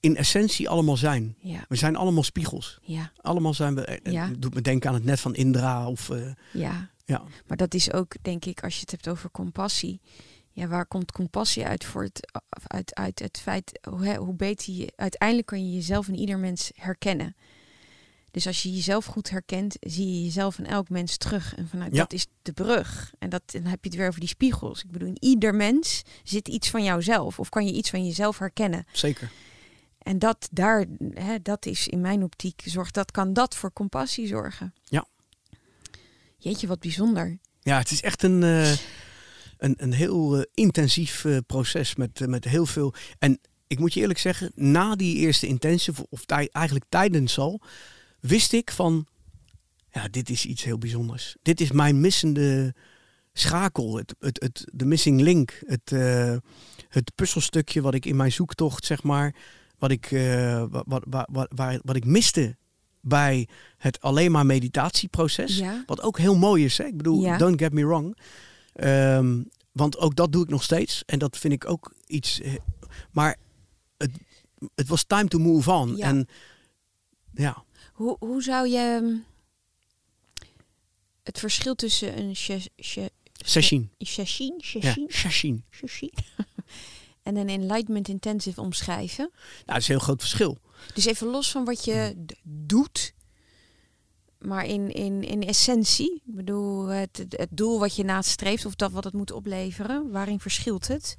in 0.00 0.16
essentie 0.16 0.68
allemaal 0.68 0.96
zijn. 0.96 1.34
Ja, 1.38 1.64
We 1.68 1.76
zijn 1.76 1.96
allemaal 1.96 2.22
spiegels. 2.22 2.78
ja, 2.82 3.12
Allemaal 3.20 3.54
zijn 3.54 3.74
we. 3.74 3.84
eh, 3.84 4.12
Ja. 4.12 4.28
Het 4.28 4.42
doet 4.42 4.54
me 4.54 4.60
denken 4.60 4.88
aan 4.88 4.94
het 4.94 5.04
net 5.04 5.20
van 5.20 5.34
Indra. 5.34 5.88
Of, 5.88 6.10
eh, 6.10 6.20
ja. 6.52 6.90
Ja. 7.06 7.22
Maar 7.46 7.56
dat 7.56 7.74
is 7.74 7.92
ook, 7.92 8.14
denk 8.22 8.44
ik, 8.44 8.62
als 8.62 8.74
je 8.74 8.80
het 8.80 8.90
hebt 8.90 9.08
over 9.08 9.30
compassie. 9.30 10.00
Ja, 10.50 10.66
waar 10.66 10.86
komt 10.86 11.12
compassie 11.12 11.66
uit 11.66 11.84
voort? 11.84 12.20
Uit, 12.66 12.94
uit 12.94 13.18
het 13.18 13.38
feit, 13.38 13.78
hoe, 13.88 14.16
hoe 14.16 14.34
beter 14.34 14.74
je... 14.74 14.92
Uiteindelijk 14.96 15.48
kan 15.48 15.66
je 15.66 15.74
jezelf 15.74 16.08
in 16.08 16.14
ieder 16.14 16.38
mens 16.38 16.70
herkennen. 16.74 17.36
Dus 18.30 18.46
als 18.46 18.62
je 18.62 18.72
jezelf 18.74 19.04
goed 19.04 19.30
herkent, 19.30 19.76
zie 19.80 20.12
je 20.12 20.24
jezelf 20.24 20.58
in 20.58 20.66
elk 20.66 20.88
mens 20.88 21.16
terug. 21.16 21.54
En 21.54 21.68
vanuit 21.68 21.92
Ja. 21.92 21.98
dat 21.98 22.12
is 22.12 22.26
de 22.42 22.52
brug. 22.52 23.14
En 23.18 23.28
dat, 23.28 23.42
dan 23.46 23.64
heb 23.64 23.84
je 23.84 23.88
het 23.88 23.98
weer 23.98 24.08
over 24.08 24.20
die 24.20 24.28
spiegels. 24.28 24.82
Ik 24.82 24.90
bedoel, 24.90 25.08
in 25.08 25.16
ieder 25.20 25.54
mens 25.54 26.02
zit 26.22 26.48
iets 26.48 26.70
van 26.70 26.84
jouzelf. 26.84 27.38
Of 27.38 27.48
kan 27.48 27.66
je 27.66 27.72
iets 27.72 27.90
van 27.90 28.06
jezelf 28.06 28.38
herkennen. 28.38 28.86
Zeker. 28.92 29.30
En 29.98 30.18
dat 30.18 30.48
daar, 30.52 30.84
hè, 31.14 31.42
dat 31.42 31.66
is 31.66 31.88
in 31.88 32.00
mijn 32.00 32.22
optiek, 32.22 32.62
zorgt 32.64 32.94
dat 32.94 33.10
kan 33.10 33.32
dat 33.32 33.56
voor 33.56 33.72
compassie 33.72 34.26
zorgen. 34.26 34.74
Ja. 34.84 35.06
Jeetje, 36.36 36.66
wat 36.66 36.80
bijzonder. 36.80 37.38
Ja, 37.60 37.78
het 37.78 37.90
is 37.90 38.02
echt 38.02 38.22
een, 38.22 38.42
eh, 38.42 38.70
een, 39.58 39.74
een 39.76 39.92
heel 39.92 40.36
eh, 40.36 40.42
intensief 40.54 41.24
eh, 41.24 41.36
proces 41.46 41.94
met, 41.94 42.26
met 42.26 42.44
heel 42.44 42.66
veel. 42.66 42.94
En 43.18 43.40
ik 43.66 43.78
moet 43.78 43.94
je 43.94 44.00
eerlijk 44.00 44.18
zeggen, 44.18 44.52
na 44.54 44.96
die 44.96 45.16
eerste 45.16 45.46
intensive, 45.46 46.06
of 46.08 46.24
eigenlijk 46.26 46.84
tijdens 46.88 47.38
al, 47.38 47.60
wist 48.20 48.52
ik 48.52 48.70
van, 48.70 49.06
ja, 49.90 50.08
dit 50.08 50.30
is 50.30 50.44
iets 50.44 50.64
heel 50.64 50.78
bijzonders. 50.78 51.36
Dit 51.42 51.60
is 51.60 51.72
mijn 51.72 52.00
missende 52.00 52.74
schakel, 53.32 53.96
het, 53.96 54.14
het, 54.18 54.40
het, 54.42 54.64
de 54.72 54.84
missing 54.84 55.20
link, 55.20 55.62
het, 55.66 55.90
het 56.88 57.14
puzzelstukje 57.14 57.80
wat 57.80 57.94
ik 57.94 58.04
in 58.04 58.16
mijn 58.16 58.32
zoektocht, 58.32 58.84
zeg 58.84 59.02
maar, 59.02 59.34
wat 59.78 59.90
ik, 59.90 60.08
wat, 60.70 61.04
wat, 61.08 61.28
wat, 61.30 61.80
wat 61.82 61.96
ik 61.96 62.04
miste 62.04 62.56
bij 63.08 63.48
het 63.78 64.00
alleen 64.00 64.30
maar 64.32 64.46
meditatieproces. 64.46 65.56
Ja. 65.56 65.82
Wat 65.86 66.00
ook 66.02 66.18
heel 66.18 66.36
mooi 66.36 66.64
is. 66.64 66.78
Hè? 66.78 66.84
Ik 66.84 66.96
bedoel, 66.96 67.20
Ja. 67.22 67.36
don't 67.38 67.60
get 67.60 67.72
me 67.72 67.86
wrong. 67.86 68.16
Ehm, 68.72 69.42
want 69.72 69.98
ook 69.98 70.16
dat 70.16 70.32
doe 70.32 70.42
ik 70.42 70.48
nog 70.48 70.62
steeds. 70.62 71.02
En 71.06 71.18
dat 71.18 71.38
vind 71.38 71.52
ik 71.52 71.64
ook 71.68 71.94
iets. 72.06 72.40
eh, 72.40 72.54
Maar 73.10 73.36
het, 73.96 74.10
het 74.74 74.88
was 74.88 75.04
time 75.04 75.28
to 75.28 75.38
move 75.38 75.70
on. 75.70 75.96
Ja. 75.96 76.06
En 76.06 76.28
ja, 77.34 77.64
Hoe, 77.92 78.16
hoe 78.18 78.42
zou 78.42 78.68
je 78.68 78.98
hm, 79.00 79.16
het 81.22 81.38
verschil 81.38 81.74
tussen 81.74 82.18
een 82.18 82.36
shashin, 82.36 83.10
shashin, 83.44 83.90
session. 84.58 85.10
shashin 85.70 86.12
en 87.26 87.36
een 87.36 87.48
enlightenment 87.48 88.08
intensive 88.08 88.60
omschrijven? 88.60 89.30
Nou, 89.32 89.62
dat 89.64 89.76
is 89.76 89.88
een 89.88 89.94
heel 89.94 90.04
groot 90.04 90.20
verschil. 90.20 90.58
Dus 90.94 91.04
even 91.04 91.26
los 91.26 91.50
van 91.50 91.64
wat 91.64 91.84
je 91.84 92.24
doet, 92.42 93.14
maar 94.38 94.64
in, 94.66 94.90
in, 94.92 95.22
in 95.22 95.42
essentie, 95.42 96.22
ik 96.26 96.34
bedoel, 96.34 96.86
het, 96.86 97.24
het- 97.28 97.48
doel 97.50 97.78
wat 97.78 97.96
je 97.96 98.04
nastreeft 98.04 98.66
of 98.66 98.74
dat 98.74 98.92
wat 98.92 99.04
het 99.04 99.12
moet 99.12 99.30
opleveren, 99.32 100.10
waarin 100.10 100.40
verschilt 100.40 100.88
het? 100.88 101.16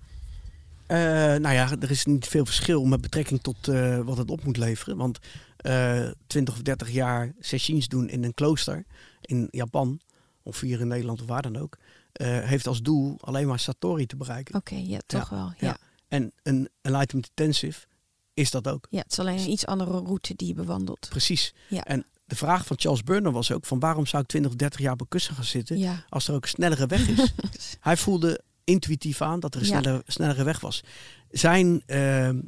Eh, 0.87 0.97
nou 1.35 1.49
ja, 1.53 1.71
er 1.79 1.91
is 1.91 2.05
niet 2.05 2.27
veel 2.27 2.45
verschil 2.45 2.85
met 2.85 3.01
betrekking 3.01 3.41
tot 3.41 3.67
eh, 3.67 3.99
wat 3.99 4.17
het 4.17 4.29
op 4.31 4.43
moet 4.43 4.57
leveren. 4.57 4.97
Want 4.97 5.19
eh 5.57 6.09
20 6.27 6.53
of 6.53 6.61
30 6.61 6.91
jaar 6.91 7.33
sessions 7.39 7.87
doen 7.87 8.09
in 8.09 8.23
een 8.23 8.33
klooster 8.33 8.85
in 9.21 9.47
Japan, 9.51 9.99
of 10.43 10.59
hier 10.59 10.79
in 10.79 10.87
Nederland 10.87 11.21
of 11.21 11.27
waar 11.27 11.41
dan 11.41 11.57
ook, 11.57 11.77
heeft 12.21 12.67
als 12.67 12.81
doel 12.81 13.17
alleen 13.19 13.47
maar 13.47 13.59
Satori 13.59 14.05
te 14.05 14.15
bereiken. 14.15 14.55
Oké, 14.55 14.75
ja, 14.75 14.99
toch 15.05 15.29
wel. 15.29 15.53
Ja. 15.57 15.67
ja. 15.67 15.77
En 16.07 16.31
een 16.43 16.69
Enlightenment 16.81 17.31
Intensive 17.35 17.85
is 18.33 18.51
dat 18.51 18.67
ook. 18.67 18.87
ja, 18.89 18.99
het 19.01 19.11
is 19.11 19.19
alleen 19.19 19.37
een 19.39 19.49
iets 19.49 19.65
andere 19.65 19.91
route 19.99 20.35
die 20.35 20.47
je 20.47 20.53
bewandelt. 20.53 21.07
Precies. 21.09 21.53
Ja. 21.69 21.83
En 21.83 22.05
de 22.25 22.35
vraag 22.35 22.65
van 22.65 22.79
Charles 22.79 23.03
Burner 23.03 23.31
was 23.31 23.51
ook 23.51 23.65
van 23.65 23.79
waarom 23.79 24.05
zou 24.05 24.21
ik 24.23 24.27
20 24.29 24.51
of 24.51 24.57
30 24.57 24.79
jaar 24.79 24.93
op 24.93 25.01
een 25.01 25.07
kussen 25.07 25.35
gaan 25.35 25.43
zitten 25.43 25.77
Ja, 25.77 26.05
als 26.09 26.27
er 26.27 26.33
ook 26.33 26.43
een 26.43 26.49
snellere 26.49 26.85
weg 26.87 27.07
is. 27.07 27.33
Hij 27.79 27.97
voelde 27.97 28.41
intuïtief 28.63 29.21
aan 29.21 29.39
dat 29.39 29.55
er 29.55 29.61
een 29.61 29.67
Ja. 29.67 29.79
snellere, 29.79 30.03
snellere 30.07 30.43
weg 30.43 30.59
was. 30.59 30.83
Zijn, 31.29 31.83
ehm, 31.85 32.41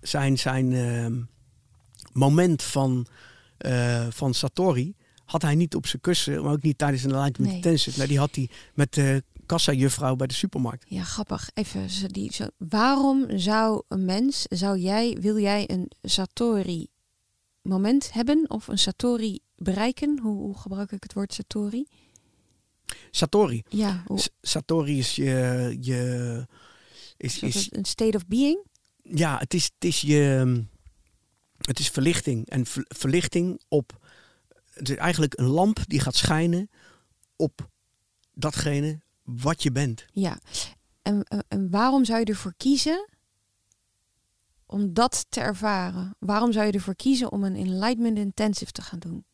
zijn, 0.00 0.38
zijn 0.38 0.72
ehm, 0.72 1.20
moment 2.12 2.62
van, 2.62 3.06
eh, 3.56 4.06
van 4.10 4.34
Satori 4.34 4.94
had 5.24 5.42
hij 5.42 5.54
niet 5.54 5.74
op 5.74 5.86
zijn 5.86 6.02
kussen, 6.02 6.42
maar 6.42 6.52
ook 6.52 6.62
niet 6.62 6.78
tijdens 6.78 7.02
een 7.02 7.10
Enlightenment 7.10 7.54
Nee. 7.54 7.62
Intensive. 7.64 7.98
Nee, 7.98 8.08
die 8.08 8.18
had 8.18 8.34
hij 8.34 8.50
met 8.74 8.94
de 8.94 9.24
kassa-juffrouw 9.50 10.16
bij 10.16 10.26
de 10.26 10.34
supermarkt. 10.34 10.84
ja, 10.88 11.02
grappig. 11.02 11.50
Even, 11.54 11.90
zo 11.90 12.06
die, 12.06 12.32
zo, 12.32 12.46
waarom 12.56 13.38
zou 13.38 13.82
een 13.88 14.04
mens, 14.04 14.42
zou 14.42 14.78
jij, 14.78 15.16
wil 15.20 15.38
jij 15.38 15.70
een 15.70 15.90
Satori 16.02 16.86
moment 17.62 18.12
hebben 18.12 18.50
of 18.50 18.68
een 18.68 18.78
Satori 18.78 19.38
bereiken? 19.56 20.18
Hoe, 20.22 20.36
hoe 20.36 20.58
gebruik 20.58 20.92
ik 20.92 21.02
het 21.02 21.12
woord 21.12 21.34
Satori? 21.34 21.86
Satori. 23.10 23.62
Ja, 23.68 24.02
hoe, 24.06 24.20
Satori 24.40 24.98
is 24.98 25.14
je, 25.14 25.76
je 25.80 26.46
is, 27.16 27.38
is 27.42 27.56
is, 27.56 27.68
een 27.72 27.84
state 27.84 28.16
of 28.16 28.26
being? 28.26 28.66
ja, 29.02 29.38
het 29.38 29.54
is, 29.54 29.64
het 29.64 29.84
is 29.84 30.00
je, 30.00 30.64
het 31.58 31.78
is 31.78 31.88
verlichting 31.88 32.48
en 32.48 32.66
ver- 32.66 32.86
verlichting 32.88 33.60
op, 33.68 34.06
het 34.70 34.88
is 34.88 34.96
eigenlijk 34.96 35.38
een 35.38 35.46
lamp 35.46 35.78
die 35.86 36.00
gaat 36.00 36.16
schijnen 36.16 36.70
op 37.36 37.70
datgene 38.34 39.00
wat 39.40 39.62
je 39.62 39.72
bent. 39.72 40.04
Ja. 40.12 40.38
En, 41.02 41.22
en- 41.48 41.70
waarom 41.70 42.04
zou 42.04 42.18
je 42.18 42.24
ervoor 42.24 42.54
kiezen 42.56 43.08
om 44.66 44.92
dat 44.94 45.26
te 45.28 45.40
ervaren? 45.40 46.14
Waarom 46.18 46.52
zou 46.52 46.66
je 46.66 46.72
ervoor 46.72 46.96
kiezen 46.96 47.32
om 47.32 47.44
een 47.44 47.56
enlightenment 47.56 48.18
intensive 48.18 48.72
te 48.72 48.82
gaan 48.82 48.98
doen? 48.98 49.24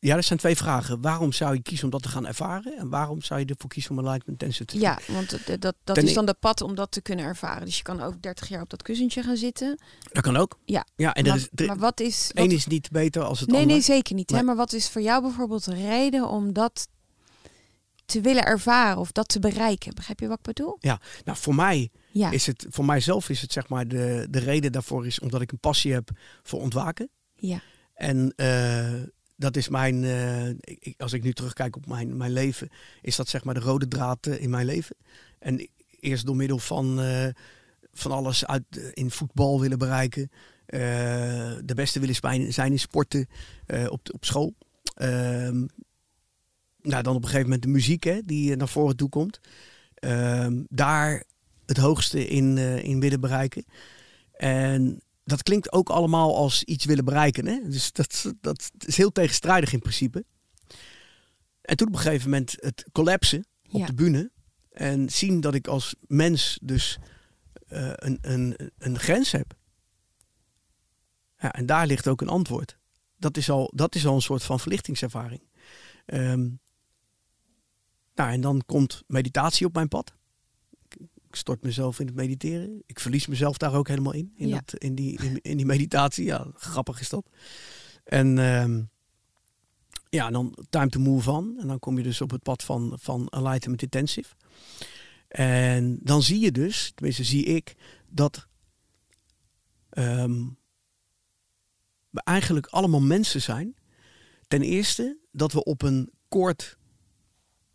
Ja, 0.00 0.14
dat 0.14 0.24
zijn 0.24 0.38
twee 0.38 0.56
vragen. 0.56 1.00
Waarom 1.00 1.32
zou 1.32 1.54
je 1.54 1.62
kiezen 1.62 1.84
om 1.84 1.90
dat 1.90 2.02
te 2.02 2.08
gaan 2.08 2.26
ervaren? 2.26 2.76
En 2.76 2.88
waarom 2.88 3.22
zou 3.22 3.40
je 3.40 3.46
ervoor 3.46 3.70
kiezen 3.70 3.90
om 3.90 3.98
een 3.98 4.04
Enlightenment 4.04 4.42
Intensive 4.42 4.64
te 4.64 4.72
doen? 4.78 4.82
Ja, 4.82 4.98
want 5.14 5.30
dat, 5.46 5.60
dat, 5.60 5.74
dat 5.84 5.96
is 5.96 6.14
dan 6.14 6.26
de 6.26 6.34
pad 6.34 6.60
om 6.60 6.74
dat 6.74 6.90
te 6.90 7.00
kunnen 7.00 7.24
ervaren. 7.24 7.64
Dus 7.64 7.76
je 7.76 7.82
kan 7.82 8.00
ook 8.00 8.22
30 8.22 8.48
jaar 8.48 8.62
op 8.62 8.70
dat 8.70 8.82
kussentje 8.82 9.22
gaan 9.22 9.36
zitten. 9.36 9.78
Dat 10.12 10.22
kan 10.22 10.36
ook. 10.36 10.58
Ja. 10.64 10.86
ja 10.96 11.14
en 11.14 11.26
maar, 11.26 11.36
is, 11.36 11.66
maar 11.66 11.78
wat 11.78 12.00
is. 12.00 12.30
één 12.34 12.44
wat- 12.48 12.54
is 12.56 12.66
niet 12.66 12.90
beter 12.90 13.22
als 13.22 13.40
het 13.40 13.48
nee, 13.48 13.60
ander. 13.60 13.74
nee, 13.74 13.84
zeker 13.84 14.14
niet. 14.14 14.30
Hè? 14.30 14.36
Nee. 14.36 14.44
Maar 14.44 14.56
wat 14.56 14.72
is 14.72 14.88
voor 14.88 15.02
jou 15.02 15.22
bijvoorbeeld 15.22 15.64
de 15.64 15.74
reden 15.74 16.28
om 16.28 16.52
dat 16.52 16.88
te 18.08 18.20
willen 18.20 18.44
ervaren 18.44 18.98
of 18.98 19.12
dat 19.12 19.28
te 19.28 19.38
bereiken? 19.38 19.94
Begrijp 19.94 20.20
je 20.20 20.28
wat 20.28 20.38
ik 20.38 20.44
bedoel? 20.44 20.76
Nou, 21.24 21.38
voor 21.38 21.54
mij 21.54 21.90
Ja. 22.12 22.30
is 22.30 22.46
het, 22.46 22.66
voor 22.68 22.84
mijzelf 22.84 23.28
is 23.28 23.40
het 23.40 23.52
zeg 23.52 23.68
maar 23.68 23.88
de, 23.88 24.26
de 24.30 24.38
reden 24.38 24.72
daarvoor 24.72 25.06
is 25.06 25.20
omdat 25.20 25.40
ik 25.40 25.52
een 25.52 25.58
passie 25.60 25.92
heb 25.92 26.10
voor 26.42 26.60
ontwaken. 26.60 27.10
ja. 27.36 27.60
En 27.94 28.32
eh, 28.36 28.92
dat 29.36 29.56
is 29.56 29.68
mijn, 29.68 30.04
eh, 30.04 30.48
ik- 30.48 30.94
als 31.00 31.12
ik 31.12 31.22
nu 31.22 31.32
terugkijk 31.32 31.76
op 31.76 31.86
mijn, 31.86 32.16
mijn 32.16 32.32
leven, 32.32 32.68
is 33.02 33.16
dat 33.16 33.28
zeg 33.28 33.44
maar 33.44 33.54
de 33.54 33.60
rode 33.60 33.88
draad 33.88 34.26
eh, 34.26 34.40
in 34.42 34.50
mijn 34.50 34.66
leven. 34.66 34.96
En 35.38 35.68
eerst 36.00 36.26
door 36.26 36.36
middel 36.36 36.58
van, 36.58 37.00
van 37.92 38.12
alles 38.12 38.46
uit, 38.46 38.64
in 38.92 39.10
voetbal 39.10 39.60
willen 39.60 39.78
bereiken. 39.78 40.30
De 40.66 41.72
beste 41.74 42.00
willen 42.00 42.52
zijn 42.52 42.72
in 42.72 42.78
sporten 42.78 43.26
op, 43.88 44.08
op 44.12 44.24
school. 44.24 44.54
Nou, 46.82 47.02
dan 47.02 47.14
op 47.14 47.22
een 47.22 47.28
gegeven 47.28 47.46
moment 47.48 47.62
de 47.62 47.68
muziek 47.68 48.04
hè, 48.04 48.22
die 48.24 48.56
naar 48.56 48.68
voren 48.68 48.96
toe 48.96 49.08
komt. 49.08 49.40
Ehm, 49.94 50.62
daar 50.68 51.24
het 51.66 51.76
hoogste 51.76 52.26
in, 52.26 52.58
in 52.58 53.00
willen 53.00 53.20
bereiken. 53.20 53.64
En 54.32 55.00
dat 55.24 55.42
klinkt 55.42 55.72
ook 55.72 55.88
allemaal 55.88 56.36
als 56.36 56.64
iets 56.64 56.84
willen 56.84 57.04
bereiken. 57.04 57.46
Hè? 57.46 57.68
Dus 57.68 57.92
dat, 57.92 58.32
dat 58.40 58.70
is 58.78 58.96
heel 58.96 59.12
tegenstrijdig 59.12 59.72
in 59.72 59.78
principe. 59.78 60.24
En 61.60 61.76
toen 61.76 61.88
op 61.88 61.94
een 61.94 62.00
gegeven 62.00 62.30
moment 62.30 62.56
het 62.60 62.84
collapsen 62.92 63.46
op 63.70 63.86
de 63.86 63.94
bühne. 63.94 64.30
En 64.70 65.08
zien 65.08 65.40
dat 65.40 65.54
ik 65.54 65.66
als 65.66 65.94
mens 66.00 66.58
dus 66.62 66.98
uh, 67.68 67.92
een, 67.94 68.18
een, 68.20 68.70
een 68.78 68.98
grens 68.98 69.32
heb. 69.32 69.54
Ja, 71.38 71.52
en 71.52 71.66
daar 71.66 71.86
ligt 71.86 72.08
ook 72.08 72.20
een 72.20 72.28
antwoord. 72.28 72.78
Dat 73.16 73.36
is 73.36 73.50
al, 73.50 73.72
dat 73.74 73.94
is 73.94 74.06
al 74.06 74.14
een 74.14 74.22
soort 74.22 74.42
van 74.42 74.60
verlichtingservaring. 74.60 75.42
Um, 76.06 76.60
nou, 78.18 78.32
en 78.32 78.40
dan 78.40 78.62
komt 78.66 79.02
meditatie 79.06 79.66
op 79.66 79.74
mijn 79.74 79.88
pad. 79.88 80.14
Ik 81.28 81.36
stort 81.36 81.62
mezelf 81.62 82.00
in 82.00 82.06
het 82.06 82.14
mediteren. 82.14 82.82
Ik 82.86 83.00
verlies 83.00 83.26
mezelf 83.26 83.56
daar 83.56 83.74
ook 83.74 83.88
helemaal 83.88 84.12
in. 84.12 84.32
In, 84.36 84.50
dat, 84.50 84.74
in, 84.74 84.94
die, 84.94 85.22
in, 85.22 85.40
in, 85.42 85.56
die 85.56 85.66
meditatie. 85.66 86.24
Ja, 86.24 86.46
grappig 86.54 87.00
is 87.00 87.08
dat. 87.08 87.26
En 88.04 88.38
um, 88.38 88.90
ja, 90.08 90.30
dan 90.30 90.54
time 90.70 90.88
to 90.88 91.00
move 91.00 91.30
on. 91.30 91.56
En 91.60 91.66
dan 91.66 91.78
kom 91.78 91.96
je 91.96 92.02
dus 92.02 92.20
op 92.20 92.30
het 92.30 92.42
pad 92.42 92.62
van, 92.62 92.98
van 93.00 93.28
Enlightenment 93.28 93.82
Intensive. 93.82 94.34
En 95.28 95.98
dan 96.02 96.22
zie 96.22 96.40
je 96.40 96.52
dus, 96.52 96.92
tenminste 96.94 97.24
zie 97.24 97.44
ik, 97.44 97.74
dat 98.08 98.46
um, 99.90 100.58
we 102.10 102.20
eigenlijk 102.24 102.66
allemaal 102.66 103.00
mensen 103.00 103.42
zijn. 103.42 103.76
Ten 104.46 104.62
eerste 104.62 105.18
dat 105.32 105.52
we 105.52 105.64
op 105.64 105.82
een 105.82 106.10
koord 106.28 106.77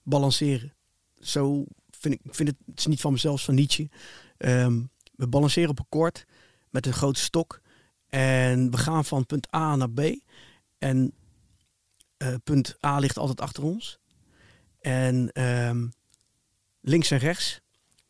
balanceren. 0.04 0.74
Zo 1.20 1.64
vind 1.90 2.14
ik, 2.14 2.22
vind 2.24 2.50
het, 2.50 2.58
is 2.78 2.86
niet 2.86 3.02
van 3.02 3.12
mezelf, 3.12 3.44
van 3.44 3.56
Nietzsche. 3.56 3.90
Um, 4.38 4.90
we 5.16 5.28
balanceren 5.28 5.70
op 5.70 5.80
een 5.80 5.86
koord 5.90 6.26
met 6.70 6.86
een 6.86 6.94
grote 6.94 7.20
stok. 7.20 7.62
En 8.10 8.72
we 8.72 8.78
gaan 8.78 9.06
van 9.06 9.26
punt 9.26 9.56
A 9.56 9.76
naar 9.76 9.92
B. 9.92 10.02
En 10.78 11.14
uh, 12.18 12.36
punt 12.44 12.78
A 12.86 13.00
ligt 13.00 13.18
altijd 13.18 13.42
achter 13.42 13.64
ons. 13.64 14.00
En 14.80 15.44
um, 15.44 15.94
links 16.82 17.12
en 17.12 17.18
rechts 17.18 17.62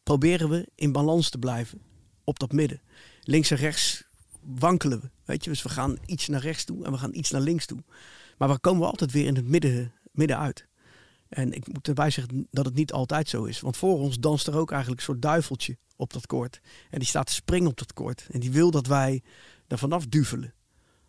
proberen 0.04 0.50
we 0.50 0.68
in 0.76 0.92
balans 0.92 1.30
te 1.30 1.38
blijven 1.38 1.82
op 2.24 2.40
dat 2.40 2.52
midden. 2.52 2.82
Links 3.22 3.52
en 3.52 3.58
rechts 3.58 4.04
wankelen 4.42 5.02
we. 5.02 5.10
Weet 5.26 5.44
je, 5.44 5.50
dus 5.50 5.64
we 5.64 5.70
gaan 5.70 5.98
iets 6.06 6.28
naar 6.28 6.42
rechts 6.42 6.64
toe 6.64 6.86
en 6.86 6.92
we 6.92 6.98
gaan 6.98 7.16
iets 7.16 7.32
naar 7.32 7.42
links 7.42 7.66
toe. 7.66 7.84
Maar 8.38 8.50
we 8.50 8.60
komen 8.60 8.88
altijd 8.88 9.12
weer 9.12 9.26
in 9.26 9.36
het 9.36 9.48
midden, 9.48 9.94
midden 10.12 10.38
uit. 10.38 10.68
En 11.34 11.52
ik 11.54 11.74
moet 11.74 11.88
erbij 11.88 12.10
zeggen 12.10 12.48
dat 12.52 12.66
het 12.66 12.76
niet 12.76 12.92
altijd 12.92 13.30
zo 13.30 13.44
is. 13.44 13.60
Want 13.60 13.78
voor 13.78 14.00
ons 14.00 14.20
danst 14.20 14.48
er 14.48 14.58
ook 14.58 14.72
eigenlijk 14.72 15.02
een 15.02 15.08
soort 15.08 15.22
duiveltje 15.22 15.78
op 15.96 16.14
dat 16.14 16.26
koord. 16.26 16.60
En 16.90 17.00
die 17.00 17.08
staat 17.08 17.26
te 17.26 17.34
springen 17.34 17.70
op 17.70 17.78
dat 17.78 17.94
koord. 17.94 18.28
En 18.32 18.40
die 18.40 18.52
wil 18.52 18.72
dat 18.72 18.88
wij 18.88 19.24
er 19.68 19.78
vanaf 19.78 20.06
duvelen. 20.08 20.54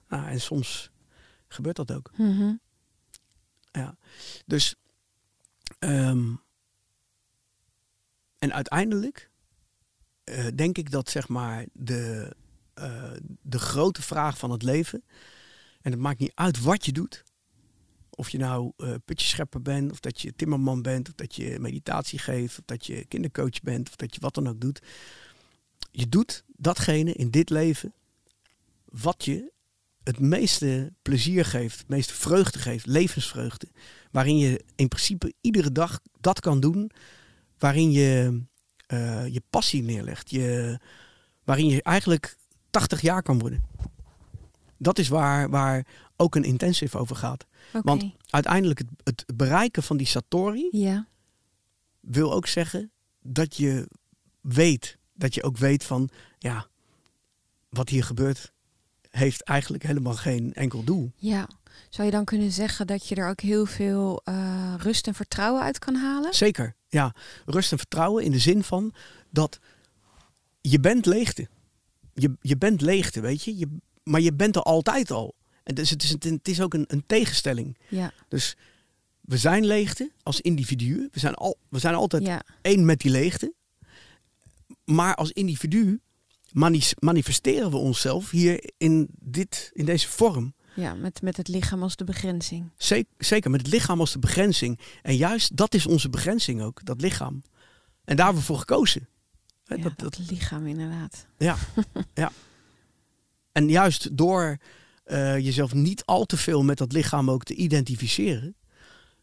Nou, 0.09 0.27
en 0.29 0.41
soms 0.41 0.91
gebeurt 1.49 1.77
dat 1.77 1.93
ook. 1.93 2.11
Mm 2.16 2.62
ja. 3.75 3.97
Dus, 4.47 4.75
um, 5.79 6.41
en 8.39 8.53
uiteindelijk 8.53 9.31
uh, 10.25 10.47
denk 10.55 10.79
ik 10.79 10.91
dat 10.91 11.11
zeg 11.11 11.29
maar 11.29 11.66
de, 11.72 12.37
uh, 12.79 13.12
de 13.43 13.59
grote 13.59 14.03
vraag 14.03 14.39
van 14.39 14.51
het 14.51 14.62
leven, 14.62 15.05
en 15.81 15.91
het 15.91 16.01
maakt 16.01 16.18
niet 16.18 16.33
uit 16.35 16.61
wat 16.61 16.85
je 16.85 16.93
doet, 16.93 17.25
of 18.17 18.31
je 18.31 18.39
nou 18.39 18.73
uh, 18.77 18.95
putjeschepper 19.05 19.62
bent, 19.62 19.93
of 19.93 20.01
dat 20.01 20.21
je 20.21 20.35
timmerman 20.37 20.83
bent, 20.83 21.09
of 21.09 21.15
dat 21.15 21.35
je 21.35 21.59
meditatie 21.61 22.19
geeft, 22.19 22.59
of 22.59 22.65
dat 22.65 22.87
je 22.87 23.05
kindercoach 23.05 23.62
bent, 23.62 23.89
of 23.89 23.97
dat 23.97 24.15
je 24.15 24.21
wat 24.21 24.35
dan 24.35 24.49
ook 24.49 24.61
doet. 24.61 24.83
Je 25.91 26.09
doet 26.09 26.45
datgene 26.57 27.12
in 27.12 27.31
dit 27.31 27.51
leven 27.51 27.93
wat 28.85 29.25
je 29.25 29.53
het 30.03 30.19
meeste 30.19 30.93
plezier 31.03 31.45
geeft, 31.45 31.79
het 31.79 31.89
meeste 31.89 32.15
vreugde 32.15 32.59
geeft, 32.59 32.87
levensvreugde. 32.87 33.69
Waarin 34.11 34.39
je 34.39 34.65
in 34.75 34.89
principe 34.89 35.33
iedere 35.41 35.73
dag 35.73 36.01
dat 36.21 36.41
kan 36.41 36.61
doen, 36.61 36.91
waarin 37.59 37.91
je 37.91 38.43
uh, 38.89 39.27
je 39.27 39.43
passie 39.51 39.83
neerlegt, 39.83 40.31
je, 40.31 40.79
waarin 41.45 41.67
je 41.67 41.83
eigenlijk 41.83 42.37
80 42.71 43.01
jaar 43.01 43.23
kan 43.23 43.39
worden. 43.39 43.62
Dat 44.79 44.99
is 44.99 45.09
waar, 45.09 45.51
waar 45.51 45.87
ook 46.17 46.35
een 46.35 46.45
intensive 46.45 46.99
over 46.99 47.17
gaat. 47.17 47.47
Okay. 47.75 47.97
Want 47.97 48.12
uiteindelijk 48.31 48.79
het, 48.79 48.89
het, 49.05 49.37
bereiken 49.37 49.83
van 49.83 49.97
die 49.97 50.07
Satori 50.07 50.68
ja. 50.70 51.07
wil 52.01 52.33
ook 52.33 52.47
zeggen 52.47 52.91
dat 53.22 53.57
je 53.57 53.89
weet, 54.41 54.99
dat 55.12 55.35
je 55.35 55.43
ook 55.43 55.57
weet 55.57 55.85
van 55.85 56.09
ja, 56.39 56.66
wat 57.68 57.89
hier 57.89 58.05
gebeurt, 58.05 58.53
heeft 59.11 59.43
eigenlijk 59.43 59.83
helemaal 59.83 60.14
geen 60.14 60.55
enkel 60.55 60.85
doel. 60.85 61.12
Ja. 61.16 61.49
Zou 61.89 62.07
je 62.07 62.12
dan 62.12 62.25
kunnen 62.25 62.51
zeggen 62.51 62.87
dat 62.87 63.09
je 63.09 63.14
er 63.14 63.29
ook 63.29 63.41
heel 63.41 63.66
veel 63.66 64.22
uh, 64.25 64.75
rust 64.79 65.07
en 65.07 65.14
vertrouwen 65.14 65.62
uit 65.62 65.79
kan 65.79 65.95
halen? 65.95 66.35
Zeker, 66.35 66.75
ja. 66.89 67.14
Rust 67.45 67.72
en 67.72 67.79
vertrouwen 67.79 68.25
in 68.25 68.31
de 68.31 68.39
zin 68.39 68.62
van 68.62 68.95
dat 69.31 69.59
je 70.61 70.81
bent 70.81 71.07
leegte. 71.07 71.49
Je, 72.14 72.37
je 72.41 72.57
bent 72.57 72.81
leegte, 72.81 73.20
weet 73.20 73.43
je? 73.43 73.59
je. 73.59 73.68
Maar 74.03 74.20
je 74.20 74.33
bent 74.33 74.57
er 74.57 74.62
altijd 74.62 75.11
al. 75.11 75.35
En 75.65 75.75
dus 75.75 75.91
het, 75.91 76.03
is, 76.03 76.11
het 76.11 76.49
is 76.49 76.61
ook 76.61 76.75
een, 76.75 76.85
een 76.87 77.05
tegenstelling. 77.07 77.79
Ja. 77.89 78.12
Dus 78.29 78.57
we 79.21 79.37
zijn 79.37 79.65
leegte 79.65 80.11
als 80.23 80.41
individuen. 80.41 81.09
We 81.12 81.19
zijn, 81.19 81.35
al, 81.35 81.59
we 81.69 81.79
zijn 81.79 81.95
altijd 81.95 82.27
ja. 82.27 82.43
één 82.62 82.85
met 82.85 83.01
die 83.01 83.11
leegte. 83.11 83.53
Maar 84.85 85.15
als 85.15 85.31
individu 85.31 86.01
manifesteren 86.99 87.71
we 87.71 87.77
onszelf 87.77 88.31
hier 88.31 88.71
in, 88.79 89.09
dit, 89.21 89.71
in 89.73 89.85
deze 89.85 90.09
vorm. 90.09 90.55
Ja, 90.75 90.95
met, 90.95 91.23
met 91.23 91.37
het 91.37 91.49
lichaam 91.49 91.83
als 91.83 91.97
de 91.97 92.05
begrenzing. 92.05 92.71
Zeker, 92.77 93.12
zeker, 93.19 93.51
met 93.51 93.61
het 93.61 93.71
lichaam 93.71 94.01
als 94.01 94.12
de 94.12 94.19
begrenzing. 94.19 94.81
En 95.03 95.17
juist 95.17 95.57
dat 95.57 95.75
is 95.75 95.87
onze 95.87 96.11
begrenzing 96.11 96.62
ook, 96.62 96.85
dat 96.85 97.01
lichaam. 97.01 97.43
En 98.05 98.17
daar 98.17 98.25
hebben 98.25 98.43
we 98.43 98.49
voor 98.49 98.59
gekozen. 98.59 99.09
Ja, 99.65 99.77
dat, 99.77 99.99
dat, 99.99 100.19
lichaam 100.31 100.67
inderdaad. 100.67 101.27
Ja, 101.39 101.57
ja. 102.15 102.33
En 103.53 103.69
juist 103.69 104.17
door 104.17 104.59
uh, 105.07 105.39
jezelf 105.39 105.75
niet 105.75 106.05
al 106.05 106.25
te 106.25 106.37
veel 106.37 106.63
met 106.63 106.79
dat 106.79 106.93
lichaam 106.93 107.31
ook 107.31 107.45
te 107.45 107.55
identificeren, 107.55 108.57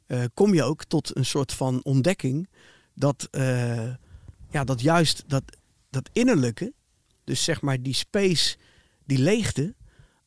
uh, 0.07 0.23
kom 0.33 0.53
je 0.53 0.63
ook 0.63 0.83
tot 0.83 1.15
een 1.15 1.25
soort 1.25 1.53
van 1.53 1.83
ontdekking 1.83 2.49
dat, 2.93 3.27
uh, 3.31 3.93
ja, 4.49 4.63
dat 4.63 4.81
juist 4.81 5.23
dat, 5.27 5.43
dat 5.89 6.09
innerlijke, 6.13 6.73
dus 7.23 7.43
zeg 7.43 7.61
maar 7.61 7.81
die 7.81 7.93
space, 7.93 8.57
die 9.05 9.17
leegte, 9.17 9.75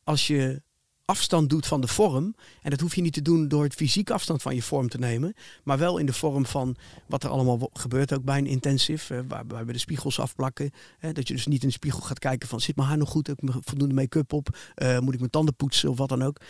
als 0.05 0.27
je 0.27 0.63
afstand 1.05 1.51
doet 1.51 1.67
van 1.67 1.81
de 1.81 1.89
vorm. 1.89 2.35
En 2.63 2.71
dat 2.71 2.81
hoef 2.81 2.95
je 2.95 3.01
niet 3.01 3.13
te 3.13 3.23
doen 3.23 3.49
door 3.49 3.63
het 3.63 3.75
fysiek 3.75 4.11
afstand 4.11 4.43
van 4.43 4.55
je 4.55 4.63
vorm 4.63 4.89
te 4.89 4.99
nemen. 4.99 5.35
Maar 5.65 5.79
wel 5.79 5.99
in 5.99 6.07
de 6.07 6.13
vorm 6.13 6.47
van 6.47 6.77
wat 7.07 7.25
er 7.25 7.31
allemaal 7.31 7.71
gebeurt 7.73 8.15
ook 8.15 8.25
bij 8.25 8.39
een 8.39 8.47
intensive. 8.47 9.15
Uh, 9.15 9.21
waarbij 9.29 9.65
we 9.65 9.73
de 9.73 9.79
spiegels 9.79 10.21
afplakken. 10.21 10.71
Hè, 10.99 11.13
dat 11.13 11.29
je 11.29 11.35
dus 11.35 11.47
niet 11.47 11.63
in 11.63 11.69
de 11.69 11.75
spiegel 11.75 12.01
gaat 12.01 12.19
kijken 12.19 12.49
van 12.49 12.61
zit 12.61 12.77
mijn 12.77 12.89
haar 12.89 12.99
nog 12.99 13.09
goed? 13.09 13.27
Heb 13.27 13.43
ik 13.43 13.51
voldoende 13.61 13.95
make-up 13.95 14.33
op? 14.33 14.59
Uh, 14.77 14.99
moet 14.99 15.13
ik 15.13 15.19
mijn 15.19 15.31
tanden 15.31 15.57
poetsen 15.57 15.91
of 15.91 15.99
wat 15.99 16.09
dan 16.09 16.23
ook? 16.23 16.41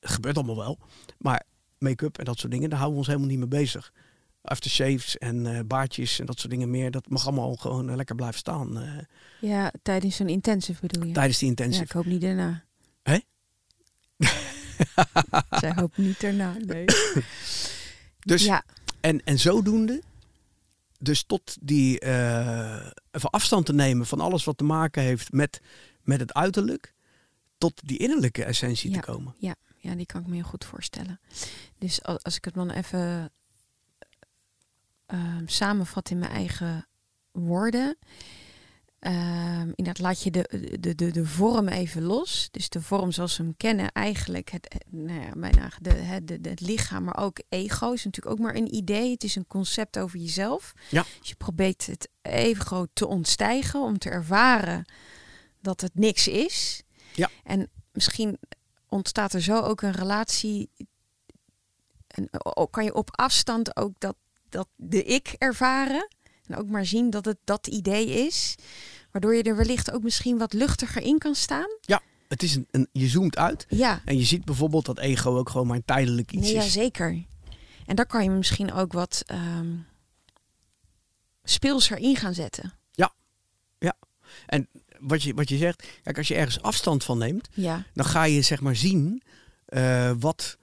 gebeurt 0.00 0.36
allemaal 0.36 0.56
wel. 0.56 0.78
Maar 1.18 1.42
make-up 1.78 2.18
en 2.18 2.24
dat 2.24 2.38
soort 2.38 2.52
dingen, 2.52 2.70
daar 2.70 2.78
houden 2.78 3.00
we 3.00 3.06
ons 3.06 3.16
helemaal 3.16 3.36
niet 3.36 3.50
mee 3.50 3.60
bezig. 3.60 3.92
Aftershaves 4.42 5.18
en 5.18 5.44
uh, 5.44 5.60
baardjes 5.66 6.20
en 6.20 6.26
dat 6.26 6.38
soort 6.38 6.52
dingen 6.52 6.70
meer. 6.70 6.90
Dat 6.90 7.08
mag 7.08 7.26
allemaal 7.26 7.54
gewoon 7.54 7.96
lekker 7.96 8.14
blijven 8.14 8.38
staan. 8.38 8.80
ja, 9.40 9.72
tijdens 9.82 10.18
een 10.18 10.28
intensive 10.28 10.80
bedoel 10.80 11.06
je? 11.06 11.12
Tijdens 11.12 11.38
die 11.38 11.48
intensive. 11.48 11.78
Ja, 11.78 11.84
ik 11.84 11.92
hoop 11.92 12.04
niet 12.04 12.20
daarna. 12.20 12.64
Hé? 13.02 13.18
Zij 15.60 15.72
hoopt 15.74 15.96
niet 15.96 16.22
erna, 16.22 16.56
nee. 16.66 16.84
dus, 18.30 18.44
ja. 18.44 18.64
en, 19.00 19.24
en 19.24 19.38
zodoende, 19.38 20.02
dus 20.98 21.22
tot 21.22 21.56
die, 21.60 22.04
uh, 22.04 22.86
even 23.10 23.30
afstand 23.30 23.66
te 23.66 23.72
nemen 23.72 24.06
van 24.06 24.20
alles 24.20 24.44
wat 24.44 24.58
te 24.58 24.64
maken 24.64 25.02
heeft 25.02 25.32
met, 25.32 25.60
met 26.02 26.20
het 26.20 26.34
uiterlijk, 26.34 26.94
tot 27.58 27.80
die 27.84 27.98
innerlijke 27.98 28.44
essentie 28.44 28.90
ja, 28.90 29.00
te 29.00 29.06
komen. 29.06 29.34
Ja, 29.38 29.54
ja, 29.78 29.94
die 29.94 30.06
kan 30.06 30.20
ik 30.20 30.26
me 30.26 30.34
heel 30.34 30.44
goed 30.44 30.64
voorstellen. 30.64 31.20
Dus 31.78 32.02
als, 32.02 32.36
ik 32.36 32.44
het 32.44 32.54
dan 32.54 32.70
even 32.70 33.32
uh, 35.12 35.36
samenvat 35.44 36.10
in 36.10 36.18
mijn 36.18 36.30
eigen 36.30 36.86
woorden. 37.32 37.98
Um, 39.06 39.72
inderdaad, 39.74 39.98
laat 39.98 40.22
je 40.22 40.30
de, 40.30 40.76
de, 40.80 40.94
de, 40.94 41.10
de 41.10 41.26
vorm 41.26 41.68
even 41.68 42.02
los. 42.02 42.48
Dus 42.50 42.68
de 42.68 42.82
vorm 42.82 43.12
zoals 43.12 43.36
we 43.36 43.42
hem 43.42 43.56
kennen, 43.56 43.92
eigenlijk 43.92 44.50
het, 44.50 44.84
nou 44.90 45.20
ja, 45.20 45.30
bijna 45.36 45.70
de, 45.80 45.90
het, 45.90 46.28
de, 46.28 46.38
het 46.42 46.60
lichaam, 46.60 47.04
maar 47.04 47.16
ook 47.16 47.40
ego 47.48 47.92
is 47.92 48.04
natuurlijk 48.04 48.34
ook 48.34 48.44
maar 48.44 48.54
een 48.54 48.74
idee. 48.74 49.10
Het 49.10 49.24
is 49.24 49.36
een 49.36 49.46
concept 49.46 49.98
over 49.98 50.18
jezelf. 50.18 50.72
Ja. 50.90 51.04
Dus 51.18 51.28
je 51.28 51.34
probeert 51.34 51.86
het 51.86 52.08
even 52.22 52.64
groot 52.64 52.88
te 52.92 53.06
ontstijgen 53.06 53.80
om 53.80 53.98
te 53.98 54.10
ervaren 54.10 54.84
dat 55.60 55.80
het 55.80 55.94
niks 55.94 56.28
is. 56.28 56.82
Ja. 57.14 57.30
En 57.42 57.70
misschien 57.92 58.38
ontstaat 58.88 59.32
er 59.32 59.42
zo 59.42 59.60
ook 59.60 59.82
een 59.82 59.92
relatie. 59.92 60.70
En 62.06 62.30
kan 62.70 62.84
je 62.84 62.94
op 62.94 63.16
afstand 63.16 63.76
ook 63.76 64.00
dat, 64.00 64.16
dat 64.48 64.68
de 64.76 65.02
ik 65.04 65.34
ervaren. 65.38 66.08
En 66.46 66.56
ook 66.56 66.68
maar 66.68 66.86
zien 66.86 67.10
dat 67.10 67.24
het 67.24 67.38
dat 67.44 67.66
idee 67.66 68.06
is. 68.26 68.54
Waardoor 69.14 69.34
je 69.34 69.42
er 69.42 69.56
wellicht 69.56 69.92
ook 69.92 70.02
misschien 70.02 70.38
wat 70.38 70.52
luchtiger 70.52 71.02
in 71.02 71.18
kan 71.18 71.34
staan. 71.34 71.78
Ja, 71.80 72.00
het 72.28 72.42
is 72.42 72.54
een, 72.54 72.66
een 72.70 72.88
je 72.92 73.08
zoomt 73.08 73.36
uit. 73.36 73.66
Ja. 73.68 74.02
En 74.04 74.18
je 74.18 74.24
ziet 74.24 74.44
bijvoorbeeld 74.44 74.86
dat 74.86 74.98
ego 74.98 75.38
ook 75.38 75.48
gewoon 75.48 75.66
maar 75.66 75.76
een 75.76 75.84
tijdelijk 75.84 76.32
iets 76.32 76.46
nee, 76.46 76.56
is. 76.56 76.64
Ja, 76.64 76.70
zeker. 76.70 77.24
En 77.86 77.96
daar 77.96 78.06
kan 78.06 78.24
je 78.24 78.30
misschien 78.30 78.72
ook 78.72 78.92
wat 78.92 79.22
um, 79.32 79.86
speelser 81.44 81.98
in 81.98 82.16
gaan 82.16 82.34
zetten. 82.34 82.72
Ja, 82.90 83.12
ja. 83.78 83.94
En 84.46 84.68
wat 84.98 85.22
je, 85.22 85.34
wat 85.34 85.48
je 85.48 85.56
zegt, 85.56 85.86
kijk, 86.02 86.18
als 86.18 86.28
je 86.28 86.34
ergens 86.34 86.62
afstand 86.62 87.04
van 87.04 87.18
neemt, 87.18 87.48
ja. 87.52 87.84
dan 87.92 88.04
ga 88.04 88.24
je 88.24 88.42
zeg 88.42 88.60
maar 88.60 88.76
zien 88.76 89.22
uh, 89.68 90.12
wat. 90.18 90.58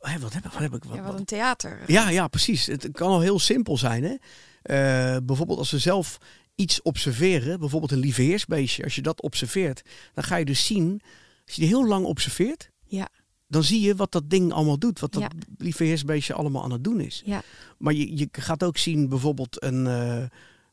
Wat 0.00 0.32
heb, 0.32 0.42
wat 0.42 0.58
heb 0.58 0.74
ik? 0.74 0.84
Wat, 0.84 0.96
ja, 0.96 1.02
wat 1.02 1.18
een 1.18 1.24
theater. 1.24 1.80
Ja, 1.86 2.08
ja, 2.08 2.28
precies. 2.28 2.66
Het 2.66 2.88
kan 2.92 3.08
al 3.08 3.20
heel 3.20 3.38
simpel 3.38 3.76
zijn. 3.76 4.04
Hè? 4.04 4.16
Uh, 4.62 5.16
bijvoorbeeld 5.22 5.58
als 5.58 5.70
we 5.70 5.78
zelf 5.78 6.18
iets 6.60 6.82
observeren, 6.82 7.58
bijvoorbeeld 7.60 7.92
een 7.92 7.98
lieveheersbeestje, 7.98 8.84
als 8.84 8.94
je 8.94 9.02
dat 9.02 9.22
observeert, 9.22 9.82
dan 10.14 10.24
ga 10.24 10.36
je 10.36 10.44
dus 10.44 10.66
zien, 10.66 11.00
als 11.46 11.54
je 11.54 11.60
die 11.60 11.70
heel 11.70 11.86
lang 11.86 12.04
observeert, 12.04 12.70
ja. 12.84 13.08
dan 13.46 13.64
zie 13.64 13.80
je 13.80 13.94
wat 13.94 14.12
dat 14.12 14.30
ding 14.30 14.52
allemaal 14.52 14.78
doet, 14.78 15.00
wat 15.00 15.12
dat 15.12 15.22
Ja. 15.22 15.30
lieveheersbeestje 15.58 16.34
allemaal 16.34 16.62
aan 16.62 16.72
het 16.72 16.84
doen 16.84 17.00
is. 17.00 17.22
Ja. 17.24 17.42
Maar 17.78 17.92
je, 17.92 18.16
je 18.16 18.28
gaat 18.32 18.62
ook 18.62 18.76
zien 18.76 19.08
bijvoorbeeld 19.08 19.62
een 19.62 19.86
uh, 19.86 20.24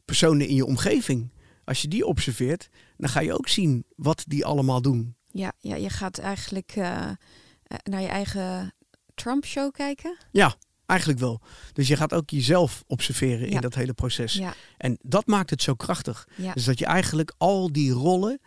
personen 0.06 0.48
in 0.48 0.56
je 0.56 0.66
omgeving. 0.66 1.30
Als 1.64 1.82
je 1.82 1.88
die 1.88 2.06
observeert, 2.06 2.70
dan 2.98 3.10
ga 3.10 3.20
je 3.20 3.34
ook 3.34 3.48
zien 3.48 3.84
wat 3.96 4.24
die 4.28 4.46
allemaal 4.46 4.82
doen. 4.82 5.16
Ja, 5.32 5.54
ja 5.60 5.76
je 5.76 5.90
gaat 5.90 6.18
eigenlijk 6.18 6.76
uh, 6.76 6.84
uh, 6.84 7.78
naar 7.84 8.02
je 8.02 8.08
eigen 8.08 8.74
Trump-show 9.16 9.72
kijken. 9.72 10.18
Ja, 10.32 10.56
eigenlijk 10.88 11.20
wel. 11.20 11.42
Dus 11.74 11.88
je 11.88 11.96
gaat 11.96 12.14
ook 12.14 12.30
jezelf 12.30 12.84
observeren 12.88 13.50
Ja. 13.50 13.56
in 13.56 13.62
dat 13.62 13.76
hele 13.76 13.94
proces. 13.94 14.34
Ja, 14.34 14.54
En 14.78 14.98
dat 15.02 15.26
maakt 15.28 15.50
het 15.50 15.62
zo 15.62 15.74
krachtig. 15.76 16.28
ja. 16.36 16.54
Dus 16.54 16.64
dat 16.66 16.80
je 16.80 16.86
eigenlijk 16.86 17.34
al 17.38 17.72
die 17.72 17.92
rollen, 17.92 18.40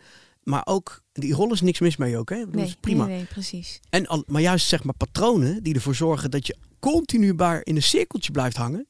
maar 0.43 0.61
ook 0.65 1.03
die 1.13 1.33
rollen 1.33 1.53
is 1.53 1.61
niks 1.61 1.79
mis 1.79 1.97
mee 1.97 2.17
ook, 2.17 2.29
hè? 2.29 2.37
Dat 2.39 2.53
Nee, 2.55 2.65
is 2.65 2.75
prima. 2.79 3.05
nee, 3.05 3.15
nee, 3.15 3.25
precies. 3.25 3.79
En 3.89 4.07
al, 4.07 4.23
maar 4.27 4.41
juist 4.41 4.67
zeg 4.67 4.83
maar 4.83 4.95
patronen 4.95 5.63
die 5.63 5.73
ervoor 5.73 5.95
zorgen 5.95 6.31
dat 6.31 6.47
je 6.47 6.55
continu 6.79 7.33
maar 7.33 7.61
in 7.63 7.75
een 7.75 7.83
cirkeltje 7.83 8.31
blijft 8.31 8.55
hangen, 8.57 8.87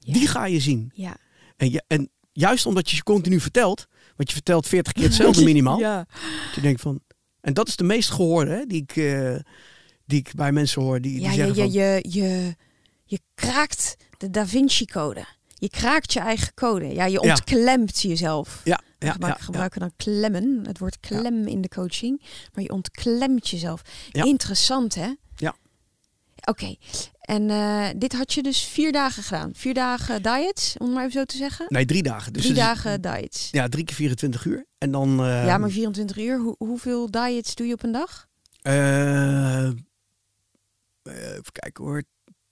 die 0.00 0.26
ga 0.26 0.46
je 0.46 0.60
zien. 0.60 0.90
Ja. 0.94 1.16
En, 1.56 1.70
je, 1.70 1.82
en 1.86 2.10
juist 2.32 2.66
omdat 2.66 2.90
je 2.90 2.96
je 2.96 3.02
continu 3.02 3.40
vertelt, 3.40 3.86
want 4.16 4.28
je 4.28 4.34
vertelt 4.34 4.66
40 4.66 4.92
keer 4.92 5.04
hetzelfde 5.04 5.44
minimaal, 5.52 5.78
Ja. 5.78 6.06
dat 6.46 6.54
je 6.54 6.60
denkt 6.60 6.80
van, 6.80 7.00
en 7.40 7.54
dat 7.54 7.68
is 7.68 7.76
de 7.76 7.84
meest 7.84 8.10
gehoorde, 8.10 8.50
hè, 8.50 8.64
die 8.66 8.82
ik, 8.82 8.96
eh, 8.96 9.36
die 10.06 10.18
ik 10.18 10.30
bij 10.34 10.52
mensen 10.52 10.82
hoor, 10.82 11.00
die, 11.00 11.12
die 11.12 11.20
Ja, 11.22 11.30
je, 11.30 11.36
zeggen 11.36 11.54
je, 11.54 11.60
van, 11.62 11.72
je, 11.72 11.98
je, 12.02 12.20
je 12.20 12.56
kraakt 13.34 13.96
de 14.18 14.30
Da 14.30 14.46
Vinci-code. 14.46 15.24
Je 15.54 15.68
kraakt 15.70 16.12
je 16.12 16.20
eigen 16.20 16.54
code. 16.54 16.86
Ja, 16.86 17.04
je 17.04 17.12
Ja. 17.22 17.30
ontklemt 17.30 18.02
jezelf. 18.02 18.60
ja, 18.64 18.80
We 18.98 19.06
ja, 19.06 19.12
gebruiken, 19.12 19.40
ja, 19.40 19.46
gebruiken 19.46 19.80
dan 19.80 19.92
klemmen, 19.96 20.66
het 20.66 20.78
woord 20.78 21.00
klem 21.00 21.46
in 21.46 21.60
de 21.60 21.68
coaching. 21.68 22.22
Maar 22.52 22.64
je 22.64 22.70
ontklemt 22.72 23.48
jezelf. 23.48 23.82
Interessant, 24.12 24.94
hè? 24.94 25.12
Ja. 25.36 25.56
Oké, 26.44 26.74
en 27.20 27.50
eh, 27.50 27.88
dit 27.96 28.12
had 28.12 28.32
je 28.32 28.42
dus 28.42 28.62
vier 28.64 28.92
dagen 28.92 29.22
gedaan. 29.22 29.50
Vier 29.54 29.74
dagen 29.74 30.22
diet, 30.22 30.74
om 30.78 30.86
het 30.86 30.94
maar 30.94 31.04
even 31.06 31.18
zo 31.18 31.24
te 31.24 31.36
zeggen. 31.36 31.66
nee, 31.68 31.84
drie 31.84 32.02
dagen. 32.02 32.32
Dus 32.32 32.42
Drie 32.42 32.54
is- 32.54 32.60
dagen 32.60 33.00
diet. 33.00 33.48
Ja, 33.50 33.68
drie 33.68 33.84
keer 33.84 33.94
24 33.96 34.44
uur. 34.44 34.66
En 34.78 34.90
dan... 34.90 35.20
eh, 35.24 35.46
ja, 35.46 35.58
maar 35.58 35.70
24 35.70 36.16
uur, 36.18 36.38
hoe, 36.38 36.54
hoeveel 36.58 37.10
diets 37.10 37.54
doe 37.54 37.66
je 37.66 37.72
op 37.72 37.82
een 37.82 37.92
dag? 37.92 38.26
eh, 38.62 39.64
even 41.02 41.52
kijken 41.52 41.84
hoor. 41.84 42.02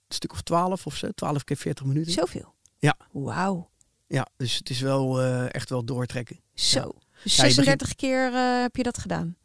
Een 0.09 0.15
stuk 0.15 0.31
of 0.31 0.41
12 0.41 0.85
of 0.85 0.95
zo. 0.95 1.09
12 1.11 1.43
keer 1.43 1.57
40 1.57 1.85
minuten. 1.85 2.11
Zoveel? 2.11 2.53
Ja. 2.79 2.97
Wauw, 3.11 3.69
Ja, 4.07 4.27
dus 4.37 4.55
het 4.55 4.69
is 4.69 4.79
wel 4.79 5.21
eh, 5.21 5.53
echt 5.53 5.69
wel 5.69 5.83
doortrekken. 5.85 6.39
zo. 6.53 6.91
Dus 7.23 7.35
Ja, 7.35 7.45
je 7.45 7.51
36 7.51 7.95
keer 7.95 8.33
eh, 8.33 8.61
heb 8.61 8.75
je 8.75 8.83
dat 8.83 8.97
gedaan? 8.97 9.37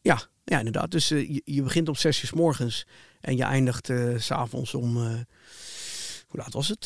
Ja, 0.00 0.20
ja 0.44 0.58
inderdaad. 0.58 0.90
Dus 0.90 1.10
eh, 1.10 1.28
je, 1.28 1.42
je 1.44 1.62
begint 1.62 1.88
om 1.88 1.94
6 1.94 2.22
uur 2.22 2.28
s 2.28 2.32
morgens 2.32 2.86
en 3.20 3.36
je 3.36 3.42
eindigt 3.42 3.90
s'avonds 4.16 4.74
om, 4.74 4.96
hoe 4.96 6.40
laat 6.40 6.52
was 6.52 6.68
het? 6.68 6.80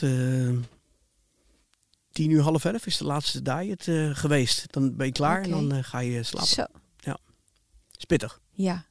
10 2.12 2.30
uur, 2.30 2.42
half 2.42 2.64
elf 2.64 2.86
is 2.86 2.96
de 2.96 3.04
laatste 3.04 3.42
diet 3.42 3.88
geweest. 4.12 4.72
Dan 4.72 4.96
ben 4.96 5.06
je 5.06 5.12
klaar 5.12 5.42
en 5.42 5.50
dan 5.50 5.84
ga 5.84 5.98
je 5.98 6.22
slapen. 6.22 6.48
Zo, 6.48 6.64
Spittig. 7.90 8.40
ja. 8.52 8.84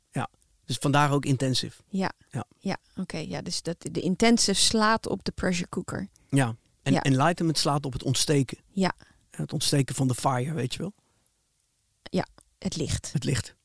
Dus 0.71 0.79
vandaar 0.79 1.11
ook 1.11 1.25
intensief. 1.25 1.81
Ja, 1.89 2.11
Ja. 2.29 2.45
ja. 2.59 2.77
oké. 2.95 3.17
Ja, 3.17 3.41
dus 3.41 3.61
dat, 3.61 3.75
de 3.91 4.01
intensive 4.01 4.59
slaat 4.59 5.07
op 5.07 5.23
de 5.23 5.31
pressure 5.31 5.69
cooker. 5.69 6.07
Ja. 6.29 6.55
En 6.83 6.93
Ja. 6.93 7.01
enlightenment 7.01 7.57
slaat 7.57 7.85
op 7.85 7.93
het 7.93 8.03
ontsteken. 8.03 8.57
Ja. 8.71 8.91
Het 9.31 9.53
ontsteken 9.53 9.95
van 9.95 10.07
de 10.07 10.15
fire, 10.15 10.53
weet 10.53 10.73
je 10.73 10.79
wel. 10.79 10.93
Het 12.59 12.75
licht. 12.75 13.09
Het 13.13 13.23
licht. 13.23 13.55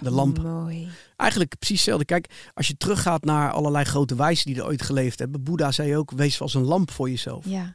De 0.00 0.10
lamp. 0.10 0.38
Mooi. 0.42 0.88
Eigenlijk 1.16 1.58
precies 1.58 1.76
hetzelfde. 1.76 2.04
Kijk, 2.04 2.50
als 2.54 2.66
je 2.66 2.76
teruggaat 2.76 3.24
naar 3.24 3.52
allerlei 3.52 3.84
grote 3.84 4.14
wijzen 4.14 4.46
die 4.52 4.56
er 4.60 4.66
ooit 4.66 4.82
geleefd 4.82 5.18
hebben. 5.18 5.42
Boeddha 5.42 5.72
zei 5.72 5.96
ook, 5.96 6.10
wees 6.10 6.40
als 6.40 6.54
een 6.54 6.62
lamp 6.64 6.90
voor 6.90 7.10
jezelf. 7.10 7.44
Ja, 7.44 7.62
Dat 7.64 7.74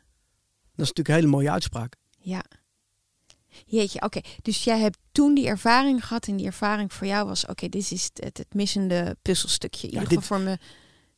is 0.72 0.88
natuurlijk 0.88 1.08
een 1.08 1.16
hele 1.16 1.28
mooie 1.28 1.52
uitspraak. 1.52 1.96
ja. 2.20 2.44
Jeetje, 3.66 4.02
oké. 4.02 4.20
Dus 4.42 4.64
jij 4.64 4.80
hebt 4.80 4.98
toen 5.12 5.34
die 5.34 5.48
ervaring 5.48 6.06
gehad 6.06 6.28
en 6.28 6.36
die 6.38 6.46
ervaring 6.46 6.94
voor 6.94 7.08
jou 7.08 7.28
was, 7.28 7.46
oké, 7.46 7.70
dit 7.70 7.92
is 7.92 8.10
het, 8.14 8.38
het 8.38 8.54
missende 8.54 9.18
puzzelstukje. 9.22 9.88
In 9.88 9.94
Ja, 9.94 10.00
ieder 10.02 10.10
dit- 10.18 10.20
geval 10.28 10.38
voor 10.40 10.58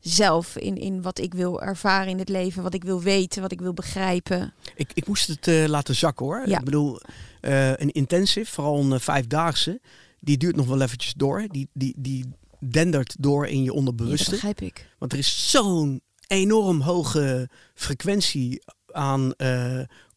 mezelf, 0.03 0.55
in, 0.57 0.75
in 0.77 1.01
wat 1.01 1.19
ik 1.19 1.33
wil 1.33 1.61
ervaren 1.61 2.07
in 2.09 2.19
het 2.19 2.29
leven, 2.29 2.63
wat 2.63 2.73
ik 2.73 2.83
wil 2.83 3.01
weten, 3.01 3.41
wat 3.41 3.51
ik 3.51 3.61
wil 3.61 3.73
begrijpen. 3.73 4.53
Ik, 4.75 4.89
ik 4.93 5.07
moest 5.07 5.27
het 5.27 5.47
eh, 5.47 5.65
laten 5.67 5.95
zakken 5.95 6.25
hoor. 6.25 6.43
Ja. 6.47 6.57
Ik 6.59 6.65
bedoel, 6.65 6.99
eh, 7.41 7.69
een 7.69 7.91
intensive, 7.91 8.51
vooral 8.51 8.79
een 8.79 8.93
eh, 8.93 8.99
vijfdaagse, 8.99 9.81
die 10.19 10.37
duurt 10.37 10.55
nog 10.55 10.65
wel 10.67 10.81
eventjes 10.81 11.13
door. 11.13 11.45
Die, 11.47 11.69
die, 11.73 11.95
die 11.97 12.25
dendert 12.59 13.15
door 13.19 13.47
in 13.47 13.55
je 13.57 13.59
Ja, 13.61 13.67
dat 13.67 13.75
onderbewuste. 13.75 14.29
begrijp 14.31 14.61
ik. 14.61 14.89
Want 14.97 15.11
er 15.13 15.17
is 15.19 15.49
zo'n 15.49 16.01
enorm 16.27 16.81
hoge 16.81 17.49
frequentie 17.73 18.61
aan 18.91 19.33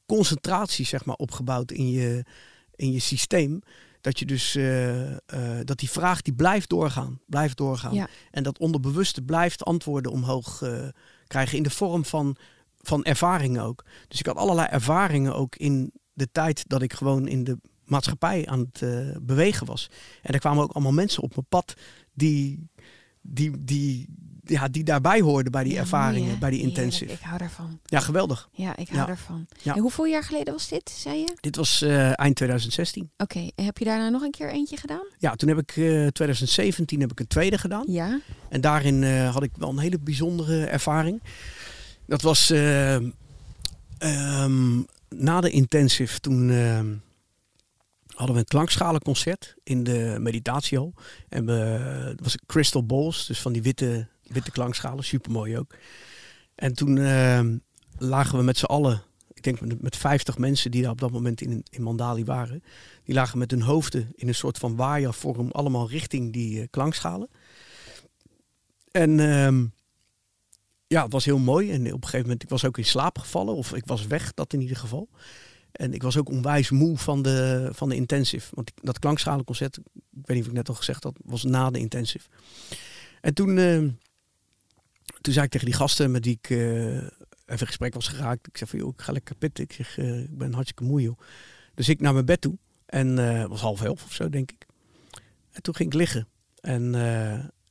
concentratie 0.07 0.87
zeg 0.87 1.05
maar, 1.05 1.17
opgebouwd 1.17 1.71
in 1.71 1.91
je, 1.91 2.25
in 2.77 2.93
je 2.93 3.01
systeem. 3.01 3.61
Dat 4.01 4.19
je 4.19 4.27
dus 4.27 4.55
eh, 4.55 5.13
eh, 5.13 5.19
dat 5.65 5.79
die 5.79 5.91
vraag 5.91 6.23
die 6.23 6.35
blijft 6.35 6.69
doorgaan, 6.69 7.21
blijft 7.27 7.57
doorgaan. 7.57 7.95
Ja. 7.95 8.09
En 8.31 8.43
dat 8.43 8.59
onderbewuste 8.59 9.23
blijft 9.23 9.65
antwoorden 9.65 10.13
omhoog 10.13 10.63
eh, 10.63 10.89
krijgen 11.27 11.57
in 11.57 11.63
de 11.63 11.71
vorm 11.71 12.05
van, 12.05 12.37
van 12.81 13.05
ervaringen 13.05 13.63
ook. 13.63 13.85
Dus 14.09 14.19
ik 14.19 14.27
had 14.27 14.37
allerlei 14.37 14.69
ervaringen 14.71 15.35
ook 15.35 15.57
in 15.57 15.93
de 16.13 16.29
tijd 16.33 16.69
dat 16.69 16.83
ik 16.83 16.93
gewoon 16.93 17.29
in 17.29 17.45
de 17.45 17.59
maatschappij 17.85 18.47
aan 18.47 18.71
het 18.73 18.83
bewegen 19.27 19.67
was. 19.67 19.91
En 20.23 20.35
er 20.35 20.41
kwamen 20.41 20.63
ook 20.63 20.73
allemaal 20.73 20.93
mensen 20.93 21.23
op 21.23 21.35
mijn 21.35 21.47
pad 21.49 21.75
die, 22.13 22.69
die, 23.21 23.65
die, 23.65 24.09
ja, 24.45 24.69
die 24.69 24.85
daarbij 24.85 25.21
hoorden 25.21 25.53
bij 25.53 25.65
die 25.65 25.73
Ja, 25.73 25.79
ervaringen, 25.81 26.39
bij 26.39 26.51
die 26.51 26.59
Heerlijk, 26.59 26.79
intensive. 26.79 27.13
Ik 27.13 27.21
hou 27.21 27.39
daarvan. 27.39 27.79
Ja, 27.85 28.01
geweldig. 28.01 28.49
Ja, 28.53 28.77
ik 28.77 28.89
hou 28.89 29.01
Ja. 29.01 29.07
daarvan. 29.07 29.47
En 29.65 29.79
hoeveel 29.79 30.05
jaar 30.05 30.25
geleden 30.25 30.53
was 30.53 30.69
dit, 30.69 30.91
zei 30.91 31.19
je? 31.19 31.37
Dit 31.41 31.57
was 31.57 31.83
eh, 31.83 32.19
eind 32.21 32.37
2016. 32.37 33.11
Oké, 33.17 33.51
heb 33.55 33.79
je 33.79 33.85
daarna 33.85 34.09
nog 34.09 34.23
een 34.23 34.31
keer 34.31 34.51
eentje 34.51 34.77
gedaan? 34.77 35.07
Ja, 35.19 35.35
toen 35.35 35.49
heb 35.49 35.59
ik 35.59 35.71
eh 35.77 36.07
2017 36.07 37.01
heb 37.01 37.11
ik 37.11 37.21
een 37.21 37.27
tweede 37.27 37.59
gedaan. 37.59 37.85
Ja. 37.89 38.21
En 38.49 38.61
daarin 38.61 39.03
eh, 39.03 39.33
had 39.33 39.43
ik 39.43 39.51
wel 39.57 39.69
een 39.69 39.79
hele 39.79 39.99
bijzondere 39.99 40.65
ervaring. 40.65 41.23
Dat 42.07 42.23
was 42.23 42.51
eh, 42.51 42.95
ehm, 43.99 44.83
na 45.09 45.41
de 45.41 45.51
intensive. 45.51 46.21
Toen 46.21 46.51
ehm, 46.51 46.95
hadden 48.15 48.35
we 48.35 48.41
een 48.41 48.49
klankschalenconcert 48.49 49.55
in 49.63 49.85
de 49.85 50.17
meditatiehal. 50.21 50.95
En 51.29 51.47
we, 51.47 51.53
het 52.09 52.21
was 52.23 52.37
crystal 52.47 52.87
balls, 52.87 53.27
dus 53.27 53.41
van 53.41 53.53
die 53.53 53.63
witte, 53.63 54.09
witte 54.27 54.51
klankschalen. 54.51 55.05
Supermooi 55.05 55.59
ook. 55.59 55.75
En 56.55 56.75
toen 56.75 56.99
ehm, 56.99 57.59
lagen 57.99 58.39
we 58.39 58.45
met 58.45 58.59
z'n 58.59 58.65
allen, 58.65 59.03
ik 59.33 59.43
denk 59.43 59.81
met, 59.81 59.97
50 59.97 60.39
mensen 60.39 60.71
die 60.71 60.83
daar 60.83 60.91
op 60.91 61.01
dat 61.01 61.11
moment 61.11 61.41
in, 61.41 61.65
in 61.71 61.83
Mandali 61.83 62.25
waren. 62.25 62.63
Die 63.05 63.15
lagen 63.15 63.39
met 63.39 63.51
hun 63.51 63.63
hoofden 63.63 64.13
in 64.15 64.29
een 64.29 64.35
soort 64.35 64.59
van 64.59 64.77
waaiervorm 64.77 65.51
allemaal 65.51 65.89
richting 65.89 66.33
die 66.33 66.61
eh, 66.61 66.67
klankschalen. 66.71 67.29
En 68.91 69.21
ehm, 69.21 69.67
ja, 70.87 71.03
het 71.03 71.13
was 71.13 71.25
heel 71.25 71.39
mooi. 71.39 71.71
En 71.71 71.81
op 71.81 71.87
een 71.87 72.03
gegeven 72.03 72.23
moment, 72.23 72.43
ik 72.43 72.49
was 72.49 72.65
ook 72.65 72.79
in 72.79 72.85
slaap 72.85 73.19
gevallen. 73.19 73.55
Of 73.55 73.75
ik 73.75 73.87
was 73.87 74.07
weg, 74.07 74.35
dat 74.35 74.53
in 74.53 74.61
ieder 74.61 74.77
geval. 74.77 75.09
En 75.73 75.95
ik 75.95 76.03
was 76.03 76.17
ook 76.17 76.29
onwijs 76.29 76.71
moe 76.71 76.99
van 76.99 77.23
de, 77.23 77.69
van 77.73 77.89
de 77.89 77.95
intensive. 77.95 78.49
Want 78.55 78.73
dat 78.75 78.99
klankschalenconcert, 78.99 79.77
ik 79.77 79.83
weet 80.13 80.37
niet 80.37 80.41
of 80.41 80.47
ik 80.47 80.57
net 80.57 80.69
al 80.69 80.75
gezegd 80.75 81.05
had, 81.05 81.17
was 81.25 81.43
na 81.43 81.71
de 81.71 81.79
intensive. 81.79 82.29
En 83.21 83.35
toen, 83.35 83.59
eh, 83.59 83.83
toen 85.25 85.33
zei 85.33 85.45
ik 85.45 85.51
tegen 85.51 85.67
die 85.67 85.77
gasten 85.77 86.11
met 86.11 86.23
die 86.23 86.39
ik 86.43 86.51
uh, 86.51 86.97
even 86.97 87.11
in 87.47 87.67
gesprek 87.67 87.95
was 87.95 88.09
geraakt. 88.09 88.47
Ik 88.47 88.57
zei 88.57 88.71
van, 88.71 88.79
joh, 88.79 88.89
ik 88.89 89.01
ga 89.01 89.13
lekker 89.13 89.35
pitten. 89.35 89.65
Ik 89.65 89.73
zeg, 89.73 89.99
uh, 89.99 90.21
ik 90.21 90.39
ben 90.39 90.53
hartstikke 90.53 90.85
moe, 90.85 91.03
joh. 91.03 91.19
Dus 91.75 91.89
ik 91.89 92.01
naar 92.01 92.13
mijn 92.13 92.25
bed 92.25 92.41
toe. 92.41 92.59
En 92.87 93.17
het 93.17 93.49
was 93.49 93.61
half 93.61 93.83
elf 93.83 94.05
of 94.05 94.13
zo, 94.13 94.29
denk 94.29 94.51
ik. 94.51 94.67
En 95.51 95.63
toen 95.63 95.75
ging 95.75 95.93
ik 95.93 95.99
liggen. 95.99 96.29
En 96.61 96.95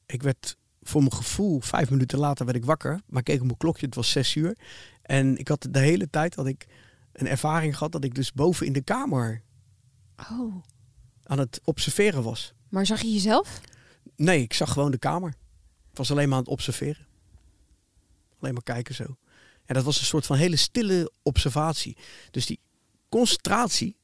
ik 0.06 0.24
werd 0.24 0.58
voor 0.82 1.02
mijn 1.02 1.14
gevoel, 1.14 1.60
vijf 1.60 1.90
minuten 1.90 2.20
later 2.20 2.46
werd 2.46 2.58
ik 2.58 2.66
wakker. 2.66 3.02
Maar 3.08 3.20
ik 3.20 3.26
keek 3.26 3.40
op 3.40 3.46
mijn 3.46 3.58
klokje, 3.58 3.86
het 3.86 3.96
was 3.96 4.12
zes 4.12 4.36
uur. 4.36 4.58
En 5.02 5.38
ik 5.38 5.48
had 5.48 5.68
de 5.70 5.80
hele 5.80 6.10
tijd 6.10 6.36
dat 6.36 6.48
ik 6.48 6.66
een 7.14 7.28
ervaring 7.28 7.78
gehad 7.78 7.92
dat 7.92 8.04
ik 8.04 8.16
dus 8.16 8.34
boven 8.34 8.66
in 8.66 8.74
de 8.74 8.82
kamer 8.82 9.42
oh. 10.32 10.56
aan 11.24 11.40
het 11.40 11.60
observeren 11.64 12.24
was. 12.24 12.54
Maar 12.70 12.86
zag 12.86 13.02
je 13.02 13.12
jezelf? 13.12 13.62
Nee, 14.16 14.42
ik 14.42 14.54
zag 14.54 14.72
gewoon 14.72 14.92
de 14.92 14.98
kamer. 14.98 15.30
Ik 15.92 15.98
was 15.98 16.12
alleen 16.12 16.28
maar 16.28 16.38
aan 16.38 16.44
het 16.44 16.54
observeren. 16.54 17.12
Alleen 18.44 18.56
maar 18.56 18.76
kijken 18.76 18.96
zo. 18.96 19.18
En 19.66 19.76
dat 19.76 19.84
was 19.84 20.00
een 20.00 20.06
soort 20.06 20.26
van 20.26 20.38
hele 20.38 20.56
stille 20.56 21.12
observatie. 21.22 21.98
Dus 22.32 22.46
die 22.46 22.60
concentratie 23.10 23.98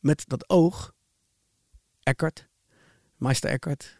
met 0.00 0.24
dat 0.26 0.48
oog. 0.48 0.94
Eckart, 2.02 2.48
meester 3.16 3.50
Eckart. 3.50 3.96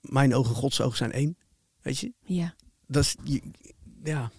Mijn 0.00 0.34
ogen, 0.34 0.54
Gods 0.54 0.80
ogen 0.80 0.96
zijn 0.96 1.12
één. 1.12 1.36
Weet 1.82 1.98
je? 1.98 2.12
Ja. 2.24 2.54
Dat 2.86 3.04
is, 3.04 3.16
ja, 4.02 4.30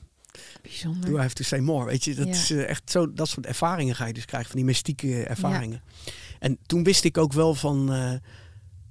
Bijzonder. 0.61 1.09
Do 1.09 1.17
I 1.17 1.21
have 1.21 1.33
to 1.33 1.43
say 1.43 1.59
more? 1.59 1.85
Weet 1.85 2.03
je, 2.03 2.15
dat 2.15 2.27
is 2.27 2.51
uh, 2.51 2.69
echt 2.69 2.91
zo, 2.91 3.13
dat 3.13 3.27
soort 3.27 3.45
ervaringen 3.45 3.95
ga 3.95 4.05
je 4.05 4.13
dus 4.13 4.25
krijgen, 4.25 4.49
van 4.49 4.57
die 4.57 4.65
mystieke 4.65 5.23
ervaringen. 5.23 5.81
Ja. 6.05 6.11
En 6.39 6.57
toen 6.65 6.83
wist 6.83 7.03
ik 7.03 7.17
ook 7.17 7.33
wel 7.33 7.55
van, 7.55 7.93
uh, 7.93 8.13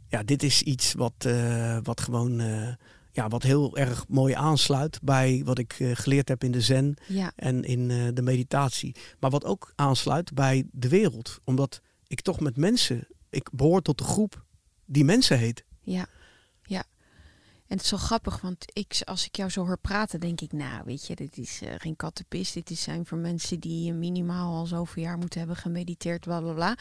ja, 0.09 0.23
dit 0.23 0.43
is 0.43 0.63
iets 0.63 0.93
wat, 0.93 1.25
uh, 1.27 1.79
wat 1.83 2.01
gewoon, 2.01 2.41
ja, 3.15 3.29
wat 3.29 3.43
heel 3.43 3.77
erg 3.77 4.09
mooi 4.09 4.35
aansluit 4.35 4.99
bij 5.03 5.43
wat 5.45 5.59
ik 5.59 5.73
geleerd 5.93 6.29
heb 6.29 6.45
in 6.45 6.53
de 6.53 6.61
zen 6.61 6.97
ja. 7.07 7.33
en 7.37 7.65
in 7.65 8.15
de 8.15 8.23
meditatie. 8.23 8.97
Maar 9.21 9.31
wat 9.31 9.45
ook 9.45 9.73
aansluit 9.75 10.35
bij 10.35 10.65
de 10.73 10.89
wereld. 10.89 11.39
Omdat 11.45 11.81
ik 12.07 12.21
toch 12.21 12.41
met 12.41 12.57
mensen, 12.57 13.07
ik 13.31 13.49
behoor 13.53 13.83
tot 13.83 13.99
de 13.99 14.05
groep 14.05 14.45
die 14.85 15.05
mensen 15.05 15.39
heet. 15.39 15.65
Ja, 15.81 16.07
ja. 16.63 16.85
En 17.67 17.77
het 17.77 17.81
is 17.81 17.89
zo 17.89 17.97
grappig, 17.97 18.41
want 18.41 18.65
ik, 18.73 19.03
als 19.05 19.27
ik 19.27 19.37
jou 19.37 19.51
zo 19.51 19.67
hoor 19.67 19.79
praten, 19.79 20.21
denk 20.21 20.41
ik, 20.41 20.53
nou, 20.53 20.83
weet 20.85 21.07
je, 21.07 21.15
dit 21.15 21.39
is 21.39 21.61
uh, 21.63 21.75
geen 21.77 21.97
kattenpis. 21.97 22.53
Dit 22.53 22.71
is 22.71 22.83
zijn 22.83 23.07
voor 23.07 23.19
mensen 23.19 23.61
die 23.61 23.93
minimaal 23.93 24.55
al 24.55 24.67
zoveel 24.67 25.03
jaar 25.03 25.19
moeten 25.19 25.39
hebben 25.39 25.57
gemediteerd, 25.57 26.21
bla 26.21 26.41
bla 26.41 26.53
bla. 26.53 26.77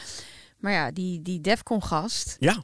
Maar 0.57 0.71
ja, 0.71 0.91
die, 0.91 1.21
die 1.21 1.41
Defcon 1.41 1.83
gast. 1.83 2.35
Ja. 2.39 2.63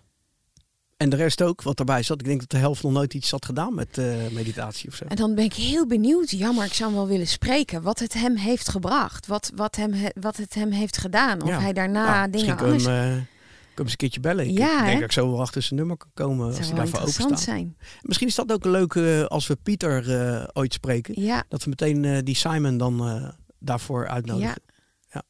En 0.99 1.09
de 1.09 1.15
rest 1.15 1.41
ook, 1.41 1.61
wat 1.61 1.79
erbij 1.79 2.03
zat. 2.03 2.19
Ik 2.19 2.25
denk 2.25 2.39
dat 2.39 2.49
de 2.49 2.57
helft 2.57 2.83
nog 2.83 2.91
nooit 2.91 3.13
iets 3.13 3.31
had 3.31 3.45
gedaan 3.45 3.73
met 3.73 3.97
uh, 3.97 4.27
meditatie 4.31 4.89
of 4.89 4.95
zo. 4.95 5.05
En 5.05 5.15
dan 5.15 5.35
ben 5.35 5.43
ik 5.43 5.53
heel 5.53 5.87
benieuwd, 5.87 6.29
ja, 6.29 6.51
maar 6.51 6.65
ik 6.65 6.73
zou 6.73 6.89
hem 6.89 6.99
wel 6.99 7.07
willen 7.07 7.27
spreken, 7.27 7.81
wat 7.81 7.99
het 7.99 8.13
hem 8.13 8.35
heeft 8.35 8.69
gebracht. 8.69 9.27
Wat, 9.27 9.51
wat, 9.55 9.75
hem, 9.75 9.93
wat 10.19 10.37
het 10.37 10.53
hem 10.53 10.71
heeft 10.71 10.97
gedaan. 10.97 11.41
Of 11.41 11.49
ja. 11.49 11.59
hij 11.59 11.73
daarna 11.73 12.05
nou, 12.05 12.29
dingen 12.29 12.57
anders... 12.57 12.85
Hem, 12.85 13.11
uh, 13.11 13.17
ik 13.17 13.79
eens 13.79 13.91
een 13.91 13.97
keertje 13.97 14.19
bellen. 14.19 14.47
Ik, 14.47 14.57
ja, 14.57 14.77
denk 14.77 14.87
hè? 14.87 14.93
dat 14.93 15.03
ik 15.03 15.11
zo 15.11 15.31
wel 15.31 15.41
achter 15.41 15.61
zijn 15.61 15.79
nummer 15.79 15.97
kan 15.97 16.09
komen 16.13 16.47
als 16.47 16.67
hij 16.67 16.75
daarvoor 16.75 16.99
open 16.99 17.37
zijn. 17.37 17.77
Misschien 18.01 18.27
is 18.27 18.35
dat 18.35 18.51
ook 18.51 18.65
een 18.65 18.71
leuke 18.71 19.25
als 19.29 19.47
we 19.47 19.55
Pieter 19.55 20.09
uh, 20.09 20.43
ooit 20.53 20.73
spreken. 20.73 21.21
Ja. 21.21 21.43
Dat 21.49 21.63
we 21.63 21.69
meteen 21.69 22.03
uh, 22.03 22.17
die 22.23 22.35
Simon 22.35 22.77
dan 22.77 23.33
daarvoor 23.59 24.07
uitnodigen. 24.07 24.61
Ja. 24.67 25.11
ja. 25.13 25.23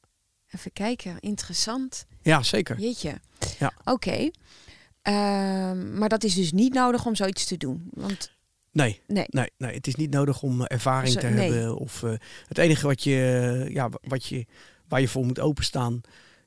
Even 0.51 0.73
kijken, 0.73 1.19
interessant. 1.19 2.05
Ja, 2.21 2.43
zeker. 2.43 2.79
Jeetje. 2.79 3.19
Ja. 3.59 3.71
Oké. 3.79 3.91
Okay. 3.91 4.31
Uh, 5.03 5.13
maar 5.99 6.09
dat 6.09 6.23
is 6.23 6.33
dus 6.35 6.51
niet 6.51 6.73
nodig 6.73 7.05
om 7.05 7.15
zoiets 7.15 7.45
te 7.45 7.57
doen. 7.57 7.87
Want 7.93 8.37
Nee, 8.71 9.01
nee. 9.07 9.25
nee, 9.27 9.49
nee, 9.57 9.73
het 9.73 9.87
is 9.87 9.95
niet 9.95 10.11
nodig 10.11 10.41
om 10.41 10.61
ervaring 10.65 11.13
Zo, 11.13 11.19
te 11.19 11.27
nee. 11.27 11.51
hebben. 11.51 11.77
Of, 11.77 12.01
uh, 12.01 12.13
het 12.47 12.57
enige 12.57 12.87
wat 12.87 13.03
je, 13.03 13.65
ja, 13.69 13.89
wat 14.01 14.25
je, 14.25 14.45
waar 14.87 15.01
je 15.01 15.07
voor 15.07 15.25
moet 15.25 15.39
openstaan, 15.39 16.01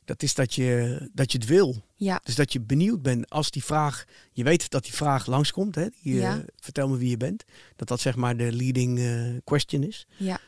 dat 0.05 0.23
is 0.23 0.35
dat 0.35 0.55
je, 0.55 0.99
dat 1.13 1.33
je 1.33 1.39
het 1.39 1.47
wil. 1.47 1.83
Ja. 1.97 2.21
Dus 2.25 2.35
dat 2.35 2.53
je 2.53 2.61
benieuwd 2.61 3.03
bent 3.03 3.31
als 3.31 3.51
die 3.51 3.65
vraag, 3.65 4.05
je 4.33 4.45
weet 4.45 4.71
dat 4.71 4.83
die 4.83 4.93
vraag 4.95 5.27
langskomt. 5.27 5.75
Hè? 5.75 5.87
Die, 6.03 6.15
Ja. 6.15 6.37
uh, 6.37 6.43
vertel 6.57 6.89
me 6.89 6.97
wie 6.97 7.11
je 7.11 7.17
bent. 7.17 7.45
Dat 7.77 7.89
dat 7.89 8.01
zeg 8.01 8.17
maar 8.17 8.37
de 8.37 8.53
leading 8.53 8.99
uh, 8.99 9.37
question 9.45 9.83
is. 9.83 10.07
Ja. 10.17 10.39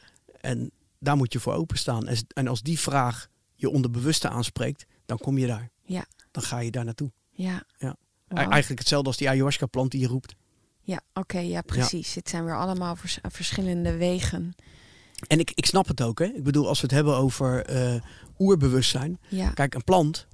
En 0.40 0.70
daar 0.98 1.16
moet 1.16 1.32
je 1.32 1.40
voor 1.40 1.54
openstaan. 1.54 2.06
En, 2.06 2.16
en 2.34 2.48
als 2.48 2.62
die 2.62 2.78
vraag 2.80 3.28
je 3.54 3.70
onderbewuste 3.70 4.28
aanspreekt, 4.28 4.86
dan 5.06 5.18
kom 5.18 5.38
je 5.38 5.46
daar. 5.46 5.70
Ja. 5.84 6.04
Dan 6.30 6.42
ga 6.42 6.58
je 6.58 6.70
daar 6.70 6.84
naartoe. 6.84 7.10
Ja. 7.34 7.62
Ja. 7.78 7.96
Wow. 8.28 8.38
Eigenlijk 8.38 8.80
hetzelfde 8.80 9.08
als 9.08 9.16
die 9.16 9.28
ayahuasca 9.28 9.66
plant 9.66 9.90
die 9.90 10.00
je 10.00 10.06
roept. 10.06 10.34
Ja, 10.80 11.00
oké, 11.12 11.38
ja, 11.38 11.62
precies. 11.62 12.14
Het 12.14 12.28
zijn 12.28 12.44
weer 12.44 12.56
allemaal 12.56 12.96
vers 12.96 13.18
verschillende 13.22 13.96
wegen. 13.96 14.54
En 15.26 15.38
ik, 15.38 15.52
ik 15.54 15.66
snap 15.66 15.88
het 15.88 16.02
ook. 16.02 16.18
Hè? 16.18 16.24
Ik 16.24 16.42
bedoel, 16.42 16.68
als 16.68 16.80
we 16.80 16.86
het 16.86 16.96
hebben 16.96 17.16
over 17.16 17.70
uh, 17.94 18.00
oerbewustzijn. 18.38 19.18
Ja. 19.28 19.50
Kijk, 19.50 19.74
een 19.74 19.84
plant 19.84 20.26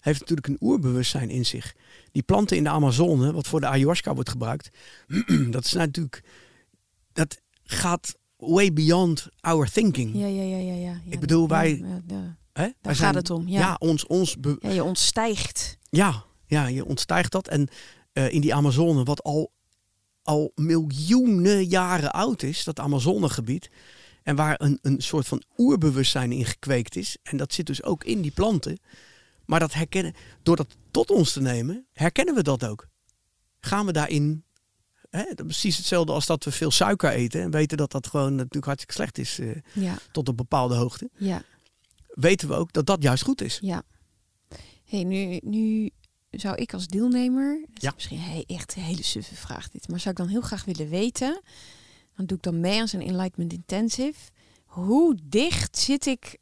heeft 0.00 0.20
natuurlijk 0.20 0.48
een 0.48 0.56
oerbewustzijn 0.60 1.30
in 1.30 1.46
zich. 1.46 1.74
Die 2.12 2.22
planten 2.22 2.56
in 2.56 2.64
de 2.64 2.70
Amazone, 2.70 3.32
wat 3.32 3.46
voor 3.46 3.60
de 3.60 3.66
ayahuasca 3.66 4.14
wordt 4.14 4.30
gebruikt, 4.30 4.70
dat 5.50 5.64
is 5.64 5.72
natuurlijk, 5.72 6.22
dat 7.12 7.40
gaat 7.64 8.16
way 8.36 8.72
beyond 8.72 9.28
our 9.40 9.70
thinking. 9.70 10.14
Ja, 10.14 10.26
ja, 10.26 10.42
ja, 10.42 10.56
ja. 10.56 10.74
ja. 10.74 11.00
ik 11.08 11.20
bedoel, 11.20 11.48
wij, 11.48 11.78
ja, 11.78 12.00
ja, 12.06 12.36
hè, 12.52 12.62
daar 12.62 12.74
wij 12.80 12.94
gaat 12.94 12.96
zijn, 12.96 13.14
het 13.14 13.30
om. 13.30 13.48
Ja, 13.48 13.60
ja 13.60 13.76
ons, 13.78 14.06
ons 14.06 14.36
ja 14.60 14.70
je 14.70 14.84
ontstijgt. 14.84 15.78
Ja, 15.90 16.24
ja, 16.46 16.66
je 16.66 16.84
ontstijgt 16.84 17.32
dat. 17.32 17.48
En 17.48 17.68
uh, 18.12 18.32
in 18.32 18.40
die 18.40 18.54
Amazone, 18.54 19.04
wat 19.04 19.22
al, 19.22 19.52
al 20.22 20.52
miljoenen 20.54 21.64
jaren 21.64 22.12
oud 22.12 22.42
is, 22.42 22.64
dat 22.64 22.78
Amazonegebied. 22.78 23.70
En 24.22 24.36
waar 24.36 24.60
een, 24.60 24.78
een 24.82 25.00
soort 25.00 25.26
van 25.26 25.42
oerbewustzijn 25.56 26.32
in 26.32 26.44
gekweekt 26.44 26.96
is. 26.96 27.16
En 27.22 27.36
dat 27.36 27.52
zit 27.52 27.66
dus 27.66 27.82
ook 27.82 28.04
in 28.04 28.20
die 28.20 28.30
planten. 28.30 28.78
Maar 29.44 29.60
dat 29.60 29.72
herkennen, 29.72 30.14
door 30.42 30.56
dat 30.56 30.76
tot 30.90 31.10
ons 31.10 31.32
te 31.32 31.40
nemen, 31.40 31.86
herkennen 31.92 32.34
we 32.34 32.42
dat 32.42 32.64
ook. 32.64 32.88
Gaan 33.60 33.86
we 33.86 33.92
daarin. 33.92 34.44
Hè, 35.10 35.34
precies 35.34 35.76
hetzelfde 35.76 36.12
als 36.12 36.26
dat 36.26 36.44
we 36.44 36.52
veel 36.52 36.70
suiker 36.70 37.10
eten. 37.10 37.40
En 37.42 37.50
weten 37.50 37.76
dat 37.76 37.90
dat 37.90 38.06
gewoon 38.06 38.34
natuurlijk 38.34 38.64
hartstikke 38.64 38.94
slecht 38.94 39.18
is. 39.18 39.38
Uh, 39.38 39.56
ja. 39.72 39.98
Tot 40.12 40.28
een 40.28 40.36
bepaalde 40.36 40.74
hoogte. 40.74 41.10
Ja. 41.16 41.42
Weten 42.06 42.48
we 42.48 42.54
ook 42.54 42.72
dat 42.72 42.86
dat 42.86 43.02
juist 43.02 43.22
goed 43.22 43.40
is. 43.40 43.58
Ja. 43.62 43.82
hey, 44.84 45.04
nu, 45.04 45.40
nu 45.42 45.90
zou 46.40 46.56
ik 46.56 46.72
als 46.72 46.86
deelnemer. 46.86 47.64
Ja. 47.74 47.92
misschien 47.94 48.18
he- 48.20 48.42
echt 48.46 48.76
een 48.76 48.82
hele 48.82 49.02
suffe 49.02 49.34
vraag 49.34 49.68
dit. 49.68 49.88
Maar 49.88 49.98
zou 50.00 50.10
ik 50.10 50.16
dan 50.20 50.28
heel 50.28 50.40
graag 50.40 50.64
willen 50.64 50.88
weten. 50.88 51.40
Dan 52.16 52.26
doe 52.26 52.36
ik 52.36 52.42
dan 52.42 52.60
mee 52.60 52.80
aan 52.80 52.88
zo'n 52.88 53.00
Enlightenment 53.00 53.52
Intensive. 53.52 54.18
Hoe 54.64 55.16
dicht 55.22 55.78
zit 55.78 56.06
ik. 56.06 56.36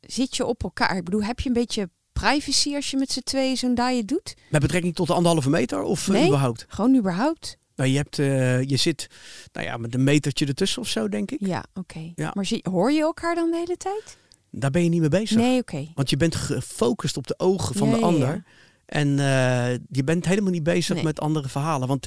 Zit 0.00 0.36
je 0.36 0.44
op 0.46 0.62
elkaar? 0.62 0.96
Ik 0.96 1.04
bedoel, 1.04 1.22
heb 1.22 1.40
je 1.40 1.48
een 1.48 1.54
beetje 1.54 1.90
privacy 2.12 2.74
als 2.74 2.90
je 2.90 2.96
met 2.96 3.10
z'n 3.12 3.20
tweeën 3.20 3.56
zo'n 3.56 3.74
diet 3.74 4.08
doet? 4.08 4.34
Met 4.50 4.60
betrekking 4.60 4.94
tot 4.94 5.06
de 5.06 5.12
anderhalve 5.14 5.50
meter 5.50 5.82
of 5.82 6.06
uh, 6.08 6.14
Nee. 6.14 6.26
überhaupt? 6.26 6.64
Gewoon 6.68 6.96
überhaupt? 6.96 7.56
Nou, 7.76 7.90
je, 7.90 7.96
hebt, 7.96 8.18
uh, 8.18 8.62
je 8.62 8.76
zit 8.76 9.06
nou 9.52 9.66
ja, 9.66 9.76
met 9.76 9.94
een 9.94 10.04
metertje 10.04 10.46
ertussen 10.46 10.82
of 10.82 10.88
zo, 10.88 11.08
denk 11.08 11.30
ik. 11.30 11.46
Ja, 11.46 11.64
oké. 11.74 12.12
Ja. 12.14 12.30
Maar 12.34 12.46
zie, 12.46 12.64
hoor 12.70 12.92
je 12.92 13.00
elkaar 13.00 13.34
dan 13.34 13.50
de 13.50 13.56
hele 13.56 13.76
tijd? 13.76 14.16
Daar 14.50 14.70
ben 14.70 14.82
je 14.82 14.88
niet 14.88 15.00
mee 15.00 15.08
bezig. 15.08 15.36
Nee, 15.36 15.60
oké. 15.60 15.86
Want 15.94 16.10
je 16.10 16.16
bent 16.16 16.34
gefocust 16.34 17.16
op 17.16 17.26
de 17.26 17.34
ogen 17.38 17.74
van 17.74 17.88
Ja, 17.88 17.94
de 17.94 18.00
ja, 18.00 18.06
ander. 18.06 18.28
ja. 18.28 18.42
En 18.86 19.08
uh, 19.08 19.78
je 19.90 20.04
bent 20.04 20.26
helemaal 20.26 20.50
niet 20.52 20.62
bezig 20.62 20.94
Nee. 20.94 21.04
met 21.04 21.20
andere 21.20 21.48
verhalen. 21.48 21.88
Want 21.88 22.06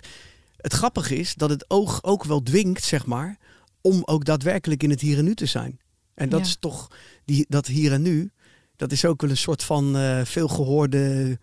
het 0.57 0.73
grappige 0.73 1.15
is 1.15 1.33
dat 1.33 1.49
het 1.49 1.65
oog 1.69 2.03
ook 2.03 2.23
wel 2.23 2.43
dwingt, 2.43 2.83
zeg 2.83 3.05
maar, 3.05 3.37
om 3.81 4.01
ook 4.05 4.25
daadwerkelijk 4.25 4.83
in 4.83 4.89
het 4.89 5.01
hier 5.01 5.17
en 5.17 5.23
nu 5.23 5.35
te 5.35 5.45
zijn. 5.45 5.79
En 6.13 6.29
dat 6.29 6.39
Ja. 6.39 6.45
is 6.45 6.55
toch, 6.59 6.87
die, 7.25 7.45
dat 7.49 7.67
hier 7.67 7.91
en 7.91 8.01
nu, 8.01 8.31
dat 8.75 8.91
is 8.91 9.05
ook 9.05 9.21
wel 9.21 9.29
een 9.29 9.37
soort 9.37 9.63
van 9.63 9.95
uh, 9.97 10.21
veelgehoorde 10.23 11.37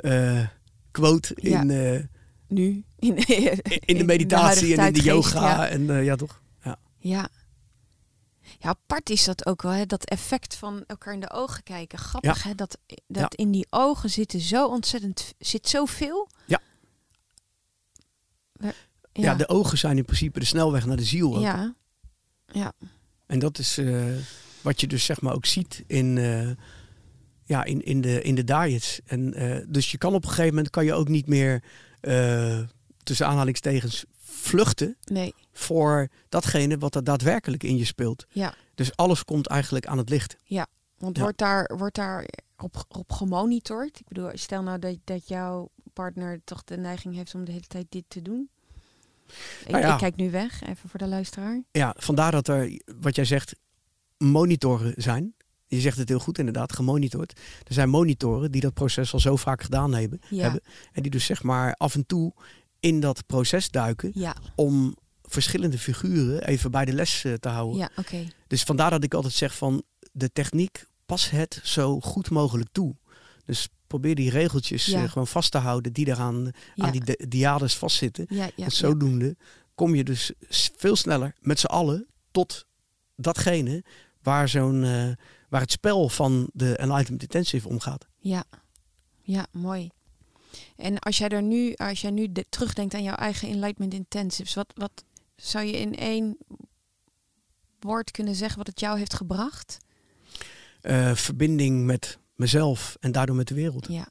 uh, 0.00 0.46
quote 0.90 1.36
Ja. 1.40 1.60
in, 1.60 1.70
uh, 1.70 2.00
Nu? 2.48 2.84
In, 2.98 3.16
in 3.84 3.98
de 3.98 4.04
meditatie 4.04 4.76
en 4.76 4.86
in 4.86 4.92
de 4.92 5.02
yoga. 5.02 5.40
Ja. 5.48 5.68
En 5.68 6.04
ja, 6.04 6.16
toch? 6.16 6.42
Ja. 6.64 6.76
Ja. 6.98 7.28
Ja, 8.58 8.68
apart 8.68 9.10
is 9.10 9.24
dat 9.24 9.46
ook 9.46 9.62
wel, 9.62 9.72
hè? 9.72 9.86
dat 9.86 10.04
effect 10.04 10.54
van 10.54 10.84
elkaar 10.86 11.14
in 11.14 11.20
de 11.20 11.30
ogen 11.30 11.62
kijken. 11.62 11.98
Grappig, 11.98 12.42
hè? 12.42 12.54
Dat, 12.54 12.78
dat 13.06 13.34
in 13.34 13.50
die 13.50 13.66
ogen 13.70 14.10
zitten 14.10 14.40
zo 14.40 14.66
ontzettend, 14.66 15.34
zit 15.38 15.68
zoveel. 15.68 16.28
Ja. 16.46 16.60
Ja. 18.60 18.72
ja. 19.12 19.34
de 19.34 19.48
ogen 19.48 19.78
zijn 19.78 19.96
in 19.96 20.04
principe 20.04 20.38
de 20.38 20.46
snelweg 20.46 20.86
naar 20.86 20.96
de 20.96 21.04
ziel. 21.04 21.36
Ook. 21.36 21.42
ja. 21.42 21.74
Ja. 22.52 22.72
En 23.26 23.38
dat 23.38 23.58
is 23.58 23.78
eh, 23.78 24.04
wat 24.66 24.80
je 24.80 24.86
dus 24.86 25.04
zeg 25.04 25.20
maar 25.20 25.34
ook 25.34 25.46
ziet 25.46 25.84
in, 25.86 26.18
eh, 26.18 26.50
ja, 27.44 27.64
in, 27.64 27.84
in, 27.84 28.00
de, 28.00 28.22
in 28.22 28.34
de 28.34 28.44
diets. 28.44 29.00
En, 29.04 29.34
eh, 29.34 29.64
dus 29.68 29.90
je 29.90 29.98
kan 29.98 30.14
op 30.14 30.22
een 30.22 30.28
gegeven 30.28 30.54
moment 30.54 30.70
kan 30.70 30.84
je 30.84 30.94
ook 30.94 31.08
niet 31.08 31.26
meer 31.26 31.62
eh, 32.00 32.60
tussen 33.02 33.26
aanhalingstekens 33.26 34.04
vluchten 34.46 34.96
Nee. 35.04 35.34
voor 35.52 36.08
datgene 36.28 36.78
wat 36.78 36.94
er 36.94 37.04
daadwerkelijk 37.04 37.62
in 37.62 37.76
je 37.76 37.84
speelt. 37.84 38.26
Ja. 38.28 38.54
Dus 38.74 38.96
alles 38.96 39.24
komt 39.24 39.46
eigenlijk 39.46 39.86
aan 39.86 39.98
het 39.98 40.08
licht. 40.08 40.36
Ja. 40.44 40.66
Want 40.98 41.16
Ja. 41.16 41.22
wordt 41.22 41.38
daar, 41.38 41.70
wordt 41.76 41.94
daar 41.94 42.26
op, 42.56 42.84
op 42.88 43.12
gemonitord? 43.12 44.00
Ik 44.00 44.08
bedoel, 44.08 44.30
stel 44.34 44.62
nou 44.62 44.78
dat, 44.78 44.96
dat 45.04 45.28
jouw 45.28 45.68
partner 45.92 46.40
toch 46.44 46.64
de 46.64 46.76
neiging 46.76 47.14
heeft 47.14 47.34
om 47.34 47.44
de 47.44 47.52
hele 47.52 47.66
tijd 47.66 47.86
dit 47.88 48.04
te 48.08 48.22
doen. 48.22 48.48
Ik, 49.64 49.70
Nou 49.70 49.82
ja. 49.82 49.92
ik 49.92 49.98
kijk 49.98 50.16
nu 50.16 50.30
weg, 50.30 50.62
even 50.62 50.88
voor 50.88 50.98
de 50.98 51.06
luisteraar. 51.06 51.62
Ja, 51.70 51.94
vandaar 51.98 52.30
dat 52.32 52.48
er, 52.48 52.80
wat 53.00 53.14
jij 53.16 53.24
zegt, 53.24 53.54
monitoren 54.18 54.92
zijn. 54.96 55.34
Je 55.66 55.80
zegt 55.80 55.98
het 55.98 56.08
heel 56.08 56.18
goed 56.18 56.38
inderdaad, 56.38 56.72
gemonitord. 56.72 57.40
Er 57.66 57.74
zijn 57.74 57.88
monitoren 57.88 58.50
die 58.50 58.60
dat 58.60 58.74
proces 58.74 59.12
al 59.12 59.20
zo 59.20 59.36
vaak 59.36 59.62
gedaan 59.62 59.94
hebben. 59.94 60.20
Ja, 60.28 60.42
hebben 60.42 60.60
en 60.92 61.02
die 61.02 61.10
dus 61.10 61.24
zeg 61.24 61.42
maar 61.42 61.74
af 61.74 61.94
en 61.94 62.06
toe 62.06 62.32
in 62.80 63.00
dat 63.00 63.26
proces 63.26 63.70
duiken 63.70 64.10
ja, 64.14 64.36
om 64.54 64.96
verschillende 65.22 65.78
figuren 65.78 66.44
even 66.46 66.70
bij 66.70 66.84
de 66.84 66.92
les 66.92 67.24
eh, 67.24 67.32
te 67.32 67.48
houden. 67.48 67.78
ja. 67.78 67.90
Dus 68.46 68.62
vandaar 68.62 68.90
dat 68.90 69.04
ik 69.04 69.14
altijd 69.14 69.32
zeg 69.34 69.56
van 69.56 69.82
de 70.12 70.32
techniek, 70.32 70.84
pas 71.06 71.30
het 71.30 71.60
zo 71.62 72.00
goed 72.00 72.30
mogelijk 72.30 72.68
toe. 72.72 72.96
Dus 73.44 73.68
probeer 73.86 74.14
die 74.14 74.30
regeltjes 74.30 74.86
Ja. 74.86 75.02
eh, 75.02 75.08
gewoon 75.10 75.26
vast 75.26 75.50
te 75.50 75.58
houden 75.58 75.92
die 75.92 76.08
eraan 76.08 76.50
aan 76.76 76.90
die 76.90 77.04
de- 77.04 77.24
diades 77.28 77.74
vastzitten. 77.76 78.26
en 78.56 78.70
zodoende 78.70 79.36
kom 79.74 79.94
je 79.94 80.04
dus 80.04 80.32
veel 80.76 80.96
sneller 80.96 81.34
met 81.40 81.58
z'n 81.60 81.66
allen 81.66 82.06
tot 82.30 82.66
datgene 83.16 83.84
waar, 84.22 84.48
zo'n, 84.48 84.84
eh, 84.84 85.08
waar 85.48 85.60
het 85.60 85.70
spel 85.70 86.08
van 86.08 86.48
de 86.52 86.76
Enlightenment 86.76 87.22
Intensive 87.22 87.68
om 87.68 87.80
gaat. 87.80 88.06
Ja, 88.18 88.44
ja, 89.22 89.46
mooi. 89.52 89.90
En 90.76 90.98
als 90.98 91.18
jij 91.18 91.28
er 91.28 91.42
nu, 91.42 91.74
als 91.74 92.00
jij 92.00 92.10
nu 92.10 92.32
de, 92.32 92.46
terugdenkt 92.48 92.94
aan 92.94 93.02
jouw 93.02 93.14
eigen 93.14 93.48
Enlightenment 93.48 93.94
Intensives, 93.94 94.54
wat, 94.54 94.72
wat 94.74 95.04
zou 95.36 95.64
je 95.64 95.72
in 95.72 95.96
één 95.96 96.36
woord 97.80 98.10
kunnen 98.10 98.34
zeggen 98.34 98.58
wat 98.58 98.66
het 98.66 98.80
jou 98.80 98.98
heeft 98.98 99.14
gebracht? 99.14 99.78
Eh, 100.80 101.14
verbinding 101.14 101.84
met 101.84 102.18
mezelf 102.34 102.96
en 103.00 103.12
daardoor 103.12 103.36
met 103.36 103.48
de 103.48 103.54
wereld. 103.54 103.86
Ja, 103.88 104.08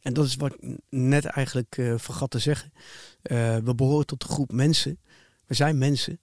En 0.00 0.12
dat 0.12 0.26
is 0.26 0.36
wat 0.36 0.54
ik 0.54 0.78
net 0.88 1.24
eigenlijk 1.24 1.76
eh, 1.78 1.94
vergat 1.96 2.30
te 2.30 2.38
zeggen. 2.38 2.72
Eh, 3.22 3.56
we 3.56 3.74
behoren 3.74 4.06
tot 4.06 4.22
een 4.22 4.28
groep 4.28 4.52
mensen. 4.52 4.98
We 5.46 5.54
zijn 5.54 5.78
mensen. 5.78 6.20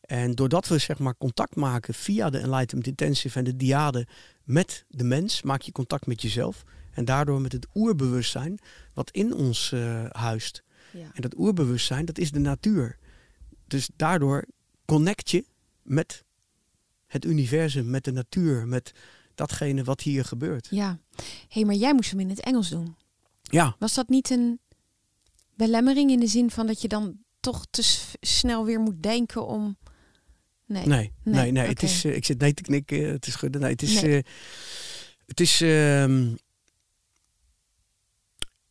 En 0.00 0.34
doordat 0.34 0.68
we 0.68 0.78
zeg 0.78 0.98
maar 0.98 1.16
contact 1.16 1.56
maken 1.56 1.94
via 1.94 2.30
de 2.30 2.38
Enlightenment 2.38 2.86
Intensive 2.86 3.38
en 3.38 3.44
de 3.44 3.56
diade 3.56 4.06
met 4.44 4.84
de 4.88 5.04
mens, 5.04 5.42
maak 5.42 5.62
je 5.62 5.72
contact 5.72 6.06
met 6.06 6.22
jezelf. 6.22 6.64
En 6.98 7.04
daardoor 7.04 7.40
met 7.40 7.52
het 7.52 7.66
oerbewustzijn 7.74 8.58
wat 8.94 9.10
in 9.10 9.34
ons 9.34 9.72
eh, 9.72 10.04
huist. 10.10 10.62
ja. 10.92 11.10
En 11.14 11.22
dat 11.22 11.38
oerbewustzijn, 11.38 12.04
dat 12.04 12.18
is 12.18 12.30
de 12.30 12.38
natuur. 12.38 12.98
Dus 13.66 13.90
daardoor 13.96 14.44
connect 14.84 15.30
je 15.30 15.44
met 15.82 16.24
het 17.06 17.24
universum, 17.24 17.90
met 17.90 18.04
de 18.04 18.12
natuur, 18.12 18.66
met 18.66 18.92
datgene 19.34 19.84
wat 19.84 20.00
hier 20.00 20.24
gebeurt. 20.24 20.66
ja. 20.70 20.98
hey, 21.48 21.64
maar 21.64 21.74
jij 21.74 21.94
moest 21.94 22.10
hem 22.10 22.20
in 22.20 22.28
het 22.28 22.40
Engels 22.40 22.68
doen. 22.68 22.96
Ja, 23.42 23.76
Was 23.78 23.94
dat 23.94 24.08
niet 24.08 24.30
een 24.30 24.60
belemmering 25.54 26.10
in 26.10 26.20
de 26.20 26.26
zin 26.26 26.50
van 26.50 26.66
dat 26.66 26.80
je 26.82 26.88
dan 26.88 27.18
toch 27.40 27.66
te 27.70 27.82
snel 28.20 28.64
weer 28.64 28.80
moet 28.80 29.02
denken 29.02 29.46
om... 29.46 29.76
Nee. 30.66 30.86
Nee, 30.86 31.12
nee, 31.22 31.34
Nee, 31.34 31.52
nee. 31.52 31.66
Het 31.68 31.82
is, 31.82 32.04
eh, 32.04 32.16
ik 32.16 32.24
zit 32.24 32.38
nee 32.38 32.54
te 32.54 32.62
knikken, 32.62 33.08
het 33.12 33.26
is 33.26 33.32
schudden. 33.32 33.60
Nee, 33.60 33.70
het 33.72 33.82
is, 33.82 34.00
Nee. 34.02 34.16
eh, 34.16 34.30
het 35.26 35.40
is 35.40 35.60
ehm, 35.60 36.34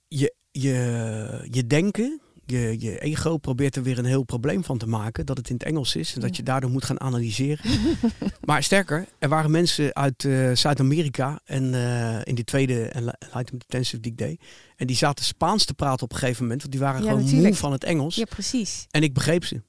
je, 0.08 0.34
je, 0.52 1.48
je 1.52 1.68
denken, 1.68 2.22
je, 2.46 2.76
je 2.80 3.00
ego 3.00 3.38
probeert 3.38 3.76
er 3.76 3.84
weer 3.84 3.98
een 3.98 4.06
heel 4.06 4.24
probleem 4.24 4.64
van 4.64 4.78
te 4.78 4.88
maken 4.88 5.26
dat 5.26 5.38
het 5.38 5.50
in 5.50 5.56
het 5.56 5.64
Engels 5.64 5.96
is 5.96 6.14
en 6.16 6.22
dat 6.22 6.36
je 6.36 6.44
daardoor 6.44 6.70
moet 6.70 6.86
gaan 6.86 7.02
analyseren. 7.02 7.66
maar 8.46 8.64
sterker, 8.64 9.08
er 9.20 9.30
waren 9.30 9.52
mensen 9.52 9.96
uit 9.96 10.26
eh, 10.26 10.52
Zuid-Amerika 10.52 11.40
en 11.46 11.74
eh, 11.74 12.20
in 12.24 12.36
die 12.36 12.44
tweede 12.44 12.84
Enlightenment 12.88 13.64
Intensive 13.64 14.00
die 14.00 14.12
ik 14.12 14.18
deed 14.18 14.42
en 14.76 14.88
die 14.88 14.96
zaten 14.96 15.26
Spaans 15.26 15.66
te 15.66 15.74
praten 15.74 16.04
op 16.04 16.12
een 16.12 16.18
gegeven 16.18 16.42
moment, 16.42 16.62
want 16.62 16.74
die 16.74 16.82
waren 16.82 17.02
Ja, 17.02 17.08
gewoon 17.08 17.20
natuurlijk. 17.24 17.48
moe 17.48 17.58
van 17.58 17.72
het 17.72 17.84
Engels 17.84 18.16
Ja, 18.16 18.26
precies. 18.26 18.86
en 18.92 19.02
ik 19.04 19.14
begreep 19.14 19.46
ze. 19.46 19.62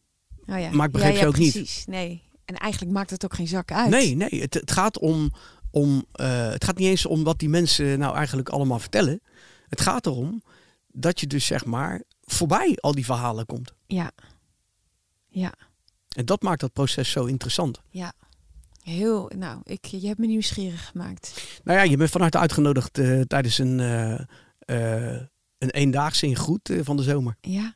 Oh, 0.46 0.58
ja. 0.60 0.70
Maar 0.70 0.86
ik 0.86 0.92
begreep 0.92 1.14
ja, 1.14 1.20
ze 1.20 1.26
ook 1.26 1.38
niet. 1.38 1.52
precies. 1.52 1.84
Nee. 1.86 2.22
En 2.44 2.54
eigenlijk 2.54 2.92
maakt 2.92 3.10
het 3.10 3.24
ook 3.24 3.34
geen 3.34 3.48
zak 3.48 3.72
uit. 3.72 3.90
Nee, 3.90 4.14
nee. 4.14 4.40
Het, 4.40 4.54
het 4.54 4.70
gaat 4.70 4.98
om. 4.98 5.30
om 5.70 6.04
eh, 6.12 6.50
het 6.50 6.64
gaat 6.64 6.78
niet 6.78 6.88
eens 6.88 7.06
om 7.06 7.24
wat 7.24 7.38
die 7.38 7.48
mensen 7.48 7.98
nou 7.98 8.16
eigenlijk 8.16 8.48
allemaal 8.48 8.78
vertellen. 8.78 9.20
Het 9.68 9.80
gaat 9.80 10.06
erom 10.06 10.42
dat 10.86 11.20
je 11.20 11.26
dus 11.26 11.46
zeg 11.46 11.64
maar 11.64 12.02
voorbij 12.22 12.76
al 12.80 12.92
die 12.92 13.04
verhalen 13.04 13.46
komt. 13.46 13.72
Ja. 13.86 14.10
Ja. 15.28 15.54
En 16.08 16.26
dat 16.26 16.42
maakt 16.42 16.60
dat 16.60 16.72
proces 16.72 17.10
zo 17.10 17.24
interessant. 17.24 17.80
Ja. 17.90 18.12
Heel, 18.82 19.30
nou, 19.36 19.60
ik, 19.64 19.84
je 19.84 20.06
hebt 20.06 20.18
me 20.18 20.26
nieuwsgierig 20.26 20.86
gemaakt. 20.86 21.60
Nou 21.64 21.78
ja, 21.78 21.84
je 21.84 21.96
bent 21.96 22.10
van 22.10 22.20
harte 22.20 22.38
uitgenodigd 22.38 22.98
eh, 22.98 23.20
tijdens 23.20 23.58
een, 23.58 23.80
eh, 23.80 24.20
eh, 24.58 25.22
een 25.58 25.70
eendaagse 25.70 26.26
in 26.26 26.36
Groet 26.36 26.70
van 26.80 26.96
de 26.96 27.02
zomer. 27.02 27.36
Ja. 27.40 27.74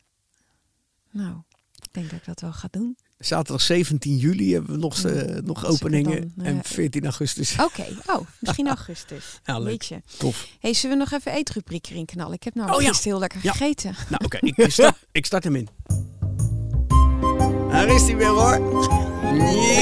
Nou, 1.10 1.36
ik 1.82 1.92
denk 1.92 2.10
dat 2.10 2.18
ik 2.18 2.24
dat 2.24 2.40
wel 2.40 2.52
ga 2.52 2.68
doen. 2.70 2.96
Zaterdag 3.26 3.60
17 3.62 4.16
juli 4.16 4.52
hebben 4.52 4.72
we 4.72 4.78
nog, 4.78 4.98
eh, 5.04 5.42
nog 5.44 5.66
openingen. 5.66 6.32
dan, 6.36 6.46
en 6.46 6.54
eh, 6.58 6.64
14 6.64 7.02
augustus. 7.04 7.56
Oké. 7.60 7.84
Oh, 8.06 8.26
misschien 8.38 8.68
augustus. 8.76 9.24
Ja, 9.44 9.58
leuk. 9.58 9.66
Weet 9.68 9.86
je. 9.86 10.02
Tof. 10.18 10.46
Hey, 10.60 10.74
zullen 10.74 10.96
we 10.98 11.02
nog 11.02 11.20
even 11.20 11.32
eetrubriek 11.32 11.86
erin 11.90 12.04
knallen? 12.06 12.32
Ik 12.34 12.42
heb 12.42 12.54
nou 12.54 12.72
Oh, 12.74 12.82
ja. 12.82 12.92
heel 13.02 13.18
lekker 13.18 13.40
Ja. 13.42 13.52
gegeten. 13.52 13.94
Nou 14.08 14.24
oké, 14.24 14.38
ik, 14.40 14.70
start, 14.70 14.96
ik 15.12 15.26
start 15.26 15.44
hem 15.44 15.56
in. 15.56 15.68
Daar 17.70 17.88
is 17.94 18.02
hij 18.02 18.16
weer 18.16 18.26
hoor. 18.28 18.80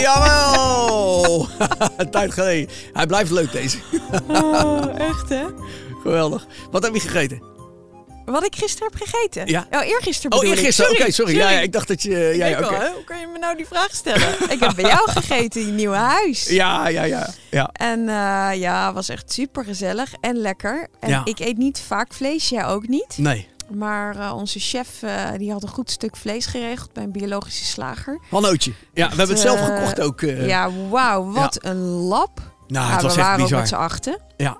Jawel! 0.00 1.48
Een 1.96 2.10
tijd 2.10 2.32
geleden. 2.32 2.74
Hij 2.92 3.06
blijft 3.06 3.30
leuk 3.30 3.52
deze. 3.52 3.78
Oh, 4.28 4.98
echt 4.98 5.28
hè? 5.28 5.44
Geweldig. 6.02 6.46
Wat 6.70 6.82
heb 6.82 6.94
je 6.94 7.00
gegeten? 7.00 7.42
Wat 8.32 8.44
ik 8.44 8.56
gisteren 8.56 8.88
heb 8.92 9.02
gegeten? 9.08 9.46
Ja. 9.46 9.66
Oh, 9.70 9.84
eergisteren 9.86 10.32
Oh, 10.32 10.38
bedoel 10.38 10.52
ik. 10.52 10.58
eergisteren. 10.58 10.90
Oké, 11.00 11.10
sorry. 11.10 11.36
Ja, 11.36 11.50
ja, 11.50 11.60
ik 11.60 11.72
dacht 11.72 11.88
dat 11.88 12.02
je... 12.02 12.10
Ja, 12.36 12.46
ja, 12.46 12.62
hoe 12.62 13.04
kan 13.04 13.20
je 13.20 13.26
me 13.26 13.38
nou 13.38 13.56
die 13.56 13.66
vraag 13.66 13.94
stellen? 13.94 14.28
ik 14.54 14.60
heb 14.60 14.74
bij 14.74 14.84
jou 14.90 15.10
gegeten 15.10 15.60
in 15.60 15.66
je 15.66 15.72
nieuwe 15.72 15.96
huis. 15.96 16.46
ja, 16.48 16.88
ja, 16.88 17.02
ja, 17.02 17.28
ja. 17.50 17.70
En 17.72 18.08
eh, 18.08 18.60
ja, 18.60 18.92
was 18.92 19.08
echt 19.08 19.32
super 19.32 19.64
gezellig 19.64 20.12
en 20.20 20.36
lekker. 20.36 20.88
En 21.00 21.08
Ja. 21.08 21.20
ik 21.24 21.38
eet 21.38 21.56
niet 21.58 21.80
vaak 21.86 22.14
vlees, 22.14 22.48
jij 22.48 22.66
ook 22.66 22.88
niet. 22.88 23.18
Nee. 23.18 23.48
Maar 23.74 24.16
eh, 24.16 24.36
onze 24.36 24.58
chef 24.58 25.02
eh, 25.02 25.30
die 25.36 25.52
had 25.52 25.62
een 25.62 25.68
goed 25.68 25.90
stuk 25.90 26.16
vlees 26.16 26.46
geregeld 26.46 26.92
bij 26.92 27.02
een 27.02 27.12
biologische 27.12 27.64
slager. 27.64 28.20
Hannootje. 28.30 28.72
Ja, 28.94 29.08
we 29.08 29.16
hebben 29.16 29.28
het 29.28 29.38
zelf 29.44 29.58
eh, 29.60 29.66
gekocht 29.76 30.00
ook. 30.00 30.20
ja, 30.20 30.70
wauw, 30.88 31.30
wat 31.32 31.58
een 31.64 31.80
lap. 31.82 32.40
nou, 32.68 32.92
het 32.92 33.02
was 33.02 33.14
we 33.14 33.18
echt 33.20 33.28
waren 33.28 33.44
ook 33.44 33.50
met 33.50 33.60
bizar. 33.60 33.78
z'n 33.78 33.84
achten. 33.84 34.20
Ja. 34.36 34.58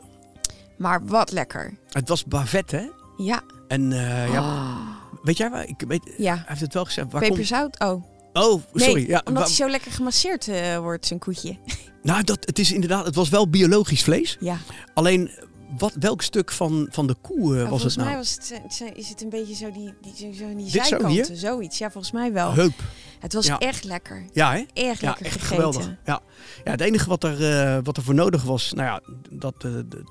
Maar 0.79 1.01
wat 1.07 1.31
lekker. 1.33 1.73
Het 1.91 2.09
was 2.09 2.25
bavet, 2.25 2.71
hè? 2.71 2.89
Ja. 3.17 3.41
En 3.71 3.93
eh, 3.93 4.33
ja, 4.33 4.41
Ah. 4.41 4.77
weet 5.23 5.37
jij 5.37 5.51
waar? 5.51 5.69
Ik 5.69 5.85
weet, 5.89 6.05
hij 6.05 6.15
Ja. 6.19 6.45
heeft 6.47 6.61
het 6.61 6.75
wel 6.75 6.85
gezegd. 6.85 7.11
Waar 7.13 7.21
komt... 7.21 7.33
Peperzout? 7.33 7.79
Oh, 7.81 8.05
Oh, 8.33 8.63
nee. 8.73 8.87
sorry. 8.89 9.09
ja, 9.09 9.23
omdat 9.25 9.43
hij 9.45 9.53
zo 9.55 9.69
lekker 9.69 9.93
gemasseerd 9.93 10.49
eh, 10.49 10.79
wordt, 10.79 11.07
zijn 11.07 11.19
koetje. 11.19 11.57
Nou, 12.03 12.23
dat, 12.25 12.39
het 12.47 12.59
is 12.59 12.73
inderdaad, 12.73 13.05
het 13.07 13.15
was 13.15 13.29
wel 13.29 13.49
biologisch 13.49 14.03
vlees. 14.03 14.37
Ja. 14.41 14.57
Alleen, 14.95 15.31
wat, 15.79 15.93
welk 15.99 16.23
stuk 16.23 16.51
van, 16.53 16.89
van 16.91 17.07
de 17.07 17.15
koe 17.21 17.37
eh, 17.39 17.49
Maar 17.49 17.59
was 17.59 17.69
volgens 17.69 17.95
het 17.95 18.05
nou? 18.05 18.09
mij 18.09 18.17
was 18.19 18.35
het, 18.35 18.97
is 18.97 19.09
het 19.09 19.23
een 19.23 19.29
beetje 19.29 19.55
zo 19.55 19.71
die, 19.73 19.95
die, 20.01 20.15
zo, 20.17 20.33
zo 20.33 20.47
die 20.55 20.57
Dit 20.65 20.71
zo 20.73 20.83
zijkanten. 20.83 21.37
Zoiets. 21.37 21.79
Ja, 21.79 21.91
volgens 21.91 22.13
mij 22.13 22.33
wel. 22.33 22.53
Heup. 22.53 22.73
Het 23.19 23.33
was 23.33 23.47
Ja. 23.47 23.59
echt 23.59 23.85
lekker. 23.85 24.25
Ja, 24.33 24.53
hè? 24.53 24.59
Erg 24.59 25.01
Ja, 25.01 25.07
lekker 25.09 25.27
echt 25.27 25.35
gegeten. 25.35 25.41
geweldig. 25.47 25.87
Ja. 26.05 26.21
ja, 26.65 26.71
het 26.71 26.81
enige 26.81 27.09
wat 27.09 27.25
er, 27.25 27.83
wat 27.83 27.97
er 27.97 28.03
voor 28.03 28.15
nodig 28.15 28.43
was, 28.43 28.73
nou 28.73 28.89
ja, 28.89 29.01
dat 29.31 29.55
eh, 29.65 29.71
de 29.89 30.03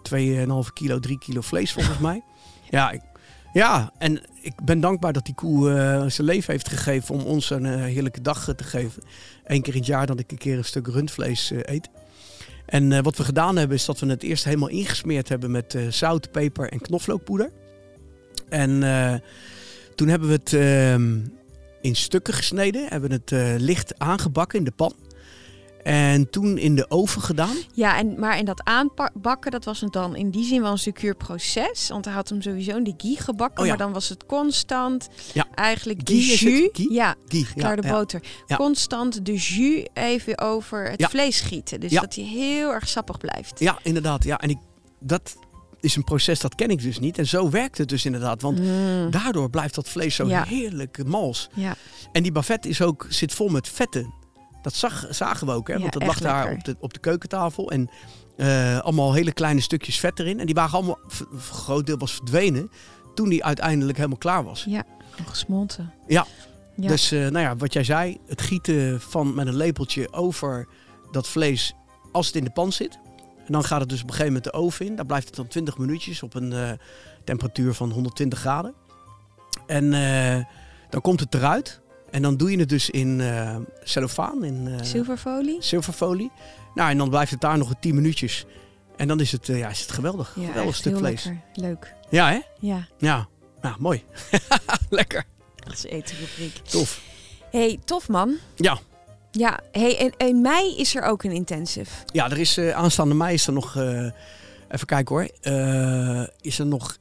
2,5 0.67 0.73
kilo, 0.73 0.99
3 0.99 1.17
kilo 1.19 1.41
vlees 1.41 1.73
volgens 1.73 1.97
mij. 2.07 2.23
Ja, 2.69 2.91
ik, 2.91 3.01
ja, 3.59 3.91
en 3.97 4.21
ik 4.41 4.53
ben 4.63 4.79
dankbaar 4.79 5.13
dat 5.13 5.25
die 5.25 5.35
koe 5.35 5.71
eh, 5.71 6.05
zijn 6.07 6.27
leven 6.27 6.51
heeft 6.51 6.69
gegeven 6.69 7.15
om 7.15 7.21
ons 7.21 7.49
een 7.49 7.65
eh, 7.65 7.83
heerlijke 7.83 8.21
dag 8.21 8.47
eh, 8.47 8.55
te 8.55 8.63
geven. 8.63 9.03
Eén 9.43 9.61
keer 9.61 9.73
in 9.73 9.79
het 9.79 9.87
jaar 9.87 10.05
dat 10.05 10.19
ik 10.19 10.31
een 10.31 10.37
keer 10.37 10.57
een 10.57 10.65
stuk 10.65 10.87
rundvlees 10.87 11.51
eet. 11.61 11.89
En 12.65 13.03
wat 13.03 13.17
we 13.17 13.23
gedaan 13.23 13.55
hebben 13.55 13.77
is 13.77 13.85
dat 13.85 13.99
we 13.99 14.07
het 14.07 14.23
eerst 14.23 14.43
helemaal 14.43 14.69
ingesmeerd 14.69 15.29
hebben 15.29 15.51
met 15.51 15.77
zout, 15.89 16.31
peper 16.31 16.71
en 16.71 16.81
knoflookpoeder. 16.81 17.51
En 18.49 18.69
toen 19.95 20.07
hebben 20.07 20.27
we 20.27 20.33
het 20.33 20.53
ehm, 20.53 21.17
in 21.81 21.95
stukken 21.95 22.33
gesneden, 22.33 22.87
hebben 22.89 23.11
het 23.11 23.31
licht 23.61 23.99
aangebakken 23.99 24.57
in 24.59 24.65
de 24.65 24.71
pan. 24.71 24.93
En 25.89 26.29
toen 26.29 26.57
in 26.57 26.75
de 26.75 26.89
oven 26.89 27.21
gedaan. 27.21 27.55
Ja, 27.73 27.97
en, 27.97 28.19
maar 28.19 28.37
in 28.37 28.45
dat 28.45 28.63
aanbakken, 28.63 29.51
dat 29.51 29.65
was 29.65 29.81
het 29.81 29.93
dan 29.93 30.15
in 30.15 30.29
die 30.29 30.45
zin 30.45 30.61
wel 30.61 30.71
een 30.71 30.77
secuur 30.77 31.15
proces. 31.15 31.87
Want 31.89 32.05
hij 32.05 32.13
had 32.13 32.29
hem 32.29 32.41
sowieso 32.41 32.77
in 32.77 32.83
de 32.83 32.93
ghee 32.97 33.17
gebakken, 33.17 33.59
Oh 33.59 33.65
ja. 33.65 33.69
maar 33.75 33.85
dan 33.85 33.93
was 33.93 34.09
het 34.09 34.25
constant. 34.25 35.07
Ja. 35.33 35.45
Eigenlijk 35.55 36.05
de 36.05 36.21
Ghee 36.21 36.31
het? 36.31 36.39
jus. 36.39 36.69
Ghee? 36.73 36.93
Ja, 36.93 37.15
Ghee, 37.27 37.45
de 37.75 37.81
ja. 37.87 37.91
boter. 37.93 38.21
Constant 38.55 39.25
de 39.25 39.33
jus 39.35 39.85
even 39.93 40.37
over 40.39 40.89
het 40.91 41.05
vlees 41.09 41.41
gieten. 41.41 41.79
Dus 41.79 41.91
dat 41.91 42.15
hij 42.15 42.23
heel 42.23 42.73
erg 42.73 42.87
sappig 42.87 43.17
blijft. 43.17 43.59
Ja, 43.59 43.79
inderdaad. 43.83 44.23
Ja. 44.23 44.37
En 44.39 44.49
ik, 44.49 44.57
dat 44.99 45.37
is 45.79 45.95
een 45.95 46.03
proces 46.03 46.39
dat 46.39 46.55
ken 46.55 46.69
ik 46.69 46.81
dus 46.81 46.99
niet. 46.99 47.17
En 47.17 47.27
zo 47.27 47.49
werkt 47.49 47.77
het 47.77 47.89
dus 47.89 48.05
inderdaad. 48.05 48.41
Want 48.41 48.59
Mm. 48.59 49.11
daardoor 49.11 49.49
blijft 49.49 49.75
dat 49.75 49.89
vlees 49.89 50.15
zo 50.15 50.27
heerlijk 50.27 51.05
mals. 51.05 51.49
Ja. 51.53 51.75
En 52.11 52.23
die 52.23 52.31
bavet 52.31 52.65
is 52.65 52.81
ook, 52.81 53.05
zit 53.09 53.33
vol 53.33 53.49
met 53.49 53.67
vetten. 53.69 54.13
Dat 54.61 54.73
zag, 54.73 55.05
zagen 55.09 55.47
we 55.47 55.53
ook, 55.53 55.67
hè? 55.67 55.79
Want 55.79 55.93
dat 55.93 56.05
lag 56.05 56.19
daar 56.19 56.51
op 56.51 56.63
de, 56.63 56.75
op 56.79 56.93
de 56.93 56.99
keukentafel. 56.99 57.71
En 57.71 57.89
eh, 58.37 58.79
allemaal 58.79 59.13
hele 59.13 59.31
kleine 59.31 59.61
stukjes 59.61 59.99
vet 59.99 60.19
erin. 60.19 60.39
En 60.39 60.45
die 60.45 60.55
waren 60.55 60.73
allemaal, 60.73 60.99
een 61.31 61.39
groot 61.39 61.85
deel 61.85 61.97
was 61.97 62.13
verdwenen. 62.13 62.71
Toen 63.15 63.29
die 63.29 63.43
uiteindelijk 63.43 63.97
helemaal 63.97 64.17
klaar 64.17 64.43
was. 64.43 64.65
Ja, 64.67 64.83
gesmolten. 65.25 65.93
Ja. 66.07 66.25
Ja. 66.75 66.87
Dus 66.87 67.11
eh, 67.11 67.19
nou 67.19 67.39
ja, 67.39 67.55
wat 67.55 67.73
jij 67.73 67.83
zei, 67.83 68.17
het 68.27 68.41
gieten 68.41 69.01
van 69.01 69.33
met 69.33 69.47
een 69.47 69.55
lepeltje 69.55 70.13
over 70.13 70.67
dat 71.11 71.27
vlees 71.27 71.73
als 72.11 72.27
het 72.27 72.35
in 72.35 72.43
de 72.43 72.51
pan 72.51 72.71
zit. 72.71 72.99
En 73.45 73.53
dan 73.53 73.63
gaat 73.63 73.79
het 73.79 73.89
dus 73.89 74.01
op 74.01 74.07
een 74.07 74.13
gegeven 74.13 74.33
moment 74.33 74.53
de 74.53 74.59
oven 74.59 74.85
in. 74.85 74.95
Daar 74.95 75.05
blijft 75.05 75.27
het 75.27 75.35
dan 75.35 75.47
20 75.47 75.77
minuutjes 75.77 76.23
op 76.23 76.33
een 76.33 76.53
eh, 76.53 76.71
temperatuur 77.23 77.73
van 77.73 77.91
120 77.91 78.39
graden. 78.39 78.73
En 79.67 79.91
dan 80.89 81.01
komt 81.01 81.19
het 81.19 81.33
eruit. 81.33 81.78
En 82.11 82.21
dan 82.21 82.37
doe 82.37 82.51
je 82.51 82.59
het 82.59 82.69
dus 82.69 82.89
in 82.89 83.21
eh 83.21 83.55
cellofaan, 83.83 84.43
in 84.43 84.67
eh, 84.67 84.83
Zilverfolie? 84.83 85.57
zilverfolie. 85.61 86.31
Nou, 86.75 86.89
en 86.89 86.97
dan 86.97 87.09
blijft 87.09 87.31
het 87.31 87.41
daar 87.41 87.57
nog 87.57 87.69
een 87.69 87.79
10 87.79 87.95
minuutjes. 87.95 88.45
En 88.95 89.07
dan 89.07 89.19
is 89.19 89.31
het, 89.31 89.49
eh, 89.49 89.57
ja, 89.57 89.69
is 89.69 89.79
het 89.81 89.91
geweldig. 89.91 90.35
Ja, 90.39 90.47
geweldig 90.47 90.75
stuk 90.75 90.97
vlees. 90.97 91.23
lekker. 91.23 91.43
Leuk. 91.53 91.93
Ja, 92.09 92.29
hè? 92.29 92.39
Ja, 92.59 92.87
Ja. 92.97 93.27
Ja, 93.61 93.75
mooi. 93.79 94.03
lekker. 94.89 95.23
dat 95.55 95.73
is 95.73 95.83
etenrubriek. 95.83 96.55
Tof. 96.57 97.01
hey, 97.51 97.79
tof 97.85 98.07
man. 98.07 98.35
Ja. 98.55 98.79
Ja, 99.31 99.59
hey, 99.71 99.97
en 99.97 100.27
in 100.27 100.41
mei 100.41 100.75
is 100.77 100.95
er 100.95 101.03
ook 101.03 101.23
een 101.23 101.31
intensive. 101.31 101.91
Ja, 102.13 102.29
er 102.31 102.37
is 102.37 102.59
aanstaande 102.59 103.15
mei 103.15 103.33
is 103.33 103.47
er 103.47 103.53
nog, 103.53 103.75
even 104.69 104.85
kijken 104.85 105.15
hoor, 105.15 105.29
is 106.41 106.59
er 106.59 106.65
nog 106.65 106.97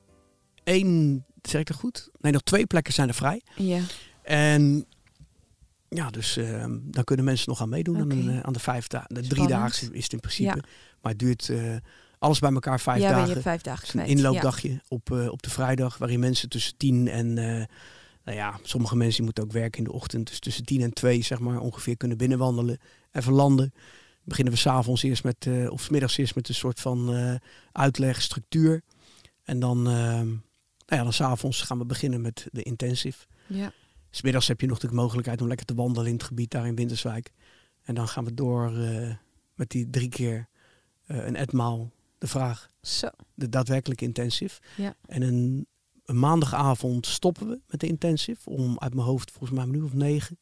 één, 0.64 1.24
zeg 1.42 1.61
ik 1.61 1.66
dat 1.66 1.76
goed? 1.76 2.09
Nee, 2.20 2.32
nog 2.32 2.42
twee 2.42 2.66
plekken 2.66 2.92
zijn 2.92 3.09
er 3.09 3.14
vrij. 3.14 3.42
Ja. 3.56 3.80
En 4.22 4.86
ja, 5.89 6.11
dus 6.11 6.36
eh, 6.36 6.64
dan 6.80 7.05
kunnen 7.05 7.24
mensen 7.24 7.49
nog 7.49 7.61
aan 7.61 7.68
meedoen 7.68 8.01
aan, 8.01 8.11
eh, 8.11 8.41
aan 8.41 8.53
de 8.53 8.59
vijf 8.59 8.86
dagen. 8.86 9.14
De 9.14 9.47
dagen 9.47 9.93
is 9.93 10.03
het 10.03 10.12
in 10.12 10.20
principe. 10.20 10.57
Ja. 10.57 10.62
Maar 11.01 11.12
het 11.12 11.20
duurt 11.20 11.49
eh, 11.49 11.76
alles 12.18 12.39
bij 12.39 12.53
elkaar 12.53 12.80
vijf 12.80 13.01
ja, 13.01 13.11
dagen. 13.11 13.34
je 13.34 13.41
vijf 13.41 13.62
dagen 13.62 14.01
een 14.01 14.07
inloopdagje 14.07 14.80
op, 14.89 15.12
eh, 15.12 15.28
op 15.28 15.43
de 15.43 15.51
vrijdag, 15.51 15.99
waarin 15.99 16.20
mensen 16.20 16.49
tussen 16.49 16.76
tien 16.76 17.09
en, 17.09 17.34
nou 18.24 18.41
ja, 18.41 18.59
sommige 18.62 18.97
mensen 18.97 19.16
die 19.16 19.24
moeten 19.24 19.45
ook 19.45 19.53
werken 19.53 19.78
in 19.78 19.84
de 19.84 19.93
ochtend, 19.93 20.28
dus 20.28 20.39
tussen 20.39 20.64
tien 20.64 20.82
en 20.82 20.93
twee, 20.93 21.22
zeg 21.22 21.39
maar, 21.39 21.61
ongeveer 21.61 21.97
kunnen 21.97 22.16
binnenwandelen, 22.16 22.78
even 23.12 23.32
landen. 23.32 23.72
Beginnen 24.24 24.53
we 24.53 24.59
s'avonds 24.59 25.03
eerst 25.03 25.24
met, 25.24 25.49
of 25.68 25.82
's 25.82 25.89
middags 25.89 26.16
eerst 26.16 26.34
met 26.34 26.49
een 26.49 26.55
soort 26.55 26.80
van 26.80 27.39
uitleg, 27.72 28.22
structuur. 28.22 28.82
En 29.49 29.59
dan, 29.59 29.78
eh, 29.78 29.95
nou 29.95 30.41
ja, 30.86 31.03
dan 31.03 31.12
s'avonds 31.12 31.62
gaan 31.62 31.78
we 31.78 31.84
beginnen 31.84 32.20
met 32.20 32.47
de 32.53 32.62
intensive. 32.62 33.26
Ja. 33.47 33.72
Smiddags 34.18 34.48
heb 34.48 34.60
je 34.60 34.66
nog 34.66 34.78
de 34.78 34.92
mogelijkheid 34.92 35.40
om 35.40 35.48
lekker 35.48 35.66
te 35.66 35.74
wandelen 35.74 36.08
in 36.08 36.14
het 36.14 36.22
gebied 36.22 36.50
daar 36.50 36.66
in 36.66 36.74
Winterswijk. 36.74 37.32
En 37.82 37.94
dan 37.94 38.08
gaan 38.08 38.24
we 38.24 38.34
door 38.34 38.76
eh, 38.76 39.14
met 39.54 39.70
die 39.70 39.90
drie 39.90 40.08
keer 40.08 40.48
eh, 41.06 41.26
een 41.26 41.36
etmaal 41.36 41.90
de 42.18 42.26
vraag 42.26 42.70
Zo. 42.82 43.08
de 43.34 43.48
daadwerkelijke 43.48 44.04
intensive. 44.04 44.60
Ja. 44.76 44.94
En 45.06 45.22
een, 45.22 45.66
een 46.04 46.18
maandagavond 46.18 47.06
stoppen 47.06 47.48
we 47.48 47.60
met 47.66 47.80
de 47.80 47.86
intensive. 47.86 48.50
Om 48.50 48.78
uit 48.78 48.94
mijn 48.94 49.06
hoofd 49.06 49.30
volgens 49.30 49.50
mij 49.50 49.62
een 49.62 49.70
minuut 49.70 49.86
of 49.86 49.94
negen. 49.94 50.38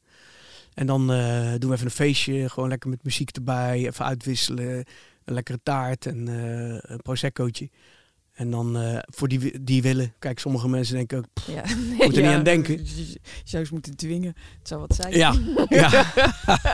En 0.75 0.87
dan 0.87 1.13
eh, 1.13 1.51
doen 1.59 1.69
we 1.71 1.75
even 1.75 1.87
een 1.87 1.91
feestje. 1.91 2.49
Gewoon 2.49 2.69
lekker 2.69 2.91
met 2.91 3.05
muziek 3.05 3.31
erbij. 3.31 3.87
Even 3.87 4.05
uitwisselen. 4.05 4.85
Een 5.25 5.35
lekkere 5.35 5.61
taart 5.63 6.07
en 6.07 6.27
een 6.27 7.03
proseccootje. 7.03 7.71
En 8.37 8.51
dan 8.51 8.77
eh, 8.77 8.99
voor 9.07 9.29
die, 9.29 9.63
die 9.65 9.83
willen. 9.83 10.15
Kijk, 10.19 10.39
sommige 10.39 10.69
mensen 10.69 10.95
denken 10.95 11.19
ook... 11.19 11.25
pff, 11.33 11.47
Ja. 11.47 11.63
Moet 11.97 12.17
er 12.17 12.23
niet 12.23 12.33
aan 12.33 12.43
denken. 12.43 12.75
Je 12.85 13.19
zou 13.45 13.63
eens 13.63 13.71
moeten 13.71 13.97
dwingen. 13.97 14.35
Het 14.59 14.69
zou 14.69 14.81
wat 14.81 14.95
zijn. 14.95 15.13
Ja, 15.13 15.35
ja. 15.69 16.13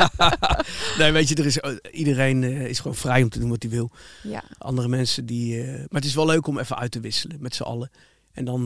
nee, 0.98 1.12
weet 1.12 1.28
je, 1.28 1.34
er 1.34 1.46
is, 1.46 1.58
eh, 1.58 1.72
iedereen 1.92 2.42
eh, 2.42 2.66
is 2.66 2.78
gewoon 2.78 2.96
vrij 2.96 3.22
om 3.22 3.28
te 3.28 3.38
doen 3.38 3.48
wat 3.48 3.62
hij 3.62 3.70
wil. 3.70 3.90
Ja. 4.22 4.44
andere 4.58 4.88
mensen 4.88 5.26
die. 5.26 5.64
maar 5.64 6.00
het 6.00 6.04
is 6.04 6.14
wel 6.14 6.26
leuk 6.26 6.46
om 6.46 6.58
even 6.58 6.78
uit 6.78 6.90
te 6.90 7.00
wisselen 7.00 7.36
met 7.40 7.54
z'n 7.54 7.62
allen. 7.62 7.90
En 8.32 8.44
dan, 8.44 8.64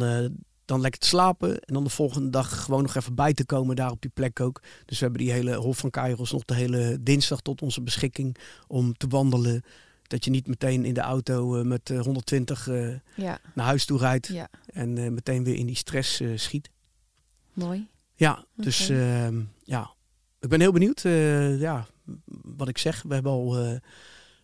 dan 0.65 0.81
lekker 0.81 1.01
te 1.01 1.07
slapen. 1.07 1.61
En 1.61 1.75
dan 1.75 1.85
de 1.85 1.91
volgende 1.91 2.31
dag 2.31 2.65
gewoon 2.65 2.83
nog 2.83 2.95
even 2.95 3.15
bij 3.15 3.33
te 3.35 3.45
komen 3.45 3.77
daar 3.77 3.91
op 3.91 4.01
die 4.01 4.11
plek 4.15 4.41
ook. 4.41 4.63
Dus 4.85 4.99
we 4.99 5.05
hebben 5.05 5.23
die 5.23 5.33
hele 5.33 5.55
Hof 5.55 5.79
van 5.79 5.91
Kairos 5.91 6.33
nog 6.33 6.45
de 6.45 6.55
hele 6.55 6.99
dinsdag 7.01 7.41
tot 7.41 7.63
onze 7.63 7.83
beschikking 7.83 8.37
om 8.67 8.97
te 8.97 9.07
wandelen. 9.09 9.63
Dat 10.09 10.25
je 10.25 10.31
niet 10.31 10.47
meteen 10.47 10.85
in 10.85 10.95
de 10.95 11.01
auto 11.01 11.57
eh, 11.59 11.65
met 11.65 11.91
eh, 11.91 12.01
120 12.01 12.69
eh, 12.69 12.89
Ja. 13.17 13.39
naar 13.55 13.67
huis 13.67 13.85
toe 13.85 13.99
rijdt. 13.99 14.27
Ja. 14.27 14.49
En 14.67 14.99
eh, 14.99 15.11
meteen 15.11 15.45
weer 15.45 15.55
in 15.55 15.67
die 15.67 15.77
stress 15.77 16.21
eh, 16.21 16.29
schiet. 16.37 16.71
Mooi. 17.53 17.89
Ja, 18.15 18.45
dus 18.55 18.89
ehm, 18.89 19.43
ja. 19.65 19.91
Ik 20.41 20.49
ben 20.49 20.61
heel 20.61 20.73
benieuwd. 20.73 21.05
eh, 21.05 21.61
ja, 21.61 21.87
wat 22.43 22.69
ik 22.69 22.79
zeg. 22.79 23.03
We 23.03 23.15
hebben 23.15 23.33
al 23.33 23.59
eh, 23.59 23.77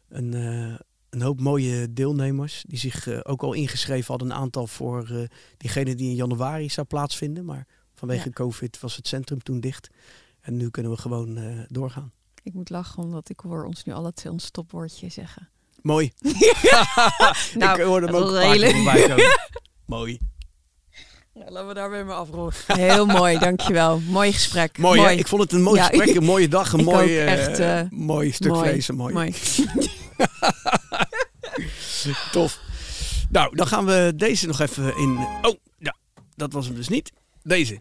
een, 0.08 0.34
eh, 0.34 0.74
een 1.10 1.22
hoop 1.22 1.40
mooie 1.40 1.92
deelnemers. 1.92 2.64
Die 2.66 2.78
zich 2.78 3.06
eh, 3.06 3.18
ook 3.22 3.42
al 3.42 3.52
ingeschreven 3.52 4.06
hadden. 4.06 4.30
Een 4.30 4.36
aantal 4.36 4.66
voor 4.66 5.08
eh 5.10 5.22
diegene 5.56 5.94
die 5.94 6.08
in 6.08 6.14
januari 6.14 6.70
zou 6.70 6.86
plaatsvinden. 6.86 7.44
Maar 7.44 7.66
vanwege 7.94 8.24
Ja. 8.26 8.32
COVID 8.32 8.80
was 8.80 8.96
het 8.96 9.08
centrum 9.08 9.42
toen 9.42 9.60
dicht. 9.60 9.88
En 10.40 10.56
nu 10.56 10.70
kunnen 10.70 10.92
we 10.92 10.98
gewoon 10.98 11.36
eh, 11.36 11.58
doorgaan. 11.68 12.12
Ik 12.42 12.54
moet 12.54 12.70
lachen 12.70 13.02
omdat 13.02 13.28
ik 13.28 13.40
hoor 13.40 13.64
ons 13.64 13.84
nu 13.84 13.92
alle 13.92 14.12
twee 14.12 14.32
ons 14.32 14.44
stopwoordje 14.44 15.08
zeggen. 15.08 15.48
Mooi. 15.92 16.12
Nou, 17.54 17.80
ik 17.80 17.86
hoorde 17.86 18.06
hem 18.06 18.16
ook 18.16 18.38
hele-. 18.38 19.36
Mooi. 19.86 20.18
Laten 21.34 21.68
we 21.68 21.74
daarmee 21.74 22.04
maar 22.04 22.16
afronden. 22.16 22.54
Heel 22.66 23.06
mooi, 23.06 23.38
dankjewel. 23.38 24.00
Mooi 24.00 24.32
gesprek. 24.32 24.78
Mooi? 24.78 25.16
Ik 25.16 25.26
vond 25.26 25.42
het 25.42 25.52
een 25.52 25.62
mooi 25.62 25.80
Ja, 25.80 25.86
gesprek, 25.86 26.14
een 26.14 26.24
mooie 26.24 26.48
dag, 26.48 26.72
een 26.72 26.84
mooi, 26.84 27.02
ook, 27.02 27.26
eh, 27.26 27.32
echt, 27.32 27.58
eh, 27.58 27.80
mooi 27.90 28.32
stuk 28.32 28.50
mooi, 28.50 28.68
vlees. 28.68 28.90
Mooi. 28.90 29.14
mooi. 29.14 29.34
Tof. 32.32 32.58
Nou, 33.30 33.56
dan 33.56 33.66
gaan 33.66 33.84
we 33.84 34.12
deze 34.16 34.46
nog 34.46 34.60
even 34.60 34.96
in. 34.96 35.26
Oh, 35.42 35.54
ja, 35.78 35.96
dat 36.34 36.52
was 36.52 36.66
hem 36.66 36.74
dus 36.74 36.88
niet. 36.88 37.12
Deze. 37.42 37.78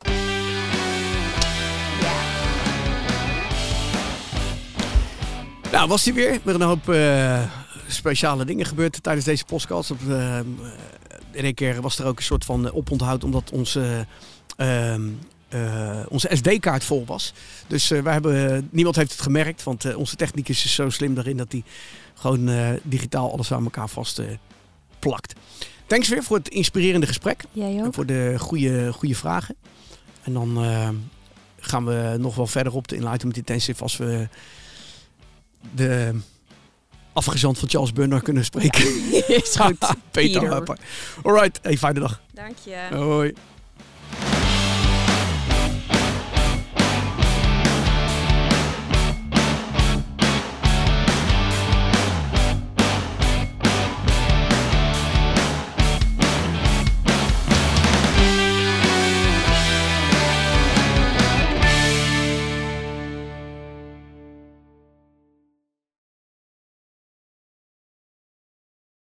Nou, 5.71 5.87
was 5.87 6.03
die 6.03 6.13
weer. 6.13 6.39
Met 6.43 6.55
een 6.55 6.61
hoop 6.61 6.89
eh, 6.89 7.41
speciale 7.93 8.45
dingen 8.45 8.65
gebeurd 8.65 9.03
tijdens 9.03 9.25
deze 9.25 9.45
podcast. 9.45 9.91
Op, 9.91 9.99
eh, 10.09 10.39
in 11.31 11.43
één 11.43 11.53
keer 11.53 11.81
was 11.81 11.99
er 11.99 12.05
ook 12.05 12.17
een 12.17 12.23
soort 12.23 12.45
van 12.45 12.67
eh, 12.67 12.75
oponthoud 12.75 13.23
omdat 13.23 13.51
onze, 13.51 14.05
ehm, 14.57 15.01
eh, 15.49 15.99
onze 16.09 16.29
SD-kaart 16.31 16.83
vol 16.83 17.05
was. 17.05 17.33
Dus 17.67 17.87
wij 17.87 18.13
hebben, 18.13 18.67
niemand 18.71 18.95
heeft 18.95 19.11
het 19.11 19.21
gemerkt, 19.21 19.63
want 19.63 19.95
onze 19.95 20.15
technicus 20.15 20.65
is 20.65 20.75
zo 20.75 20.89
slim 20.89 21.13
daarin 21.13 21.37
dat 21.37 21.51
hij 21.51 21.63
gewoon 22.13 22.49
digitaal 22.83 23.31
alles 23.31 23.53
aan 23.53 23.63
elkaar 23.63 23.89
vast 23.89 24.21
plakt. 24.99 25.33
Thanks 25.85 26.07
weer 26.07 26.23
voor 26.23 26.37
het 26.37 26.47
inspirerende 26.49 27.07
gesprek. 27.07 27.43
Jij 27.51 27.77
En 27.77 27.85
ook? 27.85 27.93
voor 27.93 28.05
de 28.05 28.35
goede, 28.37 28.93
goede 28.93 29.15
vragen. 29.15 29.55
En 30.23 30.33
dan 30.33 30.57
gaan 31.59 31.85
we 31.85 32.15
nog 32.19 32.35
wel 32.35 32.47
verder 32.47 32.73
op 32.73 32.87
de 32.87 32.95
Enlightenment 32.95 33.37
Intensive 33.37 33.83
als 33.83 33.97
we 33.97 34.27
de 35.75 36.19
afgezant 37.13 37.59
van 37.59 37.69
Charles 37.69 37.93
Burner 37.93 38.21
kunnen 38.21 38.45
spreken. 38.45 38.85
Is 39.41 39.55
goed. 39.55 39.77
Peter. 39.79 39.99
Peter. 40.11 40.47
Harper. 40.47 40.77
Alright, 41.23 41.59
hey, 41.61 41.77
fijne 41.77 41.99
dag. 41.99 42.21
Dank 42.33 42.55
je. 42.63 42.95
Hoi. 42.95 43.33